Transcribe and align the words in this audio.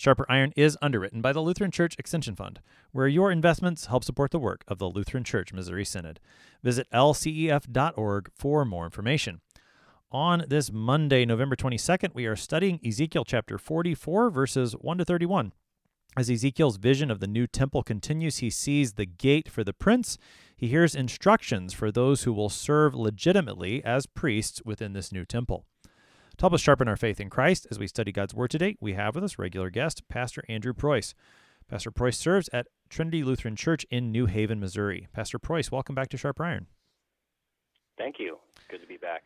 Sharper 0.00 0.24
Iron 0.30 0.54
is 0.56 0.78
underwritten 0.80 1.20
by 1.20 1.34
the 1.34 1.42
Lutheran 1.42 1.70
Church 1.70 1.94
Extension 1.98 2.34
Fund, 2.34 2.62
where 2.90 3.06
your 3.06 3.30
investments 3.30 3.84
help 3.84 4.02
support 4.02 4.30
the 4.30 4.38
work 4.38 4.64
of 4.66 4.78
the 4.78 4.88
Lutheran 4.88 5.24
Church 5.24 5.52
Missouri 5.52 5.84
Synod. 5.84 6.20
Visit 6.62 6.86
lcef.org 6.90 8.30
for 8.34 8.64
more 8.64 8.86
information. 8.86 9.42
On 10.10 10.46
this 10.48 10.72
Monday, 10.72 11.26
November 11.26 11.54
22nd, 11.54 12.14
we 12.14 12.24
are 12.24 12.34
studying 12.34 12.80
Ezekiel 12.82 13.26
chapter 13.26 13.58
44, 13.58 14.30
verses 14.30 14.72
1 14.72 14.96
to 14.96 15.04
31. 15.04 15.52
As 16.16 16.30
Ezekiel's 16.30 16.78
vision 16.78 17.10
of 17.10 17.20
the 17.20 17.26
new 17.26 17.46
temple 17.46 17.82
continues, 17.82 18.38
he 18.38 18.48
sees 18.48 18.94
the 18.94 19.04
gate 19.04 19.50
for 19.50 19.62
the 19.62 19.74
prince. 19.74 20.16
He 20.56 20.68
hears 20.68 20.94
instructions 20.94 21.74
for 21.74 21.92
those 21.92 22.22
who 22.22 22.32
will 22.32 22.48
serve 22.48 22.94
legitimately 22.94 23.84
as 23.84 24.06
priests 24.06 24.62
within 24.64 24.94
this 24.94 25.12
new 25.12 25.26
temple. 25.26 25.66
To 26.40 26.44
help 26.44 26.54
us 26.54 26.62
sharpen 26.62 26.88
our 26.88 26.96
faith 26.96 27.20
in 27.20 27.28
Christ 27.28 27.66
as 27.70 27.78
we 27.78 27.86
study 27.86 28.12
God's 28.12 28.32
Word 28.32 28.50
today, 28.50 28.74
we 28.80 28.94
have 28.94 29.14
with 29.14 29.24
us 29.24 29.38
regular 29.38 29.68
guest, 29.68 30.08
Pastor 30.08 30.42
Andrew 30.48 30.72
Preuss. 30.72 31.14
Pastor 31.68 31.90
Preuss 31.90 32.16
serves 32.16 32.48
at 32.50 32.66
Trinity 32.88 33.22
Lutheran 33.22 33.56
Church 33.56 33.84
in 33.90 34.10
New 34.10 34.24
Haven, 34.24 34.58
Missouri. 34.58 35.06
Pastor 35.12 35.38
Preuss, 35.38 35.70
welcome 35.70 35.94
back 35.94 36.08
to 36.08 36.16
Sharp 36.16 36.40
Iron. 36.40 36.66
Thank 37.98 38.18
you. 38.18 38.38
Good 38.70 38.80
to 38.80 38.86
be 38.86 38.96
back. 38.96 39.24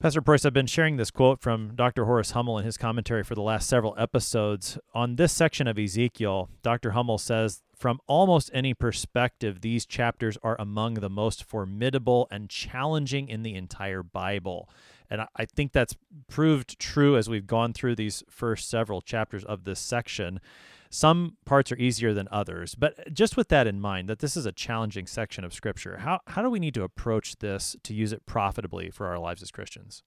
Pastor 0.00 0.20
Preuss, 0.20 0.44
I've 0.44 0.52
been 0.52 0.66
sharing 0.66 0.98
this 0.98 1.10
quote 1.10 1.40
from 1.40 1.74
Dr. 1.76 2.04
Horace 2.04 2.32
Hummel 2.32 2.58
in 2.58 2.66
his 2.66 2.76
commentary 2.76 3.24
for 3.24 3.34
the 3.34 3.40
last 3.40 3.66
several 3.66 3.94
episodes. 3.96 4.78
On 4.92 5.16
this 5.16 5.32
section 5.32 5.66
of 5.66 5.78
Ezekiel, 5.78 6.50
Dr. 6.62 6.90
Hummel 6.90 7.16
says, 7.16 7.62
From 7.74 8.00
almost 8.06 8.50
any 8.52 8.74
perspective, 8.74 9.62
these 9.62 9.86
chapters 9.86 10.36
are 10.42 10.56
among 10.58 10.94
the 10.94 11.08
most 11.08 11.42
formidable 11.42 12.28
and 12.30 12.50
challenging 12.50 13.30
in 13.30 13.44
the 13.44 13.54
entire 13.54 14.02
Bible. 14.02 14.68
And 15.10 15.22
I 15.36 15.44
think 15.44 15.72
that's 15.72 15.96
proved 16.28 16.78
true 16.78 17.16
as 17.16 17.28
we've 17.28 17.46
gone 17.46 17.72
through 17.72 17.96
these 17.96 18.22
first 18.30 18.70
several 18.70 19.00
chapters 19.00 19.44
of 19.44 19.64
this 19.64 19.80
section. 19.80 20.40
Some 20.88 21.36
parts 21.44 21.70
are 21.72 21.76
easier 21.76 22.14
than 22.14 22.28
others, 22.30 22.74
but 22.74 23.12
just 23.12 23.36
with 23.36 23.48
that 23.48 23.66
in 23.66 23.80
mind, 23.80 24.08
that 24.08 24.20
this 24.20 24.36
is 24.36 24.46
a 24.46 24.52
challenging 24.52 25.06
section 25.06 25.44
of 25.44 25.52
Scripture, 25.52 25.98
how, 25.98 26.20
how 26.28 26.42
do 26.42 26.50
we 26.50 26.58
need 26.58 26.74
to 26.74 26.82
approach 26.82 27.38
this 27.38 27.76
to 27.82 27.94
use 27.94 28.12
it 28.12 28.26
profitably 28.26 28.90
for 28.90 29.06
our 29.06 29.18
lives 29.18 29.42
as 29.42 29.50
Christians? 29.50 30.02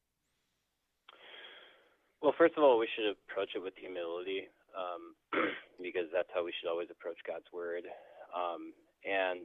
Well, 2.22 2.34
first 2.38 2.56
of 2.58 2.64
all, 2.64 2.80
we 2.80 2.88
should 2.96 3.12
approach 3.12 3.50
it 3.56 3.62
with 3.62 3.74
humility 3.78 4.48
um, 4.76 5.16
because 5.82 6.08
that's 6.14 6.30
how 6.34 6.44
we 6.44 6.54
should 6.60 6.70
always 6.70 6.88
approach 6.92 7.18
God's 7.28 7.48
Word. 7.54 7.84
Um, 8.36 8.72
and, 9.04 9.42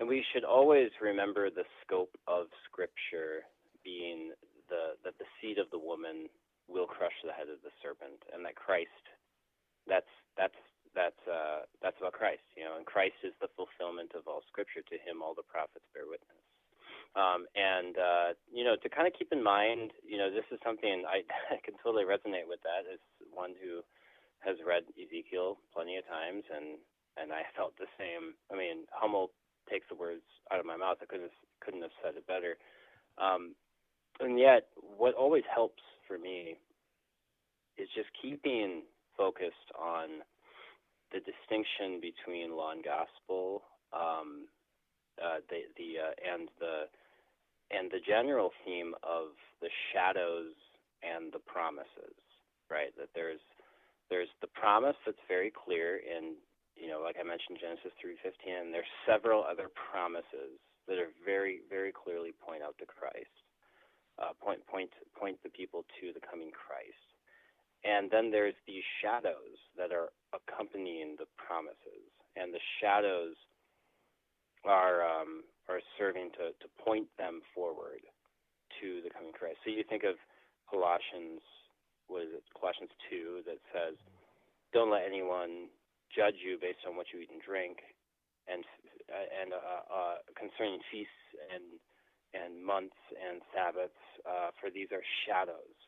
and 0.00 0.08
we 0.08 0.24
should 0.32 0.44
always 0.44 0.88
remember 1.00 1.50
the 1.50 1.64
scope 1.84 2.16
of 2.26 2.46
Scripture 2.64 3.44
being 3.84 4.32
the 4.68 4.98
that 5.04 5.18
the 5.18 5.28
seed 5.40 5.58
of 5.58 5.70
the 5.70 5.80
woman 5.80 6.28
will 6.68 6.88
crush 6.88 7.16
the 7.24 7.32
head 7.32 7.52
of 7.52 7.60
the 7.60 7.72
serpent, 7.84 8.20
and 8.32 8.44
that 8.44 8.56
Christ, 8.56 9.04
that's 9.86 10.10
that's 10.36 10.56
that's 10.94 11.22
uh, 11.26 11.66
that's 11.82 11.98
about 11.98 12.14
Christ, 12.14 12.46
you 12.56 12.64
know, 12.64 12.78
and 12.78 12.86
Christ 12.86 13.18
is 13.26 13.34
the 13.42 13.50
fulfillment 13.58 14.14
of 14.14 14.26
all 14.30 14.42
Scripture. 14.48 14.82
To 14.86 14.96
Him, 15.02 15.20
all 15.20 15.34
the 15.34 15.46
prophets 15.46 15.84
bear 15.92 16.06
witness. 16.06 16.40
Um, 17.14 17.46
and 17.54 17.94
uh, 17.98 18.28
you 18.50 18.64
know, 18.64 18.74
to 18.78 18.88
kind 18.88 19.06
of 19.06 19.14
keep 19.14 19.30
in 19.30 19.42
mind, 19.42 19.94
you 20.02 20.18
know, 20.18 20.30
this 20.30 20.46
is 20.50 20.58
something 20.64 21.04
I, 21.06 21.22
I 21.54 21.58
can 21.62 21.74
totally 21.82 22.06
resonate 22.06 22.48
with. 22.48 22.62
That 22.62 22.86
as 22.88 23.02
one 23.30 23.54
who 23.58 23.82
has 24.42 24.56
read 24.62 24.86
Ezekiel 24.94 25.58
plenty 25.74 25.98
of 25.98 26.06
times, 26.06 26.46
and 26.50 26.78
and 27.18 27.30
I 27.30 27.46
felt 27.54 27.74
the 27.78 27.90
same. 27.98 28.34
I 28.50 28.58
mean, 28.58 28.86
Hummel 28.90 29.30
takes 29.70 29.86
the 29.90 29.98
words 29.98 30.24
out 30.50 30.60
of 30.62 30.66
my 30.66 30.78
mouth. 30.78 30.98
I 31.02 31.06
couldn't 31.10 31.34
couldn't 31.62 31.82
have 31.82 31.94
said 32.02 32.18
it 32.18 32.26
better. 32.26 32.58
Um, 33.18 33.54
and 34.20 34.38
yet, 34.38 34.68
what 34.96 35.14
always 35.14 35.44
helps 35.52 35.82
for 36.06 36.18
me 36.18 36.56
is 37.76 37.88
just 37.94 38.08
keeping 38.20 38.82
focused 39.16 39.70
on 39.78 40.22
the 41.12 41.20
distinction 41.20 42.00
between 42.00 42.56
law 42.56 42.72
and 42.72 42.84
gospel, 42.84 43.62
um, 43.92 44.46
uh, 45.22 45.38
the 45.50 45.66
the 45.76 45.98
uh, 46.02 46.14
and 46.22 46.48
the 46.58 46.86
and 47.70 47.90
the 47.90 48.02
general 48.06 48.50
theme 48.64 48.94
of 49.02 49.34
the 49.60 49.70
shadows 49.92 50.54
and 51.02 51.32
the 51.32 51.42
promises, 51.42 52.18
right? 52.70 52.94
That 52.98 53.10
there's 53.14 53.42
there's 54.10 54.30
the 54.40 54.50
promise 54.50 54.96
that's 55.06 55.22
very 55.28 55.50
clear 55.50 55.98
in 55.98 56.34
you 56.76 56.88
know, 56.90 57.00
like 57.02 57.16
I 57.18 57.22
mentioned, 57.22 57.58
Genesis 57.62 57.94
3:15, 58.02 58.66
and 58.66 58.74
there's 58.74 58.90
several 59.06 59.44
other 59.44 59.70
promises 59.70 60.58
that 60.88 60.98
are 60.98 61.14
very, 61.24 61.60
very 61.70 61.92
clearly 61.92 62.34
point 62.44 62.62
out 62.62 62.76
to 62.78 62.86
Christ 62.86 63.43
uh, 64.18 64.32
point 64.42 64.64
point 64.66 64.90
point 65.18 65.38
the 65.42 65.50
people 65.50 65.84
to 66.00 66.12
the 66.12 66.22
coming 66.22 66.50
Christ. 66.54 67.04
And 67.84 68.08
then 68.08 68.30
there's 68.32 68.56
these 68.66 68.84
shadows 69.04 69.60
that 69.76 69.92
are 69.92 70.08
accompanying 70.32 71.20
the 71.20 71.28
promises, 71.36 72.08
and 72.32 72.48
the 72.48 72.62
shadows 72.80 73.36
are 74.64 75.04
um, 75.04 75.44
are 75.68 75.84
serving 75.98 76.32
to, 76.40 76.56
to 76.56 76.66
point 76.80 77.08
them 77.20 77.40
forward 77.52 78.00
to 78.80 79.04
the 79.04 79.12
coming 79.12 79.32
Christ. 79.36 79.60
So 79.64 79.70
you 79.70 79.84
think 79.84 80.04
of 80.04 80.16
Colossians, 80.68 81.44
what 82.08 82.24
is 82.24 82.32
it? 82.32 82.44
Colossians 82.56 82.92
two 83.08 83.44
that 83.44 83.60
says, 83.68 84.00
"Don't 84.72 84.88
let 84.88 85.04
anyone 85.04 85.68
judge 86.08 86.40
you 86.40 86.56
based 86.56 86.88
on 86.88 86.96
what 86.96 87.12
you 87.12 87.20
eat 87.20 87.28
and 87.28 87.44
drink, 87.44 87.84
and 88.48 88.64
and 89.12 89.52
uh, 89.52 89.84
uh, 89.92 90.16
concerning 90.32 90.80
feasts 90.88 91.20
and 91.52 91.76
and 92.34 92.58
months 92.58 92.98
and 93.14 93.40
Sabbaths, 93.54 94.02
uh, 94.26 94.50
for 94.60 94.68
these 94.68 94.90
are 94.90 95.02
shadows 95.24 95.78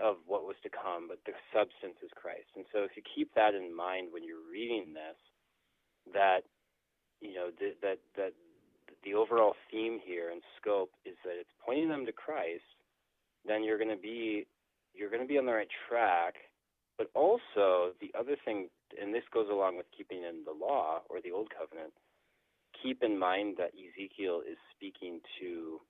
of 0.00 0.16
what 0.26 0.46
was 0.46 0.56
to 0.62 0.70
come, 0.70 1.08
but 1.08 1.18
the 1.26 1.34
substance 1.52 1.98
is 2.02 2.10
Christ. 2.14 2.48
And 2.56 2.64
so, 2.72 2.82
if 2.86 2.96
you 2.96 3.02
keep 3.02 3.34
that 3.34 3.54
in 3.54 3.74
mind 3.74 4.08
when 4.10 4.24
you're 4.24 4.46
reading 4.50 4.94
this, 4.94 5.18
that 6.14 6.42
you 7.20 7.34
know 7.34 7.50
th- 7.58 7.76
that 7.82 7.98
that 8.16 8.32
the 9.04 9.14
overall 9.14 9.54
theme 9.70 9.98
here 10.04 10.30
and 10.30 10.42
scope 10.60 10.90
is 11.04 11.14
that 11.24 11.34
it's 11.38 11.50
pointing 11.64 11.88
them 11.88 12.06
to 12.06 12.12
Christ, 12.12 12.66
then 13.46 13.62
you're 13.64 13.78
going 13.78 13.94
to 13.94 14.00
be 14.00 14.46
you're 14.94 15.10
going 15.10 15.22
to 15.22 15.28
be 15.28 15.38
on 15.38 15.46
the 15.46 15.52
right 15.52 15.70
track. 15.88 16.34
But 16.96 17.10
also 17.14 17.94
the 18.00 18.10
other 18.18 18.34
thing, 18.44 18.68
and 19.00 19.14
this 19.14 19.22
goes 19.32 19.46
along 19.50 19.76
with 19.76 19.86
keeping 19.96 20.24
in 20.24 20.42
the 20.44 20.52
law 20.52 21.02
or 21.08 21.20
the 21.22 21.30
old 21.30 21.48
covenant, 21.50 21.92
keep 22.82 23.02
in 23.02 23.18
mind 23.18 23.56
that 23.58 23.72
Ezekiel 23.74 24.42
is 24.48 24.58
speaking 24.74 25.20
to 25.40 25.80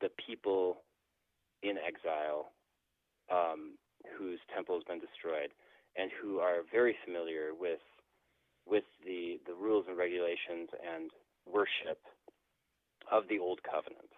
the 0.00 0.08
people 0.26 0.82
in 1.62 1.76
exile 1.78 2.52
um, 3.32 3.76
whose 4.18 4.38
temple 4.54 4.76
has 4.76 4.84
been 4.84 5.00
destroyed 5.00 5.50
and 5.96 6.10
who 6.20 6.38
are 6.38 6.66
very 6.72 6.96
familiar 7.04 7.50
with 7.58 7.80
with 8.66 8.84
the, 9.04 9.38
the 9.46 9.52
rules 9.52 9.84
and 9.88 9.98
regulations 9.98 10.72
and 10.80 11.10
worship 11.44 12.00
of 13.12 13.24
the 13.28 13.38
old 13.38 13.60
covenant. 13.62 14.08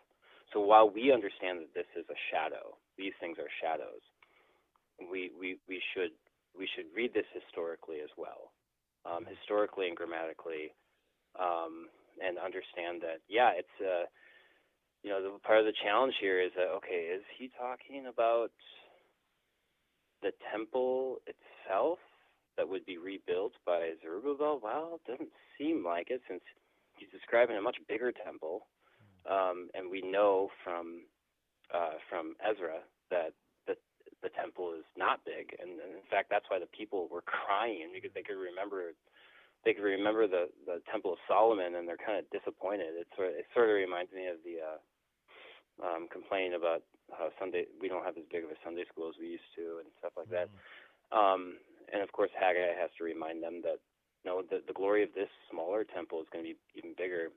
So 0.52 0.60
while 0.60 0.88
we 0.88 1.10
understand 1.12 1.58
that 1.58 1.74
this 1.74 1.90
is 1.98 2.06
a 2.08 2.18
shadow, 2.30 2.78
these 2.96 3.12
things 3.18 3.38
are 3.42 3.50
shadows, 3.58 4.02
we, 5.10 5.30
we, 5.38 5.58
we 5.68 5.82
should 5.92 6.14
we 6.56 6.68
should 6.74 6.86
read 6.96 7.12
this 7.12 7.28
historically 7.34 8.00
as 8.00 8.08
well. 8.16 8.54
Um, 9.04 9.26
historically 9.28 9.88
and 9.88 9.96
grammatically, 9.96 10.72
um, 11.38 11.92
and 12.24 12.38
understand 12.38 13.02
that 13.02 13.20
yeah, 13.28 13.50
it's 13.56 13.76
uh, 13.80 14.06
you 15.02 15.10
know 15.10 15.22
the 15.22 15.38
part 15.40 15.60
of 15.60 15.66
the 15.66 15.76
challenge 15.84 16.14
here 16.20 16.40
is 16.40 16.52
that 16.56 16.68
okay, 16.80 17.12
is 17.14 17.22
he 17.38 17.50
talking 17.58 18.06
about 18.06 18.50
the 20.22 20.32
temple 20.52 21.18
itself 21.26 21.98
that 22.56 22.68
would 22.68 22.86
be 22.86 22.98
rebuilt 22.98 23.52
by 23.66 23.92
Zerubbabel? 24.02 24.60
Well, 24.62 24.98
it 25.00 25.10
doesn't 25.10 25.32
seem 25.58 25.84
like 25.84 26.10
it 26.10 26.22
since 26.28 26.42
he's 26.98 27.10
describing 27.12 27.56
a 27.56 27.62
much 27.62 27.76
bigger 27.88 28.12
temple, 28.12 28.66
um, 29.30 29.68
and 29.74 29.90
we 29.90 30.00
know 30.02 30.48
from 30.64 31.02
uh, 31.74 32.00
from 32.08 32.34
Ezra 32.40 32.80
that 33.10 33.32
the 33.66 33.76
the 34.22 34.30
temple 34.30 34.72
is 34.78 34.84
not 34.96 35.24
big, 35.24 35.54
and, 35.60 35.78
and 35.80 35.92
in 35.92 36.06
fact 36.10 36.30
that's 36.30 36.46
why 36.48 36.58
the 36.58 36.70
people 36.76 37.08
were 37.10 37.22
crying 37.26 37.90
because 37.94 38.10
they 38.14 38.22
could 38.22 38.40
remember 38.40 38.92
they 39.66 39.74
can 39.74 39.82
remember 39.82 40.30
the 40.30 40.46
the 40.64 40.78
Temple 40.86 41.18
of 41.18 41.20
Solomon 41.26 41.74
and 41.74 41.84
they're 41.84 41.98
kind 41.98 42.22
of 42.22 42.30
disappointed. 42.30 42.94
It 42.94 43.10
sort 43.18 43.34
of, 43.34 43.34
it 43.34 43.50
sort 43.50 43.68
of 43.68 43.74
reminds 43.74 44.14
me 44.14 44.30
of 44.30 44.38
the 44.46 44.62
uh, 44.62 44.78
um, 45.82 46.06
complaining 46.06 46.54
about 46.54 46.86
how 47.10 47.34
Sunday 47.42 47.66
we 47.82 47.90
don't 47.90 48.06
have 48.06 48.16
as 48.16 48.24
big 48.30 48.46
of 48.46 48.54
a 48.54 48.58
Sunday 48.62 48.86
school 48.86 49.10
as 49.10 49.18
we 49.18 49.36
used 49.36 49.50
to 49.58 49.82
and 49.82 49.90
stuff 49.98 50.14
like 50.14 50.30
that. 50.30 50.46
Mm-hmm. 50.46 51.18
Um, 51.18 51.42
and 51.92 52.00
of 52.02 52.10
course, 52.14 52.30
Haggai 52.38 52.78
has 52.78 52.94
to 52.98 53.04
remind 53.04 53.42
them 53.42 53.60
that 53.66 53.82
you 54.22 54.30
know 54.30 54.42
the, 54.46 54.62
the 54.62 54.72
glory 54.72 55.02
of 55.02 55.10
this 55.18 55.30
smaller 55.50 55.82
temple 55.82 56.22
is 56.22 56.30
going 56.30 56.46
to 56.46 56.54
be 56.54 56.58
even 56.78 56.94
bigger. 56.94 57.34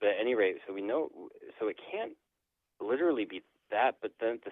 but 0.00 0.14
at 0.14 0.22
any 0.22 0.34
rate, 0.34 0.56
so 0.66 0.72
we 0.72 0.82
know, 0.82 1.10
so 1.58 1.68
it 1.68 1.76
can't 1.90 2.14
literally 2.80 3.24
be 3.24 3.42
that. 3.70 3.98
But 4.00 4.12
then 4.20 4.38
the 4.44 4.50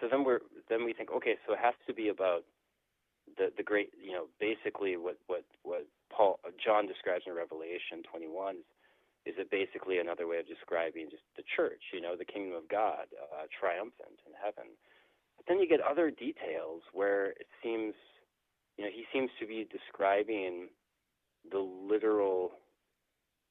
so 0.00 0.06
then 0.10 0.24
we're 0.24 0.40
then 0.68 0.84
we 0.84 0.92
think, 0.92 1.10
okay, 1.10 1.34
so 1.46 1.54
it 1.54 1.58
has 1.62 1.74
to 1.86 1.94
be 1.94 2.08
about 2.08 2.44
the 3.36 3.50
the 3.56 3.62
great, 3.62 3.90
you 4.00 4.12
know, 4.12 4.26
basically 4.40 4.96
what 4.96 5.18
what 5.26 5.44
what 5.62 5.86
Paul 6.10 6.38
John 6.64 6.86
describes 6.86 7.24
in 7.26 7.34
Revelation 7.34 8.02
21 8.10 8.56
is 9.26 9.34
it 9.38 9.50
basically 9.50 9.98
another 9.98 10.26
way 10.26 10.38
of 10.38 10.46
describing 10.46 11.08
just 11.10 11.24
the 11.36 11.44
church, 11.56 11.80
you 11.92 12.00
know, 12.00 12.14
the 12.16 12.24
kingdom 12.28 12.52
of 12.56 12.68
God, 12.68 13.08
uh, 13.16 13.48
triumphant 13.48 14.20
in 14.26 14.32
heaven. 14.36 14.76
But 15.36 15.46
then 15.48 15.58
you 15.60 15.68
get 15.68 15.80
other 15.80 16.10
details 16.10 16.82
where 16.92 17.30
it 17.30 17.48
seems, 17.62 17.94
you 18.76 18.84
know, 18.84 18.90
he 18.92 19.04
seems 19.12 19.30
to 19.40 19.46
be 19.46 19.66
describing 19.70 20.68
the 21.50 21.58
literal 21.58 22.52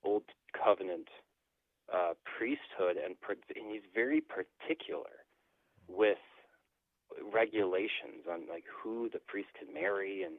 old 0.03 0.23
covenant 0.53 1.07
uh, 1.91 2.13
priesthood, 2.37 2.97
and, 2.97 3.15
and 3.55 3.71
he's 3.71 3.87
very 3.93 4.21
particular 4.21 5.25
with 5.87 6.17
regulations 7.33 8.25
on 8.29 8.47
like 8.49 8.63
who 8.69 9.09
the 9.11 9.19
priest 9.27 9.49
can 9.57 9.73
marry 9.73 10.23
and 10.23 10.35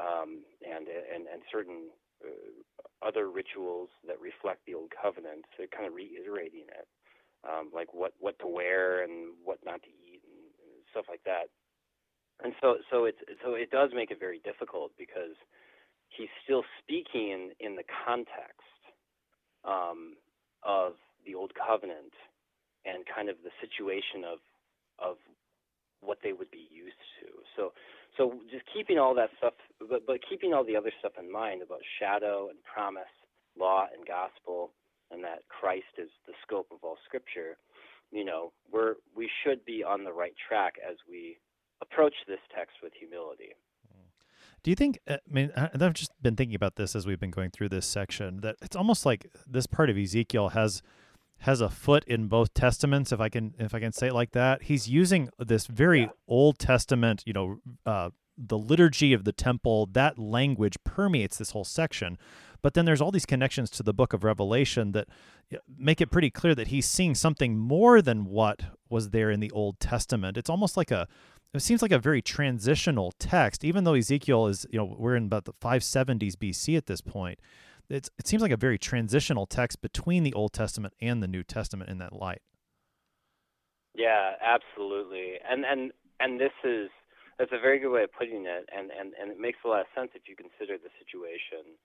um, 0.00 0.44
and 0.64 0.86
and 0.88 1.26
and 1.26 1.42
certain 1.50 1.88
uh, 2.24 3.06
other 3.06 3.30
rituals 3.30 3.88
that 4.06 4.20
reflect 4.20 4.64
the 4.66 4.74
old 4.74 4.90
covenant. 4.90 5.44
They're 5.56 5.68
kind 5.72 5.86
of 5.86 5.94
reiterating 5.94 6.68
it, 6.68 6.88
um, 7.44 7.70
like 7.74 7.92
what 7.92 8.12
what 8.18 8.38
to 8.40 8.46
wear 8.46 9.04
and 9.04 9.34
what 9.44 9.58
not 9.64 9.82
to 9.82 9.88
eat 9.88 10.22
and, 10.24 10.34
stuff 10.92 11.06
like 11.10 11.24
that. 11.26 11.52
And 12.42 12.54
so 12.60 12.76
so 12.90 13.04
it's 13.04 13.18
so 13.44 13.54
it 13.54 13.70
does 13.70 13.90
make 13.94 14.10
it 14.10 14.20
very 14.20 14.40
difficult 14.44 14.92
because 14.96 15.36
he's 16.08 16.32
still 16.44 16.64
speaking 16.80 17.30
in, 17.30 17.50
in 17.60 17.76
the 17.76 17.84
context 18.06 18.80
um, 19.64 20.16
of 20.62 20.94
the 21.26 21.34
old 21.34 21.52
covenant 21.54 22.12
and 22.86 23.04
kind 23.04 23.28
of 23.28 23.36
the 23.42 23.50
situation 23.60 24.24
of 24.24 24.38
of 24.98 25.16
what 26.00 26.18
they 26.22 26.32
would 26.32 26.50
be 26.50 26.68
used 26.70 27.00
to. 27.20 27.26
So 27.56 27.72
so 28.16 28.34
just 28.50 28.64
keeping 28.72 28.98
all 28.98 29.14
that 29.14 29.30
stuff 29.38 29.54
but 29.88 30.06
but 30.06 30.20
keeping 30.28 30.52
all 30.52 30.64
the 30.64 30.76
other 30.76 30.92
stuff 30.98 31.12
in 31.18 31.30
mind 31.30 31.62
about 31.62 31.80
shadow 31.98 32.48
and 32.48 32.58
promise, 32.64 33.12
law 33.58 33.86
and 33.94 34.06
gospel 34.06 34.70
and 35.10 35.22
that 35.24 35.42
Christ 35.48 35.98
is 35.98 36.08
the 36.26 36.32
scope 36.42 36.68
of 36.72 36.78
all 36.82 36.98
scripture, 37.04 37.56
you 38.10 38.24
know, 38.24 38.52
we're 38.72 38.94
we 39.16 39.30
should 39.44 39.64
be 39.64 39.84
on 39.84 40.04
the 40.04 40.12
right 40.12 40.34
track 40.48 40.74
as 40.88 40.96
we 41.08 41.38
approach 41.82 42.14
this 42.26 42.40
text 42.54 42.76
with 42.82 42.92
humility. 42.98 43.54
Do 44.62 44.70
you 44.70 44.74
think? 44.74 44.98
Uh, 45.06 45.18
I 45.28 45.32
mean, 45.32 45.52
I've 45.56 45.92
just 45.92 46.10
been 46.20 46.34
thinking 46.34 46.56
about 46.56 46.76
this 46.76 46.96
as 46.96 47.06
we've 47.06 47.20
been 47.20 47.30
going 47.30 47.50
through 47.50 47.68
this 47.68 47.86
section. 47.86 48.40
That 48.40 48.56
it's 48.62 48.74
almost 48.74 49.06
like 49.06 49.30
this 49.46 49.66
part 49.66 49.90
of 49.90 49.96
Ezekiel 49.96 50.50
has 50.50 50.82
has 51.40 51.60
a 51.60 51.68
foot 51.68 52.04
in 52.04 52.28
both 52.28 52.54
testaments, 52.54 53.12
if 53.12 53.20
I 53.20 53.28
can 53.28 53.54
if 53.58 53.74
I 53.74 53.80
can 53.80 53.92
say 53.92 54.08
it 54.08 54.14
like 54.14 54.32
that. 54.32 54.62
He's 54.62 54.88
using 54.88 55.28
this 55.38 55.66
very 55.66 56.02
yeah. 56.02 56.08
Old 56.26 56.58
Testament, 56.58 57.22
you 57.26 57.32
know, 57.32 57.60
uh, 57.84 58.10
the 58.36 58.58
liturgy 58.58 59.12
of 59.12 59.24
the 59.24 59.32
temple. 59.32 59.86
That 59.92 60.18
language 60.18 60.76
permeates 60.84 61.38
this 61.38 61.50
whole 61.50 61.64
section. 61.64 62.18
But 62.62 62.74
then 62.74 62.84
there's 62.84 63.00
all 63.00 63.12
these 63.12 63.26
connections 63.26 63.70
to 63.70 63.82
the 63.82 63.94
book 63.94 64.12
of 64.12 64.24
Revelation 64.24 64.92
that 64.92 65.08
make 65.78 66.00
it 66.00 66.10
pretty 66.10 66.30
clear 66.30 66.54
that 66.54 66.68
he's 66.68 66.86
seeing 66.86 67.14
something 67.14 67.56
more 67.56 68.02
than 68.02 68.24
what 68.24 68.62
was 68.88 69.10
there 69.10 69.30
in 69.30 69.40
the 69.40 69.50
Old 69.52 69.78
Testament. 69.78 70.36
It's 70.36 70.50
almost 70.50 70.76
like 70.76 70.90
a 70.90 71.06
it 71.54 71.62
seems 71.62 71.80
like 71.80 71.92
a 71.92 71.98
very 71.98 72.20
transitional 72.20 73.12
text, 73.18 73.64
even 73.64 73.84
though 73.84 73.94
Ezekiel 73.94 74.46
is, 74.46 74.66
you 74.70 74.78
know, 74.78 74.94
we're 74.98 75.16
in 75.16 75.24
about 75.24 75.44
the 75.44 75.54
570s 75.54 76.34
BC 76.34 76.76
at 76.76 76.86
this 76.86 77.00
point. 77.00 77.38
It's, 77.88 78.10
it 78.18 78.26
seems 78.26 78.42
like 78.42 78.50
a 78.50 78.56
very 78.56 78.78
transitional 78.78 79.46
text 79.46 79.80
between 79.80 80.22
the 80.24 80.34
Old 80.34 80.52
Testament 80.52 80.94
and 81.00 81.22
the 81.22 81.28
New 81.28 81.42
Testament 81.42 81.90
in 81.90 81.98
that 81.98 82.12
light. 82.12 82.42
Yeah, 83.94 84.32
absolutely. 84.44 85.34
And 85.48 85.64
and 85.64 85.92
and 86.20 86.38
this 86.38 86.52
is 86.64 86.90
that's 87.38 87.52
a 87.52 87.60
very 87.60 87.78
good 87.78 87.90
way 87.90 88.04
of 88.04 88.12
putting 88.12 88.44
it, 88.44 88.68
and 88.74 88.90
and 88.90 89.14
and 89.20 89.30
it 89.30 89.40
makes 89.40 89.58
a 89.64 89.68
lot 89.68 89.80
of 89.80 89.86
sense 89.94 90.10
if 90.14 90.28
you 90.28 90.36
consider 90.36 90.76
the 90.76 90.92
situation 91.00 91.76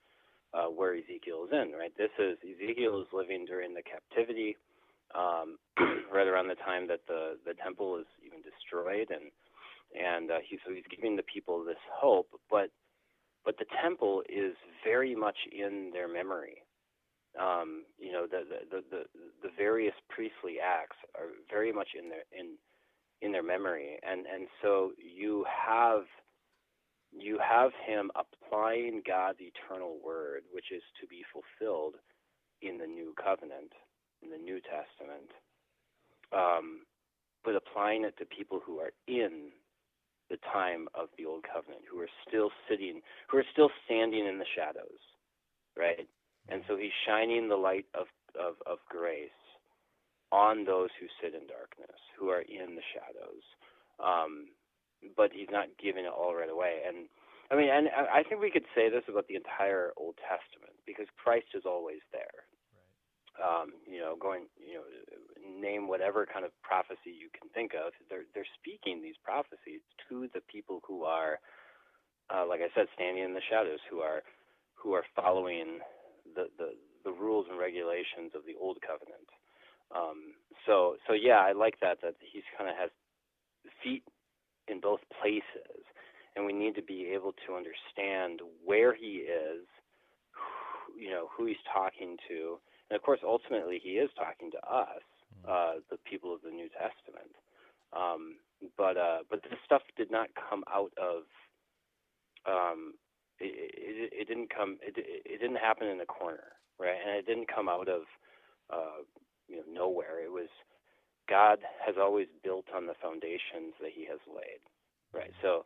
uh, 0.52 0.68
where 0.68 0.94
Ezekiel 0.94 1.48
is 1.48 1.52
in. 1.52 1.72
Right, 1.72 1.92
this 1.96 2.12
is 2.18 2.36
Ezekiel 2.44 3.00
is 3.00 3.08
living 3.12 3.46
during 3.46 3.72
the 3.72 3.82
captivity, 3.82 4.56
um, 5.14 5.56
right 6.12 6.26
around 6.26 6.48
the 6.48 6.60
time 6.60 6.86
that 6.88 7.00
the 7.08 7.40
the 7.46 7.54
temple 7.54 7.96
is 7.96 8.06
even 8.20 8.44
destroyed, 8.44 9.08
and 9.08 9.32
and 9.96 10.30
uh, 10.30 10.44
he, 10.44 10.58
so 10.64 10.72
he's 10.72 10.88
giving 10.88 11.16
the 11.16 11.24
people 11.24 11.64
this 11.64 11.80
hope, 11.88 12.28
but 12.50 12.68
but 13.44 13.58
the 13.58 13.66
temple 13.82 14.22
is 14.28 14.54
very 14.84 15.14
much 15.14 15.36
in 15.50 15.90
their 15.92 16.12
memory. 16.12 16.62
Um, 17.40 17.84
you 17.98 18.12
know, 18.12 18.26
the, 18.30 18.42
the 18.70 18.82
the 18.90 19.04
the 19.42 19.48
various 19.56 19.94
priestly 20.10 20.56
acts 20.62 20.96
are 21.14 21.28
very 21.50 21.72
much 21.72 21.88
in 21.98 22.10
their 22.10 22.24
in 22.30 22.56
in 23.22 23.32
their 23.32 23.42
memory, 23.42 23.98
and 24.02 24.26
and 24.26 24.48
so 24.60 24.92
you 24.98 25.44
have 25.48 26.02
you 27.12 27.38
have 27.38 27.70
him 27.86 28.10
applying 28.16 29.02
God's 29.06 29.38
eternal 29.40 29.98
word, 30.04 30.42
which 30.52 30.72
is 30.72 30.82
to 31.00 31.06
be 31.06 31.22
fulfilled 31.32 31.94
in 32.62 32.78
the 32.78 32.86
new 32.86 33.14
covenant, 33.22 33.72
in 34.22 34.30
the 34.30 34.38
New 34.38 34.60
Testament, 34.60 35.30
um, 36.32 36.84
but 37.44 37.56
applying 37.56 38.04
it 38.04 38.16
to 38.18 38.24
people 38.24 38.60
who 38.64 38.78
are 38.78 38.92
in 39.06 39.50
the 40.32 40.40
time 40.48 40.88
of 40.96 41.12
the 41.20 41.28
old 41.28 41.44
covenant, 41.44 41.84
who 41.84 42.00
are 42.00 42.08
still 42.26 42.48
sitting, 42.64 43.04
who 43.28 43.36
are 43.36 43.50
still 43.52 43.68
standing 43.84 44.24
in 44.24 44.40
the 44.40 44.48
shadows, 44.56 45.04
right? 45.76 46.08
And 46.48 46.64
so 46.66 46.80
he's 46.80 46.96
shining 47.06 47.48
the 47.48 47.60
light 47.60 47.84
of, 47.92 48.08
of, 48.32 48.56
of 48.64 48.78
grace 48.88 49.36
on 50.32 50.64
those 50.64 50.88
who 50.96 51.06
sit 51.20 51.36
in 51.36 51.44
darkness, 51.46 52.00
who 52.18 52.32
are 52.32 52.40
in 52.40 52.74
the 52.74 52.86
shadows. 52.96 53.44
Um, 54.00 54.56
but 55.16 55.30
he's 55.36 55.52
not 55.52 55.68
giving 55.76 56.08
it 56.08 56.14
all 56.16 56.34
right 56.34 56.50
away. 56.50 56.80
And 56.88 57.06
I 57.50 57.56
mean, 57.56 57.68
and 57.68 57.92
I 57.92 58.24
think 58.24 58.40
we 58.40 58.50
could 58.50 58.64
say 58.74 58.88
this 58.88 59.04
about 59.08 59.28
the 59.28 59.36
entire 59.36 59.92
Old 60.00 60.16
Testament 60.24 60.72
because 60.86 61.06
Christ 61.20 61.52
is 61.52 61.68
always 61.68 62.00
there. 62.10 62.48
Um, 63.40 63.72
you 63.88 64.00
know, 64.00 64.16
going, 64.20 64.46
you 64.60 64.76
know, 64.76 64.86
name 65.40 65.88
whatever 65.88 66.26
kind 66.26 66.44
of 66.44 66.52
prophecy 66.62 67.14
you 67.16 67.30
can 67.32 67.48
think 67.54 67.72
of. 67.74 67.92
They're 68.10 68.28
they're 68.34 68.48
speaking 68.60 69.00
these 69.02 69.16
prophecies 69.24 69.80
to 70.08 70.28
the 70.34 70.42
people 70.52 70.80
who 70.86 71.04
are, 71.04 71.40
uh, 72.34 72.46
like 72.48 72.60
I 72.60 72.70
said, 72.74 72.86
standing 72.94 73.24
in 73.24 73.34
the 73.34 73.44
shadows, 73.50 73.80
who 73.90 74.00
are 74.00 74.22
who 74.74 74.92
are 74.94 75.04
following 75.16 75.80
the 76.36 76.48
the, 76.58 76.76
the 77.04 77.12
rules 77.12 77.46
and 77.50 77.58
regulations 77.58 78.32
of 78.36 78.42
the 78.46 78.56
old 78.60 78.78
covenant. 78.82 79.28
Um, 79.94 80.34
so 80.66 80.96
so 81.08 81.14
yeah, 81.14 81.40
I 81.40 81.52
like 81.52 81.80
that 81.80 82.00
that 82.02 82.16
he's 82.20 82.44
kind 82.58 82.70
of 82.70 82.76
has 82.76 82.90
feet 83.82 84.04
in 84.68 84.80
both 84.80 85.00
places, 85.22 85.82
and 86.36 86.46
we 86.46 86.52
need 86.52 86.74
to 86.76 86.82
be 86.82 87.10
able 87.14 87.32
to 87.46 87.56
understand 87.56 88.40
where 88.64 88.94
he 88.94 89.26
is, 89.26 89.66
who, 90.32 91.00
you 91.00 91.10
know, 91.10 91.28
who 91.36 91.46
he's 91.46 91.62
talking 91.72 92.16
to, 92.28 92.58
and 92.92 92.96
of 92.98 93.02
course, 93.02 93.20
ultimately, 93.24 93.80
he 93.82 93.96
is 93.96 94.10
talking 94.20 94.50
to 94.50 94.60
us 94.68 95.00
uh, 95.48 95.80
the 95.88 95.96
people 96.04 96.34
of 96.34 96.42
the 96.44 96.50
New 96.50 96.68
Testament. 96.68 97.32
Um, 97.96 98.36
but 98.76 98.98
uh, 99.00 99.24
but 99.30 99.40
this 99.48 99.56
stuff 99.64 99.80
did 99.96 100.10
not 100.10 100.28
come 100.36 100.62
out 100.68 100.92
of 101.00 101.24
um, 102.44 102.92
it, 103.40 103.48
it, 103.48 104.12
it 104.12 104.28
didn't 104.28 104.52
come 104.54 104.76
it, 104.82 104.92
it 104.98 105.40
didn't 105.40 105.56
happen 105.56 105.88
in 105.88 106.02
a 106.02 106.04
corner, 106.04 106.52
right? 106.78 107.00
And 107.00 107.16
it 107.16 107.24
didn't 107.24 107.48
come 107.48 107.66
out 107.66 107.88
of 107.88 108.02
uh, 108.68 109.00
you 109.48 109.56
know 109.56 109.88
nowhere. 109.88 110.22
It 110.22 110.30
was 110.30 110.52
God 111.30 111.60
has 111.86 111.94
always 111.98 112.28
built 112.44 112.66
on 112.76 112.86
the 112.86 112.94
foundations 113.00 113.72
that 113.80 113.96
He 113.96 114.04
has 114.04 114.20
laid, 114.28 114.60
right? 115.16 115.32
So 115.40 115.64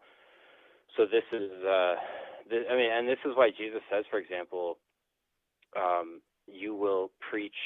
so 0.97 1.07
this 1.11 1.27
is 1.33 1.51
uh, 1.67 1.95
this, 2.49 2.63
I 2.71 2.77
mean, 2.77 2.91
and 2.95 3.09
this 3.09 3.19
is 3.27 3.35
why 3.35 3.51
Jesus 3.51 3.83
says, 3.91 4.05
for 4.11 4.21
example, 4.21 4.79
um, 5.77 6.23
you 6.47 6.75
will 6.75 7.11
preach 7.19 7.59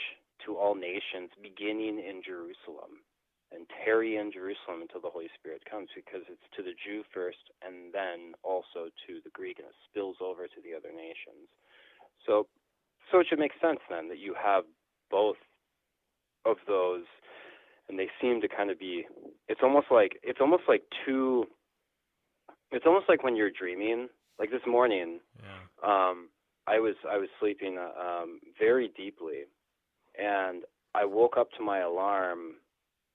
to 0.47 0.57
all 0.57 0.75
nations, 0.75 1.31
beginning 1.43 1.99
in 1.99 2.23
Jerusalem, 2.25 3.05
and 3.53 3.67
tarry 3.85 4.17
in 4.17 4.33
Jerusalem 4.33 4.81
until 4.83 5.01
the 5.01 5.11
Holy 5.11 5.29
Spirit 5.39 5.63
comes, 5.69 5.89
because 5.95 6.23
it's 6.29 6.49
to 6.57 6.63
the 6.63 6.73
Jew 6.73 7.05
first, 7.13 7.51
and 7.61 7.93
then 7.93 8.33
also 8.43 8.89
to 9.07 9.21
the 9.25 9.31
Greek, 9.31 9.59
and 9.59 9.69
it 9.69 9.75
spills 9.91 10.17
over 10.21 10.47
to 10.47 10.61
the 10.65 10.73
other 10.73 10.95
nations. 10.95 11.51
So, 12.27 12.47
so 13.11 13.21
it 13.21 13.27
should 13.29 13.39
make 13.39 13.53
sense 13.61 13.81
then 13.91 14.09
that 14.09 14.19
you 14.19 14.35
have 14.35 14.65
both 15.11 15.37
of 16.47 16.57
those, 16.67 17.05
and 17.89 17.99
they 17.99 18.09
seem 18.21 18.41
to 18.41 18.49
kind 18.49 18.71
of 18.71 18.79
be. 18.79 19.07
It's 19.49 19.61
almost 19.63 19.89
like 19.91 20.19
it's 20.23 20.41
almost 20.41 20.63
like 20.69 20.83
two. 21.05 21.45
It's 22.71 22.87
almost 22.87 23.09
like 23.09 23.23
when 23.25 23.37
you're 23.37 23.51
dreaming. 23.51 24.09
Like 24.39 24.51
this 24.51 24.65
morning, 24.67 25.21
yeah. 25.37 26.09
um, 26.09 26.31
I 26.71 26.79
was 26.79 26.95
I 27.11 27.19
was 27.19 27.29
sleeping 27.41 27.79
um, 27.79 28.41
very 28.59 28.93
deeply, 28.97 29.43
and 30.17 30.63
I 30.95 31.05
woke 31.05 31.37
up 31.37 31.49
to 31.59 31.65
my 31.65 31.81
alarm, 31.81 32.55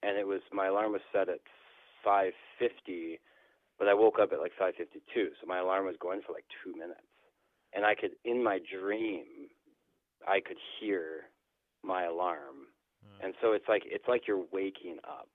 and 0.03 0.17
it 0.17 0.27
was 0.27 0.41
my 0.51 0.67
alarm 0.67 0.91
was 0.91 1.01
set 1.13 1.29
at 1.29 1.39
5:50, 2.05 3.19
but 3.79 3.87
I 3.87 3.93
woke 3.93 4.19
up 4.19 4.33
at 4.33 4.39
like 4.39 4.51
5:52, 4.59 5.29
so 5.39 5.47
my 5.47 5.59
alarm 5.59 5.85
was 5.85 5.95
going 6.01 6.21
for 6.25 6.33
like 6.33 6.43
two 6.63 6.73
minutes, 6.73 6.99
and 7.73 7.85
I 7.85 7.95
could 7.95 8.11
in 8.25 8.43
my 8.43 8.59
dream, 8.77 9.23
I 10.27 10.41
could 10.41 10.57
hear 10.79 11.29
my 11.81 12.03
alarm. 12.05 12.67
And 13.23 13.33
so 13.41 13.53
it's 13.53 13.69
like 13.69 13.83
it's 13.85 14.07
like 14.07 14.27
you're 14.27 14.45
waking 14.51 14.97
up, 15.07 15.29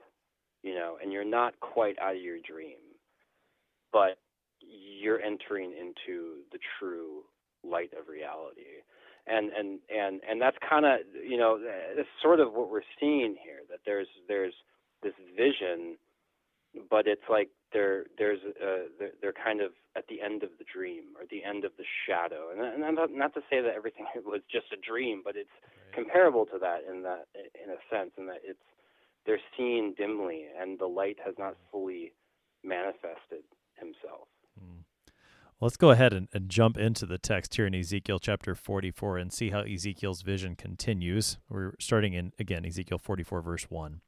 you 0.62 0.75
know, 0.75 0.99
and 1.00 1.12
you're 1.12 1.25
not 1.25 1.59
quite 1.61 1.99
out 1.99 2.17
of 2.17 2.21
your 2.21 2.39
dream, 2.47 2.79
but 3.93 4.19
you're 4.61 5.23
entering 5.23 5.73
into 5.73 6.43
the 6.53 6.59
true 6.79 7.23
light 7.64 7.93
of 7.99 8.09
reality. 8.09 8.85
And 9.26 9.50
and 9.52 9.79
and 9.88 10.21
and 10.29 10.40
that's 10.40 10.57
kind 10.69 10.87
of 10.87 11.00
you 11.14 11.37
know 11.37 11.61
that's 11.97 12.09
sort 12.23 12.40
of 12.40 12.52
what 12.52 12.71
we're 12.71 12.87
seeing 12.99 13.37
here 13.43 13.61
that 13.69 13.81
there's 13.85 14.09
there's 14.29 14.55
this 15.02 15.14
vision 15.37 15.97
but 16.88 17.07
it's 17.07 17.29
like 17.29 17.50
they're 17.73 18.05
there's 18.17 18.40
uh, 18.47 18.88
they're, 18.99 19.12
they're 19.21 19.37
kind 19.37 19.61
of 19.61 19.73
at 19.95 20.07
the 20.09 20.23
end 20.23 20.43
of 20.43 20.50
the 20.59 20.64
dream 20.64 21.12
or 21.19 21.26
the 21.31 21.45
end 21.45 21.64
of 21.64 21.73
the 21.76 21.85
shadow 22.07 22.49
and, 22.50 22.83
and 22.83 22.97
not, 22.97 23.11
not 23.12 23.35
to 23.35 23.40
say 23.50 23.61
that 23.61 23.75
everything 23.76 24.07
was 24.25 24.40
just 24.50 24.73
a 24.73 24.81
dream 24.81 25.21
but 25.23 25.37
it's 25.37 25.52
right. 25.62 25.95
comparable 25.95 26.47
to 26.47 26.59
that 26.59 26.81
in 26.90 27.02
that 27.02 27.29
in 27.37 27.71
a 27.71 27.79
sense 27.93 28.11
in 28.17 28.26
that 28.26 28.40
it's 28.43 28.64
they're 29.26 29.40
seeing 29.57 29.95
dimly 29.97 30.47
and 30.59 30.79
the 30.79 30.87
light 30.87 31.19
has 31.25 31.35
not 31.38 31.55
fully 31.71 32.12
manifested 32.64 33.45
himself. 33.76 34.29
Let's 35.62 35.76
go 35.76 35.90
ahead 35.90 36.14
and, 36.14 36.26
and, 36.33 36.49
jump 36.49 36.79
into 36.79 37.05
the 37.05 37.19
text 37.19 37.55
here 37.55 37.67
in 37.67 37.75
Ezekiel 37.75 38.19
chapter 38.19 38.55
44 38.55 39.19
and 39.19 39.31
see 39.31 39.50
how 39.50 39.61
Ezekiel's 39.61 40.23
vision 40.23 40.57
continues. 40.57 41.37
We're 41.50 41.75
starting 41.79 42.14
in, 42.14 42.33
again, 42.38 42.64
Ezekiel 42.64 42.97
44, 42.97 43.43
verse 43.43 43.64
1. 43.64 44.00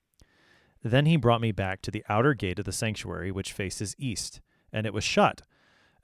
Then 0.82 1.04
he 1.04 1.18
brought 1.18 1.42
me 1.42 1.52
back 1.52 1.82
to 1.82 1.90
the 1.90 2.06
outer 2.09 2.32
gate 2.32 2.59
of 2.59 2.64
the 2.64 2.73
sanctuary, 2.73 3.30
which 3.30 3.52
faces 3.52 3.94
east, 3.99 4.40
and 4.73 4.87
it 4.87 4.94
was 4.94 5.04
shut. 5.04 5.42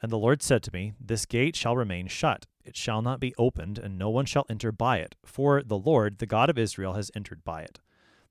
And 0.02 0.12
the 0.12 0.18
Lord 0.18 0.42
said 0.42 0.62
to 0.64 0.72
me, 0.74 0.92
This 1.00 1.24
gate 1.24 1.56
shall 1.56 1.76
remain 1.76 2.08
shut, 2.08 2.44
it 2.62 2.76
shall 2.76 3.00
not 3.00 3.18
be 3.18 3.34
opened, 3.38 3.78
and 3.78 3.96
no 3.96 4.10
one 4.10 4.26
shall 4.26 4.44
enter 4.50 4.70
by 4.70 4.98
it, 4.98 5.14
for 5.24 5.62
the 5.62 5.78
Lord, 5.78 6.18
the 6.18 6.26
God 6.26 6.50
of 6.50 6.58
Israel, 6.58 6.92
has 6.92 7.10
entered 7.16 7.42
by 7.42 7.62
it. 7.62 7.80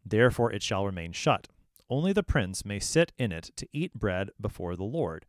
Therefore 0.05 0.53
it 0.53 0.61
shall 0.61 0.85
remain 0.85 1.13
shut. 1.13 1.47
Only 1.89 2.13
the 2.13 2.21
prince 2.21 2.63
may 2.63 2.77
sit 2.77 3.11
in 3.17 3.31
it 3.31 3.49
to 3.55 3.67
eat 3.73 3.95
bread 3.95 4.29
before 4.39 4.75
the 4.75 4.83
Lord. 4.83 5.25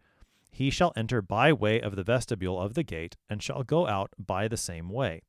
He 0.51 0.71
shall 0.71 0.93
enter 0.97 1.23
by 1.23 1.53
way 1.53 1.81
of 1.81 1.97
the 1.97 2.03
vestibule 2.03 2.61
of 2.61 2.75
the 2.75 2.83
gate, 2.83 3.17
and 3.29 3.43
shall 3.43 3.63
go 3.63 3.87
out 3.87 4.13
by 4.19 4.49
the 4.49 4.57
same 4.57 4.89
way. 4.89 5.23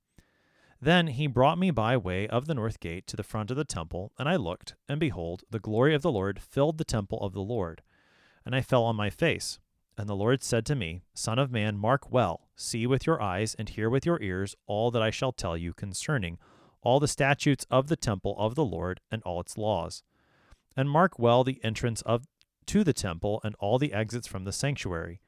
Then 0.81 1.07
he 1.07 1.27
brought 1.27 1.57
me 1.59 1.71
by 1.71 1.97
way 1.97 2.27
of 2.27 2.45
the 2.45 2.55
north 2.55 2.79
gate 2.79 3.05
to 3.07 3.17
the 3.17 3.23
front 3.23 3.51
of 3.51 3.57
the 3.57 3.65
temple, 3.65 4.13
and 4.17 4.29
I 4.29 4.37
looked, 4.37 4.75
and 4.87 4.99
behold, 4.99 5.43
the 5.49 5.59
glory 5.59 5.93
of 5.93 6.01
the 6.01 6.11
Lord 6.11 6.41
filled 6.41 6.77
the 6.77 6.85
temple 6.85 7.19
of 7.19 7.33
the 7.33 7.41
Lord. 7.41 7.81
And 8.45 8.55
I 8.55 8.61
fell 8.61 8.83
on 8.83 8.95
my 8.95 9.09
face. 9.09 9.59
And 9.97 10.07
the 10.07 10.15
Lord 10.15 10.41
said 10.41 10.65
to 10.67 10.75
me, 10.75 11.01
Son 11.13 11.37
of 11.37 11.51
man, 11.51 11.77
mark 11.77 12.09
well, 12.09 12.47
see 12.55 12.87
with 12.87 13.05
your 13.05 13.21
eyes, 13.21 13.53
and 13.55 13.67
hear 13.67 13.89
with 13.89 14.05
your 14.05 14.21
ears 14.21 14.55
all 14.65 14.91
that 14.91 15.01
I 15.01 15.09
shall 15.09 15.33
tell 15.33 15.57
you 15.57 15.73
concerning 15.73 16.37
all 16.81 17.01
the 17.01 17.07
statutes 17.09 17.65
of 17.69 17.87
the 17.87 17.97
temple 17.97 18.33
of 18.37 18.55
the 18.55 18.63
Lord 18.63 19.01
and 19.11 19.21
all 19.23 19.41
its 19.41 19.57
laws. 19.57 20.03
And 20.77 20.89
mark 20.89 21.19
well 21.19 21.43
the 21.43 21.59
entrance 21.65 22.01
of 22.03 22.25
to 22.69 22.83
the 22.83 22.93
temple 22.93 23.41
and 23.43 23.55
all 23.55 23.79
the 23.79 23.93
exits 23.93 24.27
from 24.27 24.43
the 24.43 24.51
sanctuary. 24.51 25.21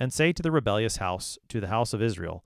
And 0.00 0.10
say 0.10 0.32
to 0.32 0.42
the 0.42 0.50
rebellious 0.50 0.96
house, 0.96 1.36
to 1.48 1.60
the 1.60 1.66
house 1.66 1.92
of 1.92 2.00
Israel, 2.00 2.44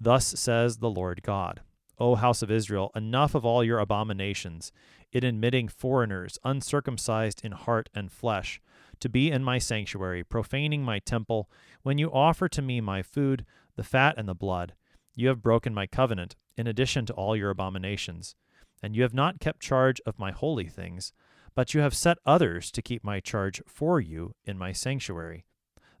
Thus 0.00 0.26
says 0.26 0.78
the 0.78 0.88
Lord 0.88 1.22
God. 1.22 1.60
O 1.98 2.14
house 2.14 2.40
of 2.40 2.50
Israel, 2.50 2.90
enough 2.96 3.34
of 3.34 3.44
all 3.44 3.62
your 3.62 3.78
abominations, 3.78 4.72
in 5.12 5.24
admitting 5.24 5.68
foreigners, 5.68 6.38
uncircumcised 6.42 7.44
in 7.44 7.52
heart 7.52 7.90
and 7.94 8.10
flesh, 8.10 8.62
to 8.98 9.10
be 9.10 9.30
in 9.30 9.44
my 9.44 9.58
sanctuary, 9.58 10.24
profaning 10.24 10.82
my 10.82 10.98
temple. 10.98 11.50
When 11.82 11.98
you 11.98 12.10
offer 12.10 12.48
to 12.48 12.62
me 12.62 12.80
my 12.80 13.02
food, 13.02 13.44
the 13.76 13.84
fat 13.84 14.14
and 14.16 14.26
the 14.26 14.34
blood, 14.34 14.72
you 15.14 15.28
have 15.28 15.42
broken 15.42 15.74
my 15.74 15.86
covenant, 15.86 16.34
in 16.56 16.66
addition 16.66 17.04
to 17.04 17.12
all 17.12 17.36
your 17.36 17.50
abominations. 17.50 18.36
And 18.82 18.96
you 18.96 19.02
have 19.02 19.12
not 19.12 19.38
kept 19.38 19.60
charge 19.60 20.00
of 20.06 20.18
my 20.18 20.30
holy 20.30 20.66
things, 20.66 21.12
but 21.54 21.74
you 21.74 21.80
have 21.80 21.94
set 21.94 22.18
others 22.24 22.70
to 22.70 22.82
keep 22.82 23.04
my 23.04 23.20
charge 23.20 23.62
for 23.66 24.00
you 24.00 24.34
in 24.44 24.58
my 24.58 24.72
sanctuary. 24.72 25.44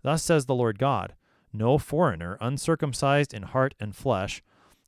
Thus 0.02 0.22
says 0.22 0.46
the 0.46 0.54
Lord 0.54 0.78
God 0.78 1.14
No 1.52 1.78
foreigner, 1.78 2.38
uncircumcised 2.40 3.34
in 3.34 3.44
heart 3.44 3.74
and 3.78 3.94
flesh, 3.94 4.42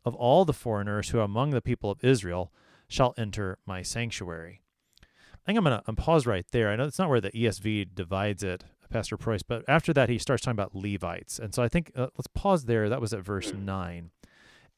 of 0.04 0.14
all 0.14 0.44
the 0.44 0.52
foreigners 0.52 1.11
who 1.11 1.18
are 1.18 1.23
among 1.23 1.50
the 1.50 1.62
people 1.62 1.90
of 1.90 2.04
Israel 2.04 2.52
shall 2.88 3.14
enter 3.16 3.59
my 3.66 3.83
sanctuary. 3.83 4.61
I 5.00 5.47
think 5.47 5.59
I'm 5.59 5.64
going 5.64 5.80
to 5.85 5.92
pause 5.94 6.26
right 6.26 6.47
there. 6.52 6.71
I 6.71 6.76
know 6.76 6.85
it's 6.85 6.99
not 6.99 7.09
where 7.09 7.21
the 7.21 7.30
ESV 7.30 7.94
divides 7.94 8.42
it, 8.42 8.64
Pastor 8.90 9.16
Preuss, 9.16 9.42
but 9.42 9.64
after 9.68 9.92
that 9.92 10.09
he 10.09 10.18
starts 10.18 10.42
talking 10.42 10.56
about 10.56 10.75
Levites. 10.75 11.38
And 11.38 11.54
so 11.54 11.62
I 11.62 11.68
think 11.68 11.92
uh, 11.97 12.09
let's 12.16 12.28
pause 12.28 12.64
there. 12.64 12.88
That 12.88 13.00
was 13.00 13.12
at 13.12 13.21
verse 13.21 13.52
9. 13.52 14.11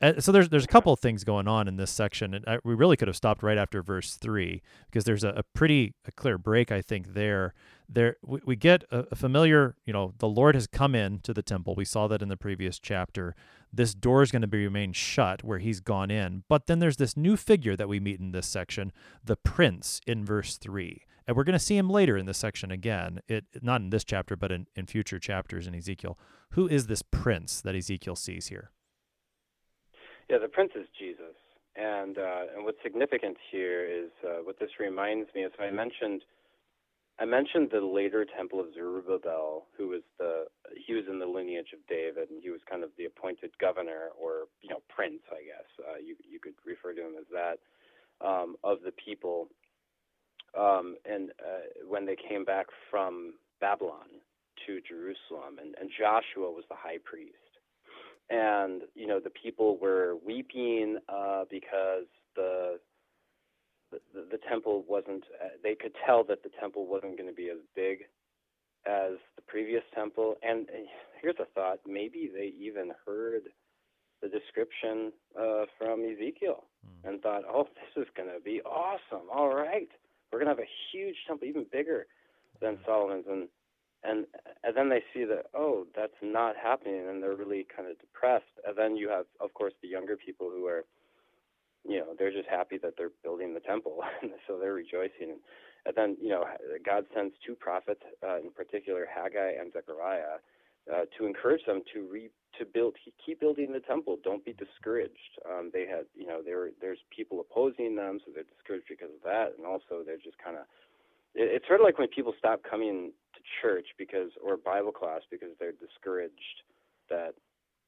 Uh, 0.00 0.20
so 0.20 0.30
there's 0.30 0.50
there's 0.50 0.64
a 0.64 0.68
couple 0.68 0.92
of 0.92 1.00
things 1.00 1.24
going 1.24 1.48
on 1.48 1.66
in 1.66 1.76
this 1.76 1.90
section, 1.90 2.34
and 2.34 2.44
I, 2.46 2.58
we 2.64 2.74
really 2.74 2.98
could 2.98 3.08
have 3.08 3.16
stopped 3.16 3.42
right 3.42 3.56
after 3.56 3.82
verse 3.82 4.16
three 4.16 4.62
because 4.90 5.04
there's 5.04 5.24
a, 5.24 5.30
a 5.30 5.42
pretty 5.42 5.94
a 6.06 6.12
clear 6.12 6.36
break, 6.36 6.70
I 6.70 6.82
think. 6.82 7.14
There, 7.14 7.54
there 7.88 8.16
we, 8.22 8.40
we 8.44 8.56
get 8.56 8.84
a, 8.90 9.06
a, 9.10 9.16
familiar, 9.16 9.74
you 9.86 9.94
know, 9.94 10.12
the 10.18 10.28
Lord 10.28 10.54
has 10.54 10.66
come 10.66 10.94
in 10.94 11.20
to 11.20 11.32
the 11.32 11.42
temple. 11.42 11.74
We 11.74 11.86
saw 11.86 12.08
that 12.08 12.20
in 12.20 12.28
the 12.28 12.36
previous 12.36 12.78
chapter. 12.78 13.34
This 13.72 13.94
door 13.94 14.22
is 14.22 14.30
going 14.30 14.42
to 14.42 14.48
be 14.48 14.64
remain 14.64 14.92
shut 14.92 15.42
where 15.42 15.58
He's 15.60 15.80
gone 15.80 16.10
in, 16.10 16.44
but 16.46 16.66
then 16.66 16.78
there's 16.78 16.98
this 16.98 17.16
new 17.16 17.36
figure 17.38 17.76
that 17.76 17.88
we 17.88 17.98
meet 17.98 18.20
in 18.20 18.32
this 18.32 18.46
section, 18.46 18.92
the 19.24 19.36
Prince, 19.36 20.02
in 20.06 20.26
verse 20.26 20.58
three, 20.58 21.04
and 21.26 21.38
we're 21.38 21.44
going 21.44 21.54
to 21.54 21.58
see 21.58 21.76
him 21.78 21.88
later 21.88 22.18
in 22.18 22.26
this 22.26 22.38
section 22.38 22.70
again. 22.70 23.20
It 23.28 23.46
not 23.62 23.80
in 23.80 23.88
this 23.88 24.04
chapter, 24.04 24.36
but 24.36 24.52
in 24.52 24.66
in 24.76 24.84
future 24.84 25.18
chapters 25.18 25.66
in 25.66 25.74
Ezekiel. 25.74 26.18
Who 26.50 26.68
is 26.68 26.86
this 26.86 27.00
Prince 27.00 27.62
that 27.62 27.74
Ezekiel 27.74 28.14
sees 28.14 28.48
here? 28.48 28.72
Yeah, 30.28 30.38
the 30.38 30.49
Prince 30.49 30.73
is 30.75 30.87
Jesus, 30.99 31.38
and 31.76 32.18
uh, 32.18 32.54
and 32.54 32.64
what's 32.64 32.83
significant 32.83 33.37
here 33.52 33.87
is 33.87 34.11
uh, 34.26 34.42
what 34.42 34.59
this 34.59 34.71
reminds 34.80 35.28
me 35.35 35.42
is 35.42 35.52
I 35.61 35.71
mentioned 35.71 36.23
I 37.18 37.25
mentioned 37.25 37.71
the 37.73 37.80
later 37.80 38.26
temple 38.37 38.61
of 38.61 38.75
Zerubbabel, 38.75 39.66
who 39.78 39.88
was 39.88 40.02
the 40.18 40.47
he 40.87 40.95
was 40.95 41.04
in 41.09 41.21
the 41.21 41.26
lineage 41.26 41.73
of 41.73 41.78
David, 41.88 42.30
and 42.30 42.42
he 42.42 42.50
was 42.50 42.61
kind 42.68 42.83
of 42.83 42.90
the 42.99 43.04
appointed 43.04 43.56
governor 43.61 44.11
or 44.21 44.49
you 44.62 44.68
know 44.68 44.83
prince, 44.88 45.23
I 45.30 45.45
guess 45.47 45.68
uh, 45.78 45.99
you 46.04 46.16
you 46.28 46.40
could 46.40 46.54
refer 46.66 46.92
to 46.92 47.06
him 47.06 47.14
as 47.18 47.26
that 47.33 47.59
um, 48.26 48.56
of 48.64 48.78
the 48.85 48.92
people. 48.92 49.49
Um, 50.59 50.97
and 51.04 51.30
uh, 51.38 51.87
when 51.87 52.06
they 52.06 52.16
came 52.16 52.45
back 52.45 52.66
from 52.90 53.35
Babylon 53.61 54.09
to 54.66 54.80
Jerusalem, 54.80 55.61
and, 55.61 55.75
and 55.78 55.90
Joshua 55.92 56.50
was 56.50 56.64
the 56.71 56.76
high 56.76 56.99
priest 57.04 57.45
and 58.30 58.83
you 58.95 59.06
know 59.06 59.21
the 59.21 59.30
people 59.30 59.78
were 59.78 60.16
weeping 60.25 60.99
uh, 61.09 61.45
because 61.50 62.06
the, 62.35 62.78
the 63.92 64.00
the 64.30 64.38
temple 64.49 64.85
wasn't. 64.88 65.25
Uh, 65.42 65.49
they 65.62 65.75
could 65.75 65.92
tell 66.04 66.25
that 66.25 66.42
the 66.42 66.50
temple 66.61 66.87
wasn't 66.87 67.16
going 67.16 67.28
to 67.28 67.35
be 67.35 67.50
as 67.50 67.59
big 67.75 68.04
as 68.87 69.12
the 69.37 69.42
previous 69.47 69.83
temple. 69.95 70.37
And 70.42 70.68
uh, 70.68 70.87
here's 71.21 71.37
a 71.40 71.47
thought: 71.54 71.78
maybe 71.87 72.30
they 72.33 72.52
even 72.59 72.92
heard 73.06 73.42
the 74.23 74.28
description 74.28 75.12
uh, 75.38 75.64
from 75.78 76.00
Ezekiel 76.04 76.64
mm. 76.85 77.09
and 77.09 77.23
thought, 77.23 77.42
"Oh, 77.49 77.68
this 77.75 78.04
is 78.04 78.09
going 78.16 78.28
to 78.28 78.40
be 78.40 78.61
awesome! 78.62 79.28
All 79.33 79.54
right, 79.54 79.88
we're 80.33 80.40
going 80.40 80.54
to 80.54 80.61
have 80.61 80.66
a 80.66 80.92
huge 80.92 81.16
temple, 81.28 81.47
even 81.47 81.66
bigger 81.71 82.06
than 82.61 82.78
Solomon's." 82.85 83.26
And 83.28 83.49
and 84.04 84.26
and 84.64 84.76
then 84.76 84.88
they 84.88 85.02
see 85.12 85.24
that 85.24 85.46
oh 85.54 85.86
that's 85.94 86.18
not 86.22 86.54
happening 86.56 87.08
and 87.08 87.22
they're 87.22 87.36
really 87.36 87.66
kind 87.74 87.88
of 87.88 87.98
depressed. 87.98 88.44
And 88.66 88.76
then 88.76 88.96
you 88.96 89.08
have 89.08 89.26
of 89.40 89.54
course 89.54 89.72
the 89.82 89.88
younger 89.88 90.16
people 90.16 90.50
who 90.50 90.66
are 90.66 90.84
you 91.88 91.98
know 91.98 92.14
they're 92.18 92.32
just 92.32 92.48
happy 92.48 92.78
that 92.78 92.94
they're 92.96 93.12
building 93.22 93.54
the 93.54 93.60
temple 93.60 94.00
so 94.46 94.58
they're 94.58 94.74
rejoicing. 94.74 95.38
And 95.84 95.94
then 95.94 96.16
you 96.20 96.30
know 96.30 96.44
god 96.84 97.04
sends 97.14 97.34
two 97.46 97.54
prophets 97.54 98.02
uh, 98.22 98.38
in 98.38 98.50
particular 98.50 99.06
haggai 99.12 99.52
and 99.60 99.72
zechariah 99.72 100.38
uh, 100.92 101.04
to 101.18 101.26
encourage 101.26 101.64
them 101.66 101.82
to 101.92 102.06
re 102.10 102.30
to 102.58 102.64
build 102.64 102.94
keep 103.24 103.40
building 103.40 103.72
the 103.72 103.80
temple. 103.80 104.16
Don't 104.22 104.44
be 104.44 104.54
discouraged. 104.54 105.36
Um, 105.44 105.70
they 105.72 105.86
had 105.86 106.06
you 106.14 106.26
know 106.26 106.40
there 106.44 106.70
there's 106.80 107.00
people 107.14 107.40
opposing 107.40 107.96
them 107.96 108.20
so 108.24 108.32
they're 108.34 108.44
discouraged 108.44 108.86
because 108.88 109.10
of 109.14 109.22
that 109.24 109.54
and 109.58 109.66
also 109.66 110.02
they're 110.04 110.22
just 110.22 110.38
kind 110.38 110.56
of 110.56 110.64
it, 111.36 111.60
it's 111.60 111.66
sort 111.68 111.80
of 111.80 111.84
like 111.84 111.98
when 111.98 112.08
people 112.08 112.34
stop 112.38 112.62
coming 112.68 113.12
to 113.36 113.40
church 113.62 113.86
because 113.98 114.30
or 114.42 114.56
Bible 114.56 114.92
class 114.92 115.20
because 115.30 115.52
they're 115.60 115.76
discouraged 115.76 116.64
that 117.08 117.34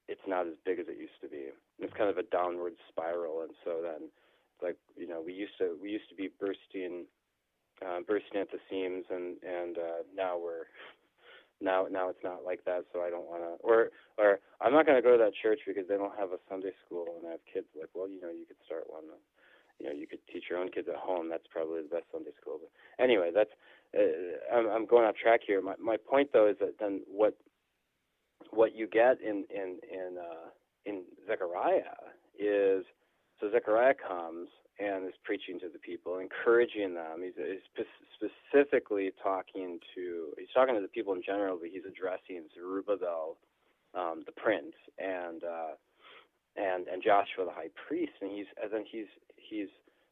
it's 0.08 0.24
not 0.26 0.46
as 0.46 0.54
big 0.64 0.78
as 0.78 0.86
it 0.88 0.96
used 1.00 1.18
to 1.20 1.28
be. 1.28 1.52
And 1.52 1.82
it's 1.88 1.96
kind 1.96 2.10
of 2.10 2.18
a 2.18 2.28
downward 2.28 2.74
spiral, 2.88 3.42
and 3.42 3.52
so 3.64 3.80
then, 3.82 4.08
like 4.62 4.76
you 4.96 5.08
know, 5.08 5.22
we 5.24 5.32
used 5.32 5.56
to 5.58 5.76
we 5.80 5.90
used 5.90 6.08
to 6.08 6.16
be 6.16 6.30
bursting, 6.40 7.04
uh, 7.84 8.00
bursting 8.06 8.40
at 8.40 8.50
the 8.50 8.60
seams, 8.70 9.04
and 9.10 9.36
and 9.42 9.78
uh, 9.78 10.02
now 10.14 10.38
we're 10.38 10.68
now 11.60 11.86
now 11.90 12.08
it's 12.08 12.24
not 12.24 12.44
like 12.44 12.64
that. 12.64 12.84
So 12.92 13.00
I 13.00 13.10
don't 13.10 13.26
want 13.26 13.42
to, 13.42 13.52
or 13.62 13.90
or 14.16 14.40
I'm 14.60 14.72
not 14.72 14.86
going 14.86 14.96
to 14.96 15.04
go 15.04 15.16
to 15.16 15.22
that 15.24 15.36
church 15.40 15.60
because 15.66 15.86
they 15.88 15.96
don't 15.96 16.16
have 16.18 16.32
a 16.32 16.42
Sunday 16.48 16.72
school 16.84 17.06
and 17.18 17.26
I 17.28 17.32
have 17.38 17.44
kids. 17.52 17.66
Like, 17.78 17.90
well, 17.94 18.08
you 18.08 18.20
know, 18.20 18.30
you 18.30 18.46
could 18.46 18.60
start 18.64 18.84
one 18.88 19.04
you 19.78 19.86
know 19.86 19.92
you 19.92 20.06
could 20.06 20.20
teach 20.32 20.44
your 20.50 20.58
own 20.58 20.70
kids 20.70 20.88
at 20.88 20.96
home. 20.96 21.28
That's 21.28 21.46
probably 21.50 21.82
the 21.82 21.88
best 21.88 22.06
Sunday 22.12 22.30
school. 22.40 22.60
But 22.60 23.02
anyway, 23.02 23.30
that's 23.34 23.50
uh, 23.96 24.56
I'm, 24.56 24.68
I'm 24.68 24.86
going 24.86 25.04
off 25.06 25.16
track 25.16 25.40
here. 25.46 25.60
My 25.62 25.74
my 25.80 25.96
point 25.96 26.30
though 26.32 26.48
is 26.48 26.56
that 26.60 26.74
then 26.80 27.02
what 27.10 27.36
what 28.50 28.74
you 28.74 28.86
get 28.86 29.20
in 29.20 29.44
in 29.50 29.78
in 29.90 30.16
uh, 30.18 30.48
in 30.86 31.02
Zechariah 31.26 31.96
is 32.38 32.84
So 33.40 33.50
Zechariah 33.50 33.94
comes 33.94 34.48
and 34.78 35.06
is 35.06 35.14
preaching 35.24 35.58
to 35.60 35.68
the 35.72 35.78
people, 35.78 36.18
encouraging 36.18 36.94
them. 36.94 37.22
He's, 37.22 37.34
he's 37.36 37.86
specifically 38.14 39.12
talking 39.22 39.78
to 39.94 40.32
he's 40.38 40.48
talking 40.54 40.74
to 40.74 40.80
the 40.80 40.88
people 40.88 41.14
in 41.14 41.22
general, 41.22 41.58
but 41.60 41.70
he's 41.70 41.82
addressing 41.86 42.44
Zerubbabel, 42.54 43.36
um, 43.94 44.22
the 44.26 44.32
prince, 44.32 44.74
and 44.98 45.42
uh, 45.44 45.72
and 46.58 46.88
and 46.88 47.02
Joshua 47.02 47.46
the 47.46 47.54
high 47.54 47.70
priest, 47.86 48.18
and 48.20 48.30
he's 48.30 48.50
and 48.60 48.72
then 48.72 48.84
he's 48.90 49.06
he's 49.36 49.68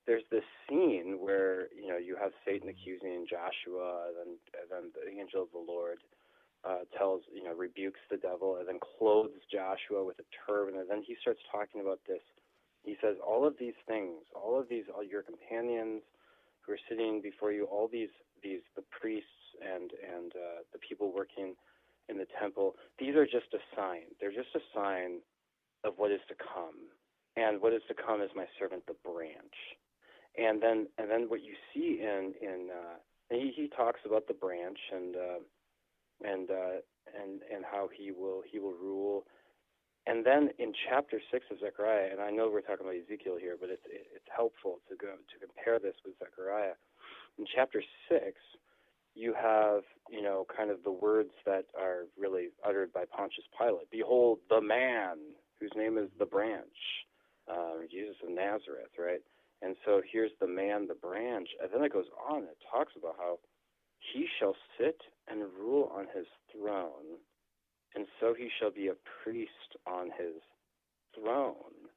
there's 0.07 0.23
this 0.31 0.47
scene 0.69 1.19
where 1.21 1.69
you 1.75 1.89
know 1.89 1.99
you 1.99 2.17
have 2.17 2.31
Satan 2.47 2.69
accusing 2.71 3.27
Joshua, 3.27 4.09
and 4.09 4.15
then 4.17 4.31
and 4.55 4.67
then 4.71 4.85
the 4.95 5.11
angel 5.19 5.43
of 5.43 5.51
the 5.53 5.59
Lord 5.61 5.99
uh, 6.63 6.87
tells 6.97 7.23
you 7.35 7.43
know 7.43 7.53
rebukes 7.53 8.01
the 8.11 8.17
devil, 8.17 8.57
and 8.59 8.69
then 8.69 8.79
clothes 8.79 9.43
Joshua 9.51 10.05
with 10.05 10.19
a 10.21 10.29
turban, 10.47 10.79
and 10.79 10.89
then 10.89 11.03
he 11.03 11.17
starts 11.21 11.41
talking 11.51 11.81
about 11.81 12.01
this. 12.07 12.23
He 12.85 12.97
says 13.03 13.17
all 13.19 13.45
of 13.45 13.55
these 13.59 13.77
things, 13.89 14.23
all 14.31 14.59
of 14.59 14.69
these, 14.69 14.85
all 14.95 15.03
your 15.03 15.23
companions 15.23 16.03
who 16.63 16.73
are 16.73 16.85
sitting 16.89 17.21
before 17.21 17.51
you, 17.51 17.65
all 17.67 17.89
these 17.91 18.15
these 18.43 18.63
the 18.77 18.87
priests 18.95 19.43
and 19.59 19.91
and 19.99 20.31
uh, 20.39 20.63
the 20.73 20.79
people 20.79 21.13
working 21.13 21.55
in 22.09 22.17
the 22.17 22.27
temple, 22.39 22.77
these 23.01 23.17
are 23.17 23.27
just 23.27 23.51
a 23.55 23.59
sign. 23.75 24.07
They're 24.21 24.31
just 24.31 24.55
a 24.55 24.63
sign 24.73 25.19
of 25.87 25.95
what 25.97 26.11
is 26.11 26.21
to 26.29 26.35
come. 26.35 26.91
And 27.37 27.61
what 27.61 27.73
is 27.73 27.83
to 27.89 27.95
come 27.95 28.21
is 28.21 28.31
my 28.35 28.47
servant 28.59 28.85
the 28.87 28.97
branch. 29.05 29.57
And 30.37 30.63
then 30.63 30.87
and 30.99 31.11
then 31.11 31.29
what 31.29 31.43
you 31.43 31.55
see 31.73 32.01
in 32.03 32.35
in 32.43 32.69
uh, 32.71 32.97
he, 33.31 33.53
he 33.55 33.69
talks 33.69 34.01
about 34.05 34.27
the 34.29 34.35
branch 34.35 34.79
and 34.93 35.17
uh, 35.17 35.41
and 36.25 36.51
uh, 36.51 36.81
and 37.15 37.41
and 37.53 37.65
how 37.65 37.89
he 37.95 38.11
will 38.11 38.43
he 38.51 38.59
will 38.59 38.75
rule. 38.75 39.25
And 40.09 40.25
then 40.25 40.51
in 40.59 40.73
chapter 40.89 41.21
six 41.33 41.47
of 41.51 41.59
Zechariah, 41.59 42.11
and 42.13 42.21
I 42.21 42.31
know 42.31 42.49
we're 42.49 42.61
talking 42.61 42.87
about 42.87 42.95
Ezekiel 42.95 43.37
here, 43.41 43.57
but 43.59 43.71
it's 43.71 43.83
it's 43.89 44.29
helpful 44.35 44.81
to 44.89 44.97
go 44.97 45.09
to 45.09 45.47
compare 45.47 45.79
this 45.79 45.97
with 46.05 46.15
Zechariah. 46.19 46.77
In 47.39 47.45
chapter 47.55 47.83
six, 48.09 48.37
you 49.15 49.35
have 49.35 49.83
you 50.11 50.23
know 50.23 50.47
kind 50.55 50.71
of 50.71 50.85
the 50.85 50.93
words 50.93 51.33
that 51.45 51.65
are 51.79 52.05
really 52.19 52.49
uttered 52.65 52.93
by 52.93 53.05
Pontius 53.05 53.47
Pilate. 53.59 53.91
Behold, 53.91 54.39
the 54.49 54.61
man 54.61 55.19
whose 55.61 55.73
name 55.77 55.99
is 55.99 56.09
the 56.19 56.27
branch, 56.27 56.79
uh, 57.51 57.83
Jesus 57.91 58.17
of 58.23 58.31
Nazareth, 58.31 58.93
right? 58.99 59.23
And 59.63 59.77
so 59.85 60.03
here's 60.11 60.33
the 60.41 60.47
man, 60.47 60.87
the 60.87 60.95
branch. 60.95 61.49
And 61.63 61.71
then 61.73 61.83
it 61.85 61.93
goes 61.93 62.11
on. 62.29 62.45
It 62.45 62.59
talks 62.71 62.93
about 62.97 63.17
how 63.19 63.39
he 64.13 64.27
shall 64.39 64.55
sit 64.79 65.01
and 65.29 65.41
rule 65.59 65.91
on 65.95 66.07
his 66.15 66.27
throne, 66.53 67.19
and 67.95 68.07
so 68.21 68.35
he 68.35 68.49
shall 68.61 68.71
be 68.71 68.89
a 68.89 68.99
priest 69.23 69.77
on 69.87 70.11
his 70.17 70.37
throne. 71.15 71.89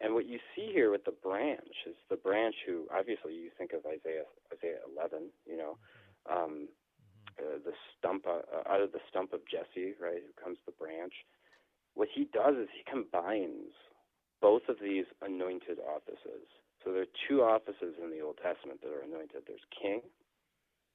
And 0.00 0.14
what 0.14 0.26
you 0.26 0.38
see 0.54 0.70
here 0.72 0.92
with 0.92 1.04
the 1.04 1.14
branch 1.22 1.74
is 1.86 1.96
the 2.08 2.16
branch 2.16 2.54
who, 2.66 2.86
obviously, 2.94 3.34
you 3.34 3.50
think 3.58 3.72
of 3.72 3.84
Isaiah, 3.84 4.30
Isaiah 4.54 4.78
11, 4.94 5.30
you 5.44 5.56
know, 5.56 5.76
um, 6.30 6.68
uh, 7.38 7.58
the 7.64 7.72
stump 7.98 8.26
uh, 8.26 8.68
out 8.70 8.80
of 8.80 8.92
the 8.92 9.00
stump 9.10 9.32
of 9.32 9.40
Jesse, 9.50 9.94
right? 10.00 10.22
Who 10.22 10.32
comes 10.42 10.58
the 10.66 10.72
branch? 10.72 11.12
What 11.98 12.08
he 12.14 12.28
does 12.32 12.54
is 12.54 12.68
he 12.70 12.88
combines 12.88 13.74
both 14.40 14.62
of 14.68 14.76
these 14.80 15.04
anointed 15.20 15.78
offices. 15.82 16.46
So 16.84 16.92
there 16.92 17.02
are 17.02 17.16
two 17.28 17.42
offices 17.42 17.98
in 18.00 18.08
the 18.08 18.20
Old 18.20 18.38
Testament 18.38 18.78
that 18.82 18.94
are 18.94 19.02
anointed. 19.02 19.42
There's 19.48 19.66
king, 19.74 20.02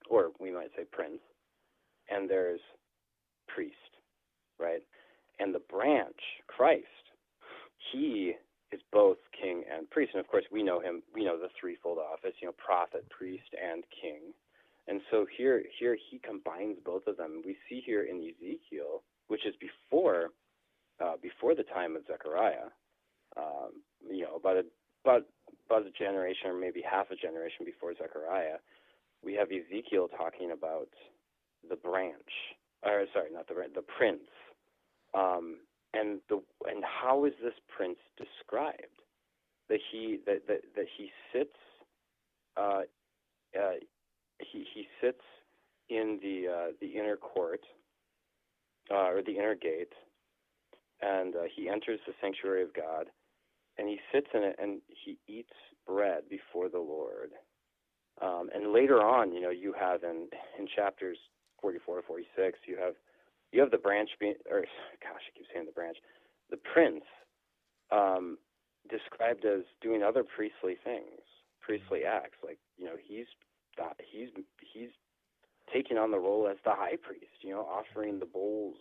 or 0.09 0.31
we 0.39 0.49
might 0.49 0.71
say 0.77 0.85
prince, 0.89 1.19
and 2.09 2.29
there's 2.29 2.61
priest, 3.49 3.99
right? 4.57 4.79
And 5.39 5.53
the 5.53 5.59
branch, 5.59 6.23
Christ, 6.47 6.87
he 7.91 8.31
is 8.71 8.79
both 8.93 9.17
king 9.37 9.65
and 9.69 9.89
priest. 9.89 10.11
And 10.13 10.21
of 10.21 10.31
course, 10.31 10.45
we 10.53 10.63
know 10.63 10.79
him, 10.79 11.03
we 11.13 11.25
know 11.25 11.37
the 11.37 11.51
threefold 11.59 11.97
office, 11.97 12.31
you 12.41 12.47
know, 12.47 12.55
prophet, 12.57 13.05
priest, 13.09 13.51
and 13.61 13.83
king. 13.91 14.31
And 14.87 15.01
so 15.11 15.25
here, 15.37 15.63
here 15.77 15.97
he 16.09 16.19
combines 16.19 16.77
both 16.85 17.07
of 17.07 17.17
them. 17.17 17.41
We 17.45 17.57
see 17.67 17.83
here 17.85 18.03
in 18.03 18.23
Ezekiel, 18.23 19.03
which 19.27 19.45
is 19.45 19.53
before 19.59 20.29
uh, 21.01 21.13
before 21.21 21.55
the 21.55 21.63
time 21.63 21.95
of 21.95 22.03
Zechariah, 22.07 22.69
um, 23.37 23.81
you 24.09 24.23
know, 24.23 24.35
about 24.35 24.57
a, 24.57 24.63
about 25.05 25.23
about 25.65 25.85
a 25.87 25.91
generation 25.91 26.49
or 26.49 26.59
maybe 26.59 26.81
half 26.81 27.09
a 27.11 27.15
generation 27.15 27.65
before 27.65 27.93
Zechariah, 27.93 28.57
we 29.23 29.33
have 29.33 29.47
Ezekiel 29.49 30.07
talking 30.07 30.51
about 30.51 30.89
the 31.67 31.75
branch, 31.75 32.55
or 32.83 33.05
sorry, 33.13 33.31
not 33.31 33.47
the 33.47 33.53
branch, 33.53 33.73
the 33.75 33.81
prince, 33.81 34.27
um, 35.13 35.57
and 35.93 36.19
the 36.29 36.41
and 36.65 36.83
how 36.83 37.25
is 37.25 37.33
this 37.41 37.53
prince 37.75 37.97
described? 38.17 39.01
That 39.69 39.79
he 39.91 40.19
that 40.25 40.47
that, 40.47 40.61
that 40.75 40.85
he 40.97 41.09
sits, 41.31 41.57
uh, 42.57 42.81
uh, 43.57 43.79
he 44.39 44.65
he 44.73 44.87
sits 45.01 45.21
in 45.89 46.19
the 46.21 46.51
uh, 46.51 46.71
the 46.81 46.87
inner 46.87 47.17
court 47.17 47.61
uh, 48.91 49.07
or 49.07 49.21
the 49.21 49.37
inner 49.37 49.55
gate 49.55 49.93
and 51.03 51.35
uh, 51.35 51.39
he 51.53 51.69
enters 51.69 51.99
the 52.07 52.13
sanctuary 52.21 52.63
of 52.63 52.73
God, 52.73 53.07
and 53.77 53.87
he 53.87 53.99
sits 54.11 54.27
in 54.33 54.43
it 54.43 54.55
and 54.61 54.81
he 54.87 55.17
eats 55.27 55.53
bread 55.87 56.23
before 56.29 56.69
the 56.69 56.79
Lord. 56.79 57.31
Um, 58.21 58.49
and 58.53 58.71
later 58.71 59.01
on, 59.01 59.33
you 59.33 59.41
know, 59.41 59.49
you 59.49 59.73
have 59.79 60.03
in 60.03 60.27
in 60.57 60.67
chapters 60.67 61.17
44 61.61 62.01
to 62.01 62.07
46, 62.07 62.59
you 62.67 62.77
have 62.77 62.93
you 63.51 63.61
have 63.61 63.71
the 63.71 63.77
branch 63.77 64.09
being, 64.19 64.35
or 64.49 64.61
gosh, 65.03 65.21
I 65.27 65.37
keep 65.37 65.47
saying 65.53 65.65
the 65.65 65.71
branch, 65.71 65.97
the 66.49 66.57
prince, 66.57 67.03
um, 67.91 68.37
described 68.89 69.45
as 69.45 69.61
doing 69.81 70.03
other 70.03 70.23
priestly 70.23 70.77
things, 70.83 71.21
priestly 71.61 72.03
acts. 72.05 72.37
Like 72.43 72.59
you 72.77 72.85
know, 72.85 72.95
he's 73.01 73.25
he's 74.11 74.29
he's 74.61 74.89
taking 75.73 75.97
on 75.97 76.11
the 76.11 76.19
role 76.19 76.47
as 76.47 76.57
the 76.63 76.71
high 76.71 76.97
priest. 77.01 77.41
You 77.41 77.51
know, 77.51 77.61
offering 77.61 78.19
the 78.19 78.25
bowls 78.25 78.77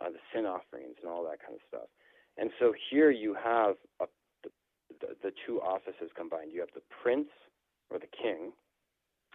uh, 0.00 0.10
the 0.10 0.22
sin 0.32 0.46
offerings 0.46 0.96
and 1.02 1.10
all 1.10 1.24
that 1.24 1.40
kind 1.40 1.54
of 1.54 1.62
stuff. 1.68 1.88
And 2.36 2.50
so 2.58 2.72
here 2.90 3.10
you 3.10 3.34
have 3.34 3.76
a, 4.00 4.06
the, 4.42 5.14
the, 5.22 5.32
two 5.46 5.60
offices 5.60 6.10
combined. 6.16 6.50
You 6.52 6.60
have 6.60 6.74
the 6.74 6.82
prince 7.02 7.30
or 7.90 7.98
the 7.98 8.10
king, 8.10 8.52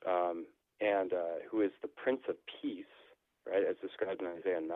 um, 0.08 0.46
and 0.82 1.14
uh, 1.14 1.44
who 1.50 1.62
is 1.62 1.72
the 1.82 1.88
prince 1.88 2.22
of 2.28 2.36
peace, 2.62 2.92
right, 3.48 3.64
as 3.64 3.76
described 3.82 4.22
in 4.22 4.28
Isaiah 4.28 4.62
9, 4.62 4.68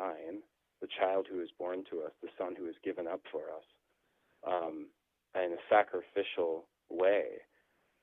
the 0.82 0.88
child 1.00 1.28
who 1.30 1.42
is 1.42 1.50
born 1.58 1.84
to 1.92 2.04
us, 2.04 2.12
the 2.22 2.30
son 2.38 2.56
who 2.58 2.68
is 2.68 2.76
given 2.84 3.08
up 3.08 3.22
for 3.32 3.44
us, 3.52 3.68
um, 4.48 4.88
in 5.36 5.54
a 5.54 5.62
sacrificial 5.70 6.66
way. 6.90 7.44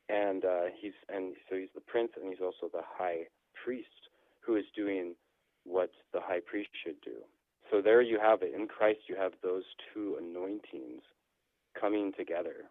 And 0.08 0.44
uh, 0.44 0.74
he's 0.80 0.96
and 1.08 1.36
so 1.48 1.56
he's 1.56 1.72
the 1.74 1.80
prince, 1.86 2.10
and 2.16 2.28
he's 2.28 2.42
also 2.42 2.66
the 2.72 2.82
high 2.82 3.28
priest 3.62 4.10
who 4.40 4.56
is 4.56 4.64
doing 4.74 5.14
what 5.64 5.90
the 6.12 6.20
high 6.20 6.40
priest 6.44 6.70
should 6.84 7.00
do. 7.04 7.22
So 7.70 7.80
there 7.90 8.00
you 8.00 8.20
have 8.20 8.40
it. 8.42 8.53
In 8.55 8.68
Christ, 8.68 9.00
you 9.09 9.16
have 9.16 9.33
those 9.42 9.64
two 9.92 10.16
anointings 10.20 11.03
coming 11.79 12.12
together 12.16 12.70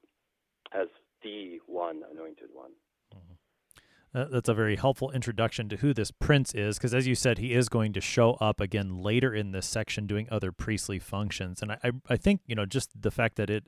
as 0.72 0.88
the 1.24 1.60
one 1.68 2.04
anointed 2.10 2.48
one. 2.54 2.72
Mm-hmm. 3.14 4.34
that's 4.34 4.48
a 4.48 4.54
very 4.54 4.78
helpful 4.78 5.12
introduction 5.12 5.68
to 5.68 5.76
who 5.76 5.94
this 5.94 6.10
prince 6.10 6.56
is, 6.56 6.78
because 6.78 6.94
as 6.94 7.06
you 7.06 7.16
said, 7.16 7.38
he 7.38 7.54
is 7.54 7.68
going 7.68 7.92
to 7.92 8.00
show 8.00 8.36
up 8.36 8.62
again 8.62 9.00
later 9.00 9.34
in 9.36 9.52
this 9.52 9.66
section 9.66 10.08
doing 10.08 10.26
other 10.32 10.54
priestly 10.54 11.00
functions. 11.00 11.62
And 11.62 11.74
I, 11.74 11.78
I, 11.84 11.92
I 12.12 12.16
think 12.16 12.40
you 12.46 12.56
know 12.56 12.66
just 12.66 12.90
the 13.02 13.12
fact 13.12 13.36
that 13.36 13.50
it 13.50 13.68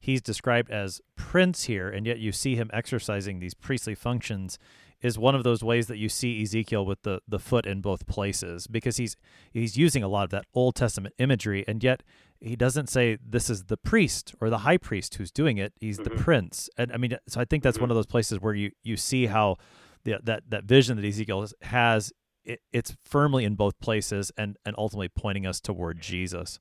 he's 0.00 0.20
described 0.20 0.68
as 0.68 1.00
prince 1.14 1.64
here, 1.64 1.88
and 1.88 2.06
yet 2.06 2.18
you 2.18 2.32
see 2.32 2.56
him 2.56 2.70
exercising 2.72 3.38
these 3.38 3.54
priestly 3.54 3.94
functions 3.94 4.58
is 5.00 5.18
one 5.18 5.34
of 5.34 5.44
those 5.44 5.62
ways 5.62 5.86
that 5.86 5.98
you 5.98 6.08
see 6.08 6.42
Ezekiel 6.42 6.84
with 6.84 7.02
the 7.02 7.20
the 7.26 7.38
foot 7.38 7.66
in 7.66 7.80
both 7.80 8.06
places 8.06 8.66
because 8.66 8.96
he's 8.96 9.16
he's 9.52 9.76
using 9.76 10.02
a 10.02 10.08
lot 10.08 10.24
of 10.24 10.30
that 10.30 10.46
Old 10.54 10.74
Testament 10.74 11.14
imagery 11.18 11.64
and 11.68 11.82
yet 11.82 12.02
he 12.40 12.56
doesn't 12.56 12.88
say 12.88 13.18
this 13.24 13.50
is 13.50 13.64
the 13.64 13.76
priest 13.76 14.34
or 14.40 14.50
the 14.50 14.58
high 14.58 14.76
priest 14.76 15.14
who's 15.16 15.30
doing 15.30 15.58
it 15.58 15.72
he's 15.80 15.98
mm-hmm. 15.98 16.16
the 16.16 16.22
prince 16.22 16.68
and 16.76 16.92
I 16.92 16.96
mean 16.96 17.16
so 17.28 17.40
I 17.40 17.44
think 17.44 17.62
that's 17.62 17.76
mm-hmm. 17.76 17.84
one 17.84 17.90
of 17.90 17.96
those 17.96 18.06
places 18.06 18.40
where 18.40 18.54
you 18.54 18.72
you 18.82 18.96
see 18.96 19.26
how 19.26 19.56
the, 20.04 20.18
that 20.24 20.44
that 20.48 20.64
vision 20.64 20.96
that 20.96 21.06
Ezekiel 21.06 21.46
has 21.62 22.12
it, 22.44 22.60
it's 22.72 22.96
firmly 23.04 23.44
in 23.44 23.54
both 23.54 23.78
places 23.80 24.32
and 24.36 24.56
and 24.64 24.74
ultimately 24.78 25.08
pointing 25.08 25.46
us 25.46 25.60
toward 25.60 26.00
Jesus. 26.00 26.58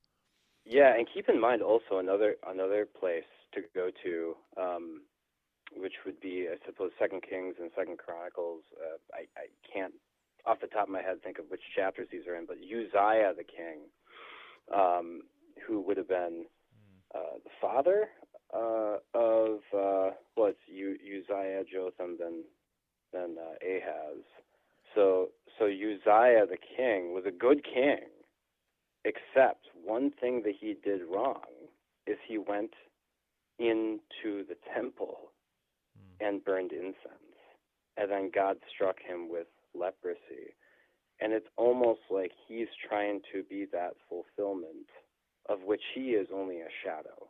Yeah, 0.66 0.94
and 0.94 1.08
keep 1.12 1.30
in 1.30 1.40
mind 1.40 1.62
also 1.62 1.98
another 1.98 2.36
another 2.46 2.86
place 2.86 3.24
to 3.54 3.62
go 3.74 3.90
to 4.04 4.36
um, 4.62 5.02
which 5.82 5.94
would 6.06 6.20
be, 6.20 6.48
I 6.52 6.58
suppose, 6.66 6.92
Second 7.00 7.24
Kings 7.28 7.56
and 7.60 7.72
Second 7.76 7.98
Chronicles. 7.98 8.64
Uh, 8.76 8.98
I, 9.14 9.22
I 9.40 9.48
can't, 9.72 9.94
off 10.46 10.60
the 10.62 10.68
top 10.68 10.88
of 10.88 10.90
my 10.90 11.02
head, 11.02 11.22
think 11.24 11.40
of 11.40 11.46
which 11.50 11.62
chapters 11.76 12.08
these 12.12 12.28
are 12.28 12.36
in, 12.36 12.46
but 12.46 12.58
Uzziah 12.58 13.34
the 13.36 13.44
king, 13.44 13.88
um, 14.74 15.22
who 15.68 15.82
would 15.82 15.98
have 15.98 16.08
been 16.08 16.46
uh, 17.14 17.38
the 17.44 17.50
father 17.62 18.10
uh, 18.54 18.98
of 19.14 19.60
uh, 19.74 20.12
well, 20.36 20.48
it's 20.50 20.60
U- 20.68 20.98
Uzziah, 21.02 21.64
Jotham, 21.72 22.18
then 22.20 22.44
then 23.14 23.36
uh, 23.40 23.56
Ahaz. 23.66 24.24
So 24.96 25.30
so 25.58 25.66
Uzziah 25.66 26.46
the 26.48 26.58
king 26.78 27.14
was 27.14 27.24
a 27.26 27.32
good 27.32 27.64
king, 27.64 28.00
except 29.06 29.68
one 29.84 30.12
thing 30.20 30.44
that 30.44 30.54
he 30.60 30.76
did 30.84 31.02
wrong 31.14 31.42
is 32.06 32.18
he 32.28 32.38
went 32.38 32.74
into 33.60 34.46
the 34.48 34.56
temple. 34.74 35.32
And 36.20 36.44
burned 36.44 36.72
incense. 36.72 37.38
And 37.98 38.12
then 38.12 38.32
God 38.34 38.58
struck 38.74 38.98
him 39.02 39.30
with 39.30 39.48
leprosy. 39.74 40.56
And 41.20 41.34
it's 41.34 41.48
almost 41.58 42.02
like 42.12 42.32
he's 42.48 42.68
trying 42.88 43.22
to 43.34 43.44
be 43.44 43.66
that 43.72 43.94
fulfillment 44.08 44.90
of 45.50 45.60
which 45.64 45.82
he 45.96 46.12
is 46.12 46.28
only 46.34 46.60
a 46.60 46.70
shadow, 46.84 47.28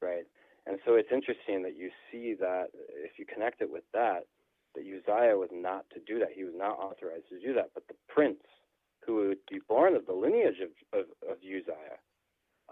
right? 0.00 0.24
And 0.66 0.78
so 0.84 0.94
it's 0.94 1.08
interesting 1.12 1.62
that 1.62 1.76
you 1.76 1.90
see 2.10 2.34
that 2.38 2.68
if 2.94 3.18
you 3.18 3.26
connect 3.26 3.60
it 3.60 3.70
with 3.70 3.84
that, 3.92 4.26
that 4.74 4.82
Uzziah 4.82 5.36
was 5.36 5.50
not 5.52 5.84
to 5.90 6.00
do 6.06 6.18
that. 6.20 6.30
He 6.34 6.44
was 6.44 6.54
not 6.56 6.78
authorized 6.78 7.28
to 7.30 7.40
do 7.40 7.54
that. 7.54 7.70
But 7.74 7.86
the 7.88 7.94
prince 8.08 8.42
who 9.04 9.28
would 9.28 9.38
be 9.50 9.60
born 9.68 9.94
of 9.94 10.06
the 10.06 10.12
lineage 10.12 10.60
of, 10.62 10.98
of, 10.98 11.06
of 11.28 11.36
Uzziah, 11.38 11.98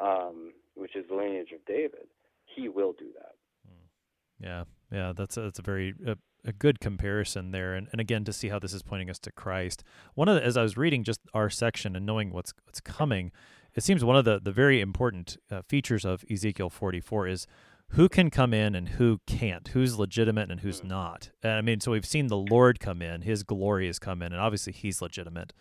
um, 0.00 0.52
which 0.74 0.96
is 0.96 1.04
the 1.08 1.14
lineage 1.14 1.52
of 1.52 1.64
David, 1.66 2.08
he 2.46 2.68
will 2.68 2.92
do 2.92 3.08
that. 3.14 3.34
Hmm. 3.66 4.44
Yeah, 4.44 4.64
yeah, 4.92 5.12
that's 5.14 5.36
a, 5.36 5.42
that's 5.42 5.58
a 5.58 5.62
very 5.62 5.94
a, 6.06 6.16
a 6.44 6.52
good 6.52 6.80
comparison 6.80 7.50
there, 7.52 7.74
and 7.74 7.88
and 7.92 8.00
again 8.00 8.24
to 8.24 8.32
see 8.32 8.48
how 8.48 8.58
this 8.58 8.72
is 8.72 8.82
pointing 8.82 9.10
us 9.10 9.18
to 9.20 9.32
Christ. 9.32 9.82
One 10.14 10.28
of 10.28 10.36
the, 10.36 10.44
as 10.44 10.56
I 10.56 10.62
was 10.62 10.76
reading 10.76 11.04
just 11.04 11.20
our 11.34 11.50
section 11.50 11.96
and 11.96 12.04
knowing 12.04 12.32
what's 12.32 12.52
what's 12.64 12.80
coming, 12.80 13.32
it 13.74 13.82
seems 13.82 14.04
one 14.04 14.16
of 14.16 14.24
the 14.24 14.40
the 14.40 14.52
very 14.52 14.80
important 14.80 15.36
uh, 15.50 15.62
features 15.68 16.04
of 16.04 16.24
Ezekiel 16.30 16.70
44 16.70 17.28
is 17.28 17.46
who 17.88 18.08
can 18.08 18.30
come 18.30 18.54
in 18.54 18.74
and 18.74 18.90
who 18.90 19.20
can't, 19.26 19.68
who's 19.68 19.98
legitimate 19.98 20.50
and 20.50 20.60
who's 20.60 20.80
hmm. 20.80 20.88
not. 20.88 21.30
And 21.42 21.52
I 21.52 21.60
mean, 21.60 21.80
so 21.80 21.92
we've 21.92 22.06
seen 22.06 22.28
the 22.28 22.38
Lord 22.38 22.80
come 22.80 23.02
in, 23.02 23.22
His 23.22 23.42
glory 23.42 23.86
has 23.86 23.98
come 23.98 24.22
in, 24.22 24.32
and 24.32 24.40
obviously 24.40 24.72
He's 24.72 25.02
legitimate 25.02 25.52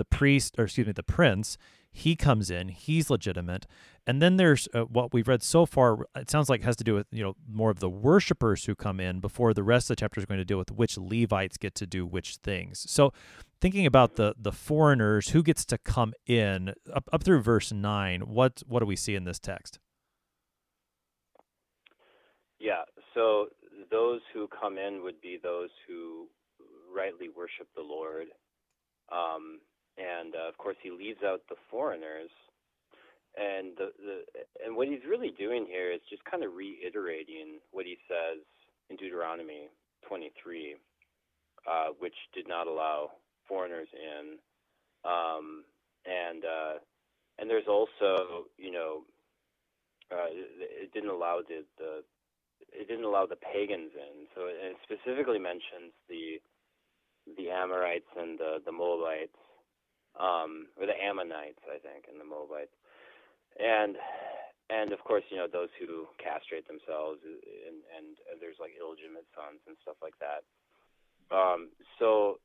the 0.00 0.04
priest, 0.06 0.54
or 0.56 0.64
excuse 0.64 0.86
me, 0.86 0.94
the 0.94 1.02
prince, 1.02 1.58
he 1.92 2.16
comes 2.16 2.50
in, 2.50 2.68
he's 2.68 3.10
legitimate. 3.10 3.66
And 4.06 4.22
then 4.22 4.36
there's 4.36 4.68
uh, 4.74 4.82
what 4.82 5.12
we've 5.12 5.28
read 5.28 5.42
so 5.42 5.66
far, 5.66 6.06
it 6.16 6.30
sounds 6.30 6.48
like 6.48 6.62
has 6.62 6.76
to 6.76 6.84
do 6.84 6.94
with, 6.94 7.06
you 7.10 7.22
know, 7.22 7.34
more 7.48 7.70
of 7.70 7.80
the 7.80 7.90
worshipers 7.90 8.64
who 8.64 8.74
come 8.74 9.00
in 9.00 9.20
before 9.20 9.52
the 9.52 9.62
rest 9.62 9.90
of 9.90 9.96
the 9.96 10.00
chapter 10.00 10.20
is 10.20 10.26
going 10.26 10.38
to 10.38 10.44
deal 10.44 10.58
with 10.58 10.70
which 10.70 10.96
Levites 10.96 11.56
get 11.56 11.74
to 11.76 11.86
do 11.86 12.06
which 12.06 12.36
things. 12.36 12.84
So 12.90 13.12
thinking 13.60 13.86
about 13.86 14.16
the 14.16 14.34
the 14.38 14.52
foreigners, 14.52 15.30
who 15.30 15.42
gets 15.42 15.64
to 15.66 15.78
come 15.78 16.14
in 16.26 16.72
up, 16.92 17.08
up 17.12 17.22
through 17.22 17.40
verse 17.40 17.72
9, 17.72 18.22
what 18.22 18.62
what 18.66 18.80
do 18.80 18.86
we 18.86 18.96
see 18.96 19.14
in 19.14 19.24
this 19.24 19.38
text? 19.38 19.78
Yeah, 22.58 22.82
so 23.14 23.46
those 23.90 24.20
who 24.32 24.48
come 24.48 24.78
in 24.78 25.02
would 25.02 25.20
be 25.20 25.38
those 25.42 25.70
who 25.88 26.28
rightly 26.94 27.28
worship 27.28 27.68
the 27.74 27.82
Lord. 27.82 28.26
Um, 29.10 29.60
and 30.00 30.34
uh, 30.34 30.48
of 30.48 30.56
course 30.56 30.76
he 30.82 30.90
leaves 30.90 31.20
out 31.24 31.42
the 31.48 31.60
foreigners. 31.70 32.30
And 33.36 33.76
the, 33.78 33.92
the 34.00 34.16
and 34.64 34.74
what 34.74 34.88
he's 34.88 35.06
really 35.08 35.30
doing 35.38 35.66
here 35.68 35.92
is 35.92 36.00
just 36.10 36.24
kind 36.24 36.42
of 36.42 36.54
reiterating 36.54 37.60
what 37.70 37.86
he 37.86 37.96
says 38.08 38.42
in 38.88 38.96
Deuteronomy 38.96 39.68
23, 40.08 40.74
uh, 41.70 41.94
which 42.00 42.16
did 42.34 42.48
not 42.48 42.66
allow 42.66 43.12
foreigners 43.46 43.86
in. 43.94 44.38
Um, 45.04 45.64
and 46.04 46.44
uh, 46.44 46.74
and 47.38 47.48
there's 47.48 47.68
also 47.68 48.50
you 48.58 48.72
know 48.72 49.02
uh, 50.10 50.30
it 50.30 50.92
didn't 50.92 51.10
allow 51.10 51.40
the, 51.46 51.62
the 51.78 52.02
it 52.72 52.88
didn't 52.88 53.04
allow 53.04 53.26
the 53.26 53.36
pagans 53.36 53.92
in. 53.94 54.26
So 54.34 54.42
it 54.48 54.76
specifically 54.82 55.38
mentions 55.38 55.94
the 56.08 56.42
the 57.36 57.50
Amorites 57.50 58.10
and 58.18 58.38
the 58.38 58.58
the 58.64 58.72
Moabites 58.72 59.38
um, 60.18 60.66
or 60.78 60.86
the 60.86 60.96
Ammonites, 60.96 61.62
I 61.68 61.78
think, 61.78 62.10
and 62.10 62.18
the 62.18 62.26
Moabites, 62.26 62.74
and 63.58 63.96
and 64.70 64.92
of 64.92 65.02
course, 65.02 65.24
you 65.30 65.36
know 65.36 65.50
those 65.50 65.70
who 65.78 66.06
castrate 66.22 66.66
themselves, 66.70 67.18
and, 67.26 67.82
and 67.90 68.14
there's 68.38 68.58
like 68.62 68.78
illegitimate 68.78 69.26
sons 69.34 69.58
and 69.66 69.74
stuff 69.82 69.98
like 69.98 70.14
that. 70.22 70.46
Um, 71.34 71.70
so, 71.98 72.38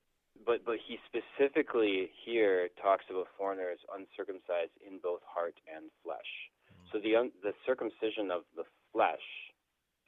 but 0.46 0.66
but 0.66 0.78
he 0.82 0.98
specifically 1.06 2.10
here 2.26 2.70
talks 2.82 3.06
about 3.10 3.30
foreigners 3.38 3.80
uncircumcised 3.94 4.74
in 4.82 4.98
both 5.02 5.22
heart 5.26 5.56
and 5.70 5.94
flesh. 6.02 6.32
Mm-hmm. 6.66 6.90
So 6.90 6.96
the 7.02 7.14
un, 7.16 7.30
the 7.46 7.54
circumcision 7.66 8.34
of 8.34 8.42
the 8.58 8.66
flesh 8.94 9.26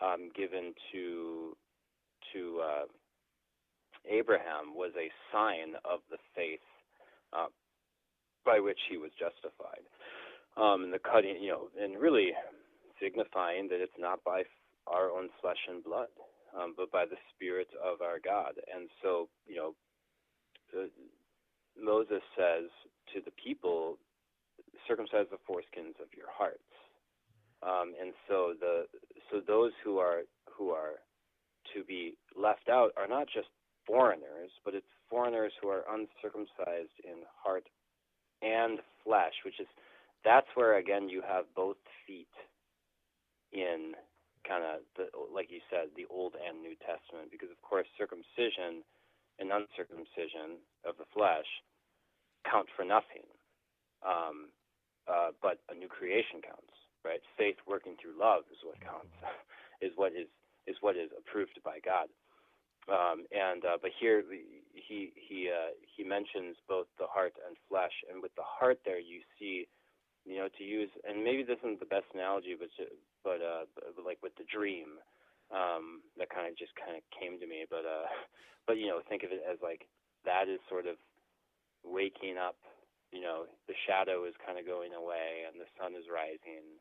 um, 0.02 0.30
given 0.34 0.74
to 0.92 1.54
to 2.34 2.62
uh, 2.66 2.86
Abraham 4.10 4.74
was 4.74 4.92
a 4.98 5.14
sign 5.32 5.78
of 5.86 6.02
the 6.10 6.18
faith 6.36 6.66
uh, 7.34 7.48
by 8.46 8.60
which 8.60 8.80
he 8.90 8.98
was 8.98 9.12
justified. 9.20 9.84
Um, 10.56 10.86
and 10.86 10.94
the 10.94 11.00
cutting, 11.00 11.38
you 11.42 11.50
know, 11.52 11.68
and 11.80 12.00
really 12.00 12.32
signifying 13.02 13.68
that 13.70 13.82
it's 13.82 14.00
not 14.00 14.24
by 14.24 14.44
our 14.88 15.12
own 15.12 15.30
flesh 15.42 15.60
and 15.70 15.84
blood, 15.84 16.08
um, 16.58 16.74
but 16.76 16.92
by 16.92 17.06
the 17.06 17.18
Spirit 17.36 17.68
of 17.84 18.02
our 18.02 18.20
God. 18.24 18.54
And 18.74 18.90
so, 19.04 19.30
you 19.46 19.56
know, 19.56 19.74
Moses 21.80 22.22
says 22.36 22.70
to 23.14 23.22
the 23.24 23.32
people, 23.44 23.98
circumcise 24.88 25.28
the 25.30 25.38
foreskins 25.48 26.00
of 26.02 26.10
your 26.16 26.28
hearts. 26.32 26.60
Um, 27.64 27.94
and 28.00 28.14
so 28.28 28.54
the 28.60 28.86
so 29.32 29.42
those 29.46 29.72
who 29.84 29.98
are 29.98 30.22
who 30.50 30.70
are 30.70 31.02
to 31.74 31.84
be 31.84 32.16
left 32.36 32.70
out 32.70 32.92
are 32.98 33.08
not 33.08 33.28
just 33.28 33.48
foreigners, 33.88 34.52
but 34.66 34.76
it's 34.76 34.86
foreigners 35.10 35.54
who 35.62 35.70
are 35.70 35.84
uncircumcised 35.90 36.94
in 37.04 37.24
heart 37.44 37.66
and 38.44 38.80
flesh, 39.04 39.34
which 39.46 39.60
is 39.60 39.68
that's 40.26 40.48
where 40.56 40.78
again 40.78 41.10
you 41.10 41.24
have 41.26 41.46
both 41.56 41.78
feet 42.06 42.32
in 43.54 43.94
kind 44.48 44.64
of 44.64 44.84
the 44.98 45.08
like 45.34 45.50
you 45.50 45.62
said 45.72 45.90
the 45.96 46.06
Old 46.12 46.36
and 46.36 46.62
New 46.62 46.76
Testament, 46.84 47.32
because 47.32 47.50
of 47.50 47.60
course 47.64 47.88
circumcision 47.98 48.84
and 49.40 49.52
uncircumcision 49.52 50.60
of 50.86 50.98
the 50.98 51.08
flesh 51.14 51.48
count 52.50 52.68
for 52.76 52.86
nothing, 52.86 53.28
um, 54.06 54.50
uh, 55.08 55.32
but 55.42 55.60
a 55.72 55.76
new 55.76 55.88
creation 55.88 56.42
counts, 56.44 56.74
right? 57.04 57.22
Faith 57.38 57.58
working 57.68 57.96
through 58.02 58.16
love 58.20 58.44
is 58.52 58.60
what 58.64 58.80
counts, 58.82 59.14
is 59.86 59.92
what 59.96 60.14
is 60.14 60.28
is 60.68 60.76
what 60.82 60.96
is 60.98 61.10
approved 61.18 61.60
by 61.64 61.80
God. 61.84 62.08
Um, 62.88 63.28
and 63.36 63.66
uh, 63.68 63.78
but 63.82 63.92
here 64.00 64.24
he 64.72 65.12
he 65.16 65.52
uh, 65.52 65.76
he 65.84 66.04
mentions 66.04 66.56
both 66.72 66.88
the 67.00 67.08
heart 67.08 67.36
and 67.44 67.60
flesh, 67.68 67.92
and 68.08 68.24
with 68.24 68.32
the 68.40 68.48
heart 68.48 68.80
there 68.88 69.00
you 69.00 69.20
see, 69.36 69.68
you 70.24 70.40
know, 70.40 70.48
to 70.58 70.64
use 70.64 70.90
and 71.04 71.24
maybe 71.24 71.44
this 71.44 71.60
isn't 71.68 71.84
the 71.84 71.92
best 71.92 72.08
analogy, 72.16 72.56
but 72.56 72.72
but 73.24 73.44
uh, 73.44 73.68
but 73.76 74.06
like 74.06 74.24
with 74.24 74.36
the 74.40 74.48
dream, 74.48 75.04
um, 75.52 76.00
that 76.16 76.32
kind 76.32 76.48
of 76.48 76.56
just 76.56 76.72
kind 76.80 76.96
of 76.96 77.04
came 77.12 77.36
to 77.44 77.48
me. 77.48 77.68
But 77.68 77.84
uh, 77.84 78.08
but 78.68 78.80
you 78.80 78.88
know, 78.88 79.04
think 79.04 79.24
of 79.24 79.36
it 79.36 79.44
as 79.44 79.60
like 79.60 79.84
that 80.24 80.48
is 80.48 80.64
sort 80.72 80.88
of 80.88 80.96
waking 81.84 82.40
up. 82.40 82.56
You 83.12 83.20
know, 83.20 83.52
the 83.68 83.76
shadow 83.84 84.24
is 84.24 84.36
kind 84.40 84.56
of 84.56 84.64
going 84.64 84.96
away, 84.96 85.44
and 85.44 85.60
the 85.60 85.68
sun 85.76 85.92
is 85.92 86.08
rising. 86.08 86.80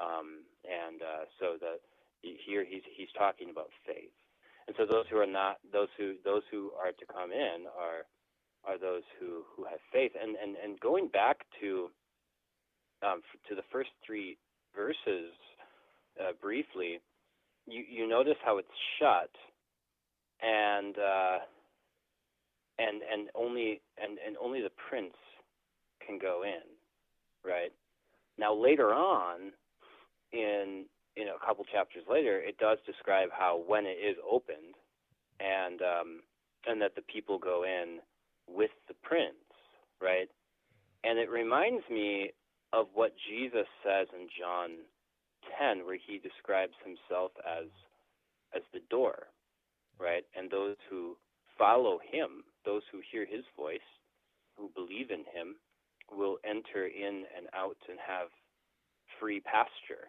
Um, 0.00 0.48
and 0.64 1.04
uh, 1.04 1.28
so 1.36 1.60
that 1.60 1.84
here 2.24 2.64
he's 2.64 2.84
he's 2.96 3.12
talking 3.12 3.52
about 3.52 3.68
faith 3.84 4.16
and 4.66 4.76
so 4.78 4.86
those 4.86 5.06
who 5.10 5.18
are 5.18 5.26
not 5.26 5.58
those 5.72 5.88
who 5.98 6.14
those 6.24 6.42
who 6.50 6.72
are 6.80 6.92
to 6.92 7.06
come 7.12 7.32
in 7.32 7.66
are 7.78 8.06
are 8.64 8.78
those 8.78 9.02
who 9.20 9.44
who 9.56 9.64
have 9.64 9.80
faith. 9.92 10.12
And 10.20 10.36
and 10.36 10.56
and 10.62 10.80
going 10.80 11.08
back 11.08 11.38
to 11.60 11.90
um, 13.06 13.22
to 13.48 13.54
the 13.54 13.64
first 13.72 13.90
three 14.06 14.38
verses 14.76 15.32
uh, 16.20 16.32
briefly 16.40 17.00
you 17.66 17.84
you 17.88 18.08
notice 18.08 18.36
how 18.44 18.58
it's 18.58 18.68
shut 18.98 19.30
and 20.42 20.96
uh, 20.98 21.38
and 22.78 23.02
and 23.12 23.28
only 23.34 23.82
and 24.02 24.18
and 24.26 24.36
only 24.42 24.62
the 24.62 24.72
prince 24.88 25.14
can 26.06 26.18
go 26.18 26.42
in 26.44 26.62
right? 27.44 27.72
Now 28.38 28.54
later 28.54 28.94
on 28.94 29.52
in 30.32 30.86
you 31.16 31.24
know, 31.24 31.36
a 31.40 31.46
couple 31.46 31.64
chapters 31.64 32.04
later, 32.10 32.40
it 32.40 32.58
does 32.58 32.78
describe 32.86 33.28
how 33.32 33.62
when 33.66 33.86
it 33.86 33.98
is 34.00 34.16
opened, 34.28 34.74
and 35.40 35.80
um, 35.82 36.20
and 36.66 36.80
that 36.80 36.94
the 36.94 37.02
people 37.02 37.38
go 37.38 37.64
in 37.64 37.98
with 38.48 38.70
the 38.88 38.94
prince, 39.02 39.34
right? 40.00 40.28
And 41.04 41.18
it 41.18 41.30
reminds 41.30 41.82
me 41.90 42.30
of 42.72 42.86
what 42.94 43.12
Jesus 43.28 43.66
says 43.84 44.06
in 44.14 44.28
John 44.38 44.70
10, 45.58 45.84
where 45.84 45.98
he 45.98 46.18
describes 46.18 46.74
himself 46.84 47.32
as 47.44 47.66
as 48.54 48.62
the 48.72 48.80
door, 48.90 49.28
right? 49.98 50.24
And 50.36 50.50
those 50.50 50.76
who 50.90 51.16
follow 51.58 51.98
him, 51.98 52.44
those 52.64 52.82
who 52.92 53.00
hear 53.10 53.26
his 53.26 53.44
voice, 53.56 53.80
who 54.56 54.70
believe 54.74 55.10
in 55.10 55.24
him, 55.32 55.56
will 56.10 56.38
enter 56.44 56.86
in 56.86 57.24
and 57.36 57.46
out 57.54 57.76
and 57.88 57.98
have 58.06 58.28
free 59.18 59.40
pasture, 59.40 60.08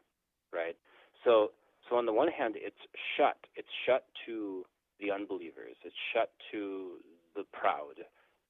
right? 0.52 0.76
So, 1.24 1.52
so 1.90 1.96
on 1.96 2.06
the 2.06 2.14
one 2.14 2.30
hand, 2.30 2.56
it's 2.58 2.76
shut. 3.18 3.38
It's 3.56 3.68
shut 3.86 4.06
to 4.26 4.64
the 5.00 5.12
unbelievers. 5.12 5.76
It's 5.84 5.96
shut 6.14 6.32
to 6.52 6.98
the 7.36 7.44
proud, 7.52 7.98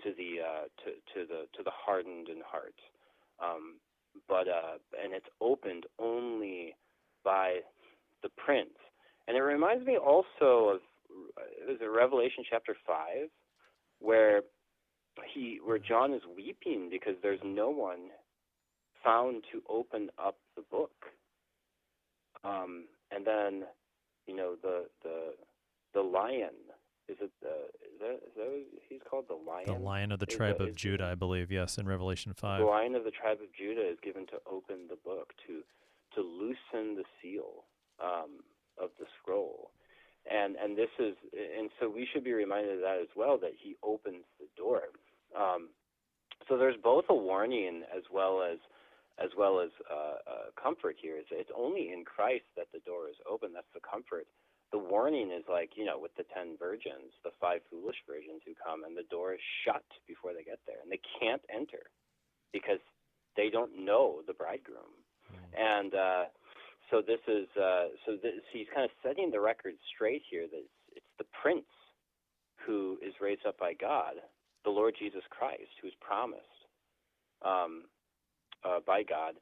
to 0.03 0.13
the 0.17 0.41
uh, 0.41 0.63
to 0.83 0.91
to 1.13 1.27
the 1.27 1.47
to 1.57 1.63
the 1.63 1.71
hardened 1.71 2.29
in 2.29 2.41
heart. 2.45 2.75
Um, 3.41 3.75
but 4.27 4.47
uh, 4.47 4.77
and 5.01 5.13
it's 5.13 5.29
opened 5.41 5.85
only 5.99 6.75
by 7.23 7.59
the 8.21 8.29
prince. 8.37 8.77
And 9.27 9.37
it 9.37 9.41
reminds 9.41 9.85
me 9.85 9.97
also 9.97 10.75
of 10.75 10.79
it 11.67 11.79
Revelation 11.89 12.43
chapter 12.49 12.75
five, 12.85 13.29
where 13.99 14.41
he 15.33 15.59
where 15.63 15.79
John 15.79 16.13
is 16.13 16.21
weeping 16.35 16.89
because 16.89 17.15
there's 17.21 17.39
no 17.43 17.69
one 17.69 18.09
found 19.03 19.43
to 19.51 19.61
open 19.69 20.09
up 20.17 20.37
the 20.55 20.63
book. 20.71 20.91
Um, 22.43 22.85
and 23.11 23.25
then, 23.25 23.63
you 24.27 24.35
know, 24.35 24.55
the 24.61 24.85
the 25.03 25.33
the 25.93 26.01
lion 26.01 26.49
is 27.09 27.17
it 27.19 27.31
the 27.41 27.67
is 27.83 27.99
that, 27.99 28.15
is 28.15 28.33
that 28.35 28.65
he's 28.87 29.01
called 29.09 29.25
the 29.27 29.35
lion? 29.35 29.65
The 29.65 29.73
lion 29.73 30.11
of 30.11 30.19
the 30.19 30.25
Is 30.27 30.35
tribe 30.35 30.57
the- 30.59 30.65
of 30.65 30.75
Judah, 30.75 31.05
I 31.05 31.15
believe. 31.15 31.51
Yes, 31.51 31.77
in 31.77 31.87
Revelation 31.87 32.33
five. 32.33 32.59
The 32.59 32.65
lion 32.65 32.95
of 32.95 33.03
the 33.03 33.11
tribe 33.11 33.39
of 33.41 33.51
Judah 33.53 33.87
is 33.87 33.97
given 34.01 34.25
to 34.27 34.39
open 34.49 34.87
the 34.89 34.95
book 35.03 35.33
to 35.47 35.63
to 36.15 36.21
loosen 36.21 36.95
the 36.95 37.03
seal 37.21 37.65
um, 38.01 38.43
of 38.81 38.91
the 38.99 39.05
scroll, 39.19 39.71
and 40.29 40.55
and 40.55 40.77
this 40.77 40.89
is 40.99 41.15
and 41.59 41.69
so 41.79 41.89
we 41.89 42.07
should 42.11 42.23
be 42.23 42.33
reminded 42.33 42.75
of 42.75 42.81
that 42.81 42.99
as 43.01 43.09
well 43.15 43.37
that 43.39 43.51
he 43.61 43.75
opens 43.83 44.23
the 44.39 44.47
door. 44.55 44.83
Um, 45.37 45.69
so 46.47 46.57
there's 46.57 46.77
both 46.81 47.05
a 47.09 47.15
warning 47.15 47.83
as 47.95 48.03
well 48.11 48.43
as 48.43 48.59
as 49.21 49.29
well 49.37 49.59
as 49.59 49.69
uh, 49.91 50.17
uh, 50.25 50.47
comfort 50.61 50.95
here. 50.97 51.17
It's, 51.17 51.29
it's 51.31 51.51
only 51.55 51.91
in 51.93 52.03
Christ 52.05 52.49
that 52.57 52.67
the 52.73 52.81
door 52.85 53.09
is 53.09 53.17
open. 53.29 53.51
That's 53.53 53.69
the 53.73 53.85
comfort. 53.85 54.25
The 54.71 54.81
warning 54.81 55.29
is 55.29 55.45
like 55.47 55.77
you 55.77 55.85
know 55.85 55.99
with 55.99 56.15
the 56.17 56.25
ten 56.33 56.57
virgins, 56.57 57.13
the 57.23 57.35
five 57.39 57.61
foolish 57.69 57.97
virgins 58.09 58.41
who 58.45 58.57
come, 58.57 58.83
and 58.83 58.97
the 58.97 59.05
door 59.11 59.33
is 59.33 59.43
shut 59.65 59.85
before 60.07 60.33
they 60.33 60.43
get 60.43 60.59
there, 60.65 60.81
and 60.81 60.91
they 60.91 61.01
can't 61.21 61.41
enter 61.53 61.93
because 62.51 62.81
they 63.37 63.49
don't 63.49 63.85
know 63.85 64.21
the 64.25 64.33
bridegroom. 64.33 64.97
And 65.53 65.93
uh, 65.93 66.23
so 66.89 67.01
this 67.05 67.21
is 67.27 67.45
uh, 67.57 67.93
so 68.05 68.17
this, 68.17 68.41
he's 68.51 68.67
kind 68.73 68.85
of 68.85 68.91
setting 69.05 69.29
the 69.29 69.39
record 69.39 69.73
straight 69.93 70.23
here 70.29 70.47
that 70.49 70.57
it's, 70.57 70.97
it's 70.97 71.13
the 71.19 71.29
prince 71.41 71.69
who 72.65 72.97
is 73.05 73.13
raised 73.21 73.45
up 73.45 73.57
by 73.59 73.73
God, 73.73 74.17
the 74.63 74.71
Lord 74.71 74.95
Jesus 74.97 75.23
Christ, 75.29 75.69
who's 75.81 75.93
promised 76.01 76.49
um, 77.43 77.83
uh, 78.65 78.79
by 78.85 79.03
God, 79.03 79.35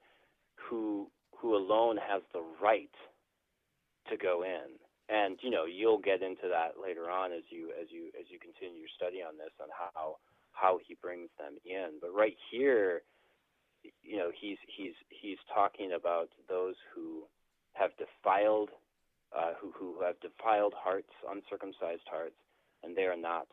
who 0.56 1.08
who 1.38 1.56
alone 1.56 1.98
has 1.98 2.22
the 2.34 2.44
right 2.62 2.94
to 4.10 4.18
go 4.18 4.44
in. 4.44 4.78
And 5.10 5.38
you 5.42 5.50
know 5.50 5.66
you'll 5.66 6.00
get 6.00 6.22
into 6.22 6.48
that 6.50 6.82
later 6.82 7.10
on 7.10 7.32
as 7.32 7.44
you 7.50 7.72
as 7.80 7.88
you 7.90 8.08
as 8.20 8.28
you 8.30 8.40
continue 8.40 8.80
your 8.80 8.96
study 8.96 9.22
on 9.22 9.38
this 9.38 9.52
on 9.62 9.68
how 9.72 10.18
how 10.54 10.80
he 10.88 10.96
brings 11.02 11.30
them 11.38 11.58
in. 11.66 12.00
But 12.00 12.14
right 12.16 12.38
here, 12.50 13.02
you 14.04 14.18
know 14.18 14.32
he's 14.34 14.58
he's 14.68 14.94
he's 15.10 15.40
talking 15.54 15.94
about 15.94 16.30
those 16.48 16.76
who 16.96 17.24
have 17.74 17.92
defiled 17.98 18.70
uh, 19.36 19.52
who 19.60 19.72
who 19.78 19.96
have 20.02 20.16
defiled 20.22 20.74
hearts, 20.78 21.12
uncircumcised 21.30 22.08
hearts, 22.10 22.36
and 22.84 22.96
they 22.96 23.04
are 23.04 23.18
not 23.18 23.48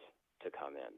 to 0.44 0.50
come 0.50 0.74
in. 0.76 0.94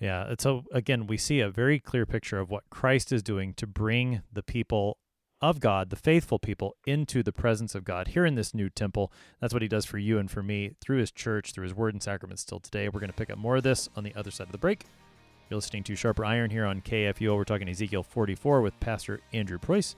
Yeah. 0.00 0.34
So 0.38 0.64
again, 0.72 1.06
we 1.06 1.18
see 1.18 1.40
a 1.40 1.50
very 1.50 1.78
clear 1.78 2.06
picture 2.06 2.38
of 2.38 2.50
what 2.50 2.64
Christ 2.70 3.12
is 3.12 3.22
doing 3.22 3.52
to 3.54 3.66
bring 3.66 4.22
the 4.32 4.42
people 4.42 4.96
of 5.42 5.60
God, 5.60 5.90
the 5.90 5.96
faithful 5.96 6.38
people, 6.38 6.76
into 6.86 7.22
the 7.22 7.32
presence 7.32 7.74
of 7.74 7.84
God 7.84 8.08
here 8.08 8.26
in 8.26 8.34
this 8.34 8.54
new 8.54 8.68
temple. 8.68 9.12
That's 9.40 9.52
what 9.52 9.62
he 9.62 9.68
does 9.68 9.84
for 9.84 9.98
you 9.98 10.18
and 10.18 10.30
for 10.30 10.42
me 10.42 10.72
through 10.80 10.98
his 10.98 11.10
church, 11.10 11.52
through 11.52 11.64
his 11.64 11.74
word 11.74 11.94
and 11.94 12.02
sacraments 12.02 12.42
still 12.42 12.60
today. 12.60 12.88
We're 12.88 13.00
going 13.00 13.10
to 13.10 13.16
pick 13.16 13.30
up 13.30 13.38
more 13.38 13.56
of 13.56 13.62
this 13.62 13.88
on 13.94 14.04
the 14.04 14.14
other 14.14 14.30
side 14.30 14.48
of 14.48 14.52
the 14.52 14.58
break. 14.58 14.84
You're 15.48 15.56
listening 15.56 15.82
to 15.84 15.96
Sharper 15.96 16.24
Iron 16.24 16.50
here 16.50 16.64
on 16.64 16.80
KFUO. 16.80 17.36
We're 17.36 17.44
talking 17.44 17.68
Ezekiel 17.68 18.02
44 18.02 18.62
with 18.62 18.78
Pastor 18.80 19.20
Andrew 19.32 19.58
Preuss. 19.58 19.96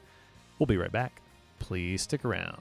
We'll 0.58 0.66
be 0.66 0.76
right 0.76 0.92
back. 0.92 1.22
Please 1.58 2.02
stick 2.02 2.24
around. 2.24 2.60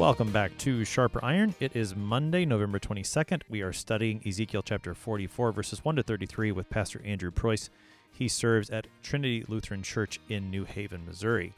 Welcome 0.00 0.32
back 0.32 0.56
to 0.60 0.82
Sharper 0.86 1.22
Iron. 1.22 1.54
It 1.60 1.76
is 1.76 1.94
Monday, 1.94 2.46
November 2.46 2.78
22nd. 2.78 3.42
We 3.50 3.60
are 3.60 3.70
studying 3.70 4.22
Ezekiel 4.26 4.62
chapter 4.62 4.94
44, 4.94 5.52
verses 5.52 5.84
1 5.84 5.96
to 5.96 6.02
33 6.02 6.52
with 6.52 6.70
Pastor 6.70 7.02
Andrew 7.04 7.30
Preuss. 7.30 7.68
He 8.10 8.26
serves 8.26 8.70
at 8.70 8.86
Trinity 9.02 9.44
Lutheran 9.46 9.82
Church 9.82 10.18
in 10.30 10.50
New 10.50 10.64
Haven, 10.64 11.04
Missouri. 11.04 11.52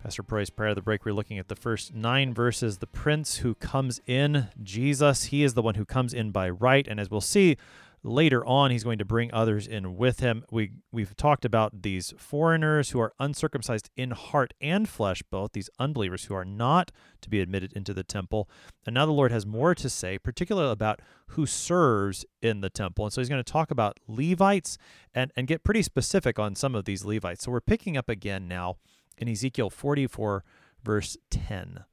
Pastor 0.00 0.22
Preuss, 0.22 0.48
prior 0.48 0.68
to 0.68 0.74
the 0.76 0.80
break, 0.80 1.04
we 1.04 1.10
are 1.10 1.14
looking 1.14 1.40
at 1.40 1.48
the 1.48 1.56
first 1.56 1.92
nine 1.92 2.32
verses. 2.32 2.78
The 2.78 2.86
prince 2.86 3.38
who 3.38 3.56
comes 3.56 4.00
in, 4.06 4.46
Jesus, 4.62 5.24
he 5.24 5.42
is 5.42 5.54
the 5.54 5.62
one 5.62 5.74
who 5.74 5.84
comes 5.84 6.14
in 6.14 6.30
by 6.30 6.50
right. 6.50 6.86
And 6.86 7.00
as 7.00 7.10
we'll 7.10 7.20
see 7.20 7.56
later 8.04 8.44
on, 8.44 8.70
he's 8.70 8.84
going 8.84 8.98
to 8.98 9.04
bring 9.04 9.32
others 9.32 9.66
in 9.66 9.96
with 9.96 10.20
him. 10.20 10.44
We, 10.50 10.72
we've 10.90 11.16
talked 11.16 11.44
about 11.44 11.82
these 11.82 12.12
foreigners 12.16 12.90
who 12.90 13.00
are 13.00 13.12
uncircumcised 13.20 13.90
in 13.96 14.10
heart 14.10 14.54
and 14.60 14.88
flesh, 14.88 15.22
both 15.22 15.52
these 15.52 15.70
unbelievers 15.78 16.24
who 16.24 16.34
are 16.34 16.44
not 16.44 16.90
to 17.20 17.30
be 17.30 17.40
admitted 17.40 17.72
into 17.74 17.94
the 17.94 18.02
temple. 18.02 18.48
And 18.86 18.94
now 18.94 19.06
the 19.06 19.12
Lord 19.12 19.30
has 19.30 19.46
more 19.46 19.74
to 19.74 19.88
say, 19.88 20.18
particularly 20.18 20.72
about 20.72 21.00
who 21.28 21.46
serves 21.46 22.24
in 22.40 22.60
the 22.60 22.70
temple. 22.70 23.04
And 23.04 23.12
so 23.12 23.20
he's 23.20 23.28
going 23.28 23.42
to 23.42 23.52
talk 23.52 23.70
about 23.70 24.00
Levites 24.08 24.78
and, 25.14 25.32
and 25.36 25.46
get 25.46 25.64
pretty 25.64 25.82
specific 25.82 26.38
on 26.38 26.54
some 26.54 26.74
of 26.74 26.84
these 26.84 27.04
Levites. 27.04 27.44
So 27.44 27.52
we're 27.52 27.60
picking 27.60 27.96
up 27.96 28.08
again 28.08 28.48
now 28.48 28.76
in 29.16 29.28
Ezekiel 29.28 29.70
44, 29.70 30.44
verse 30.82 31.16
10. 31.30 31.84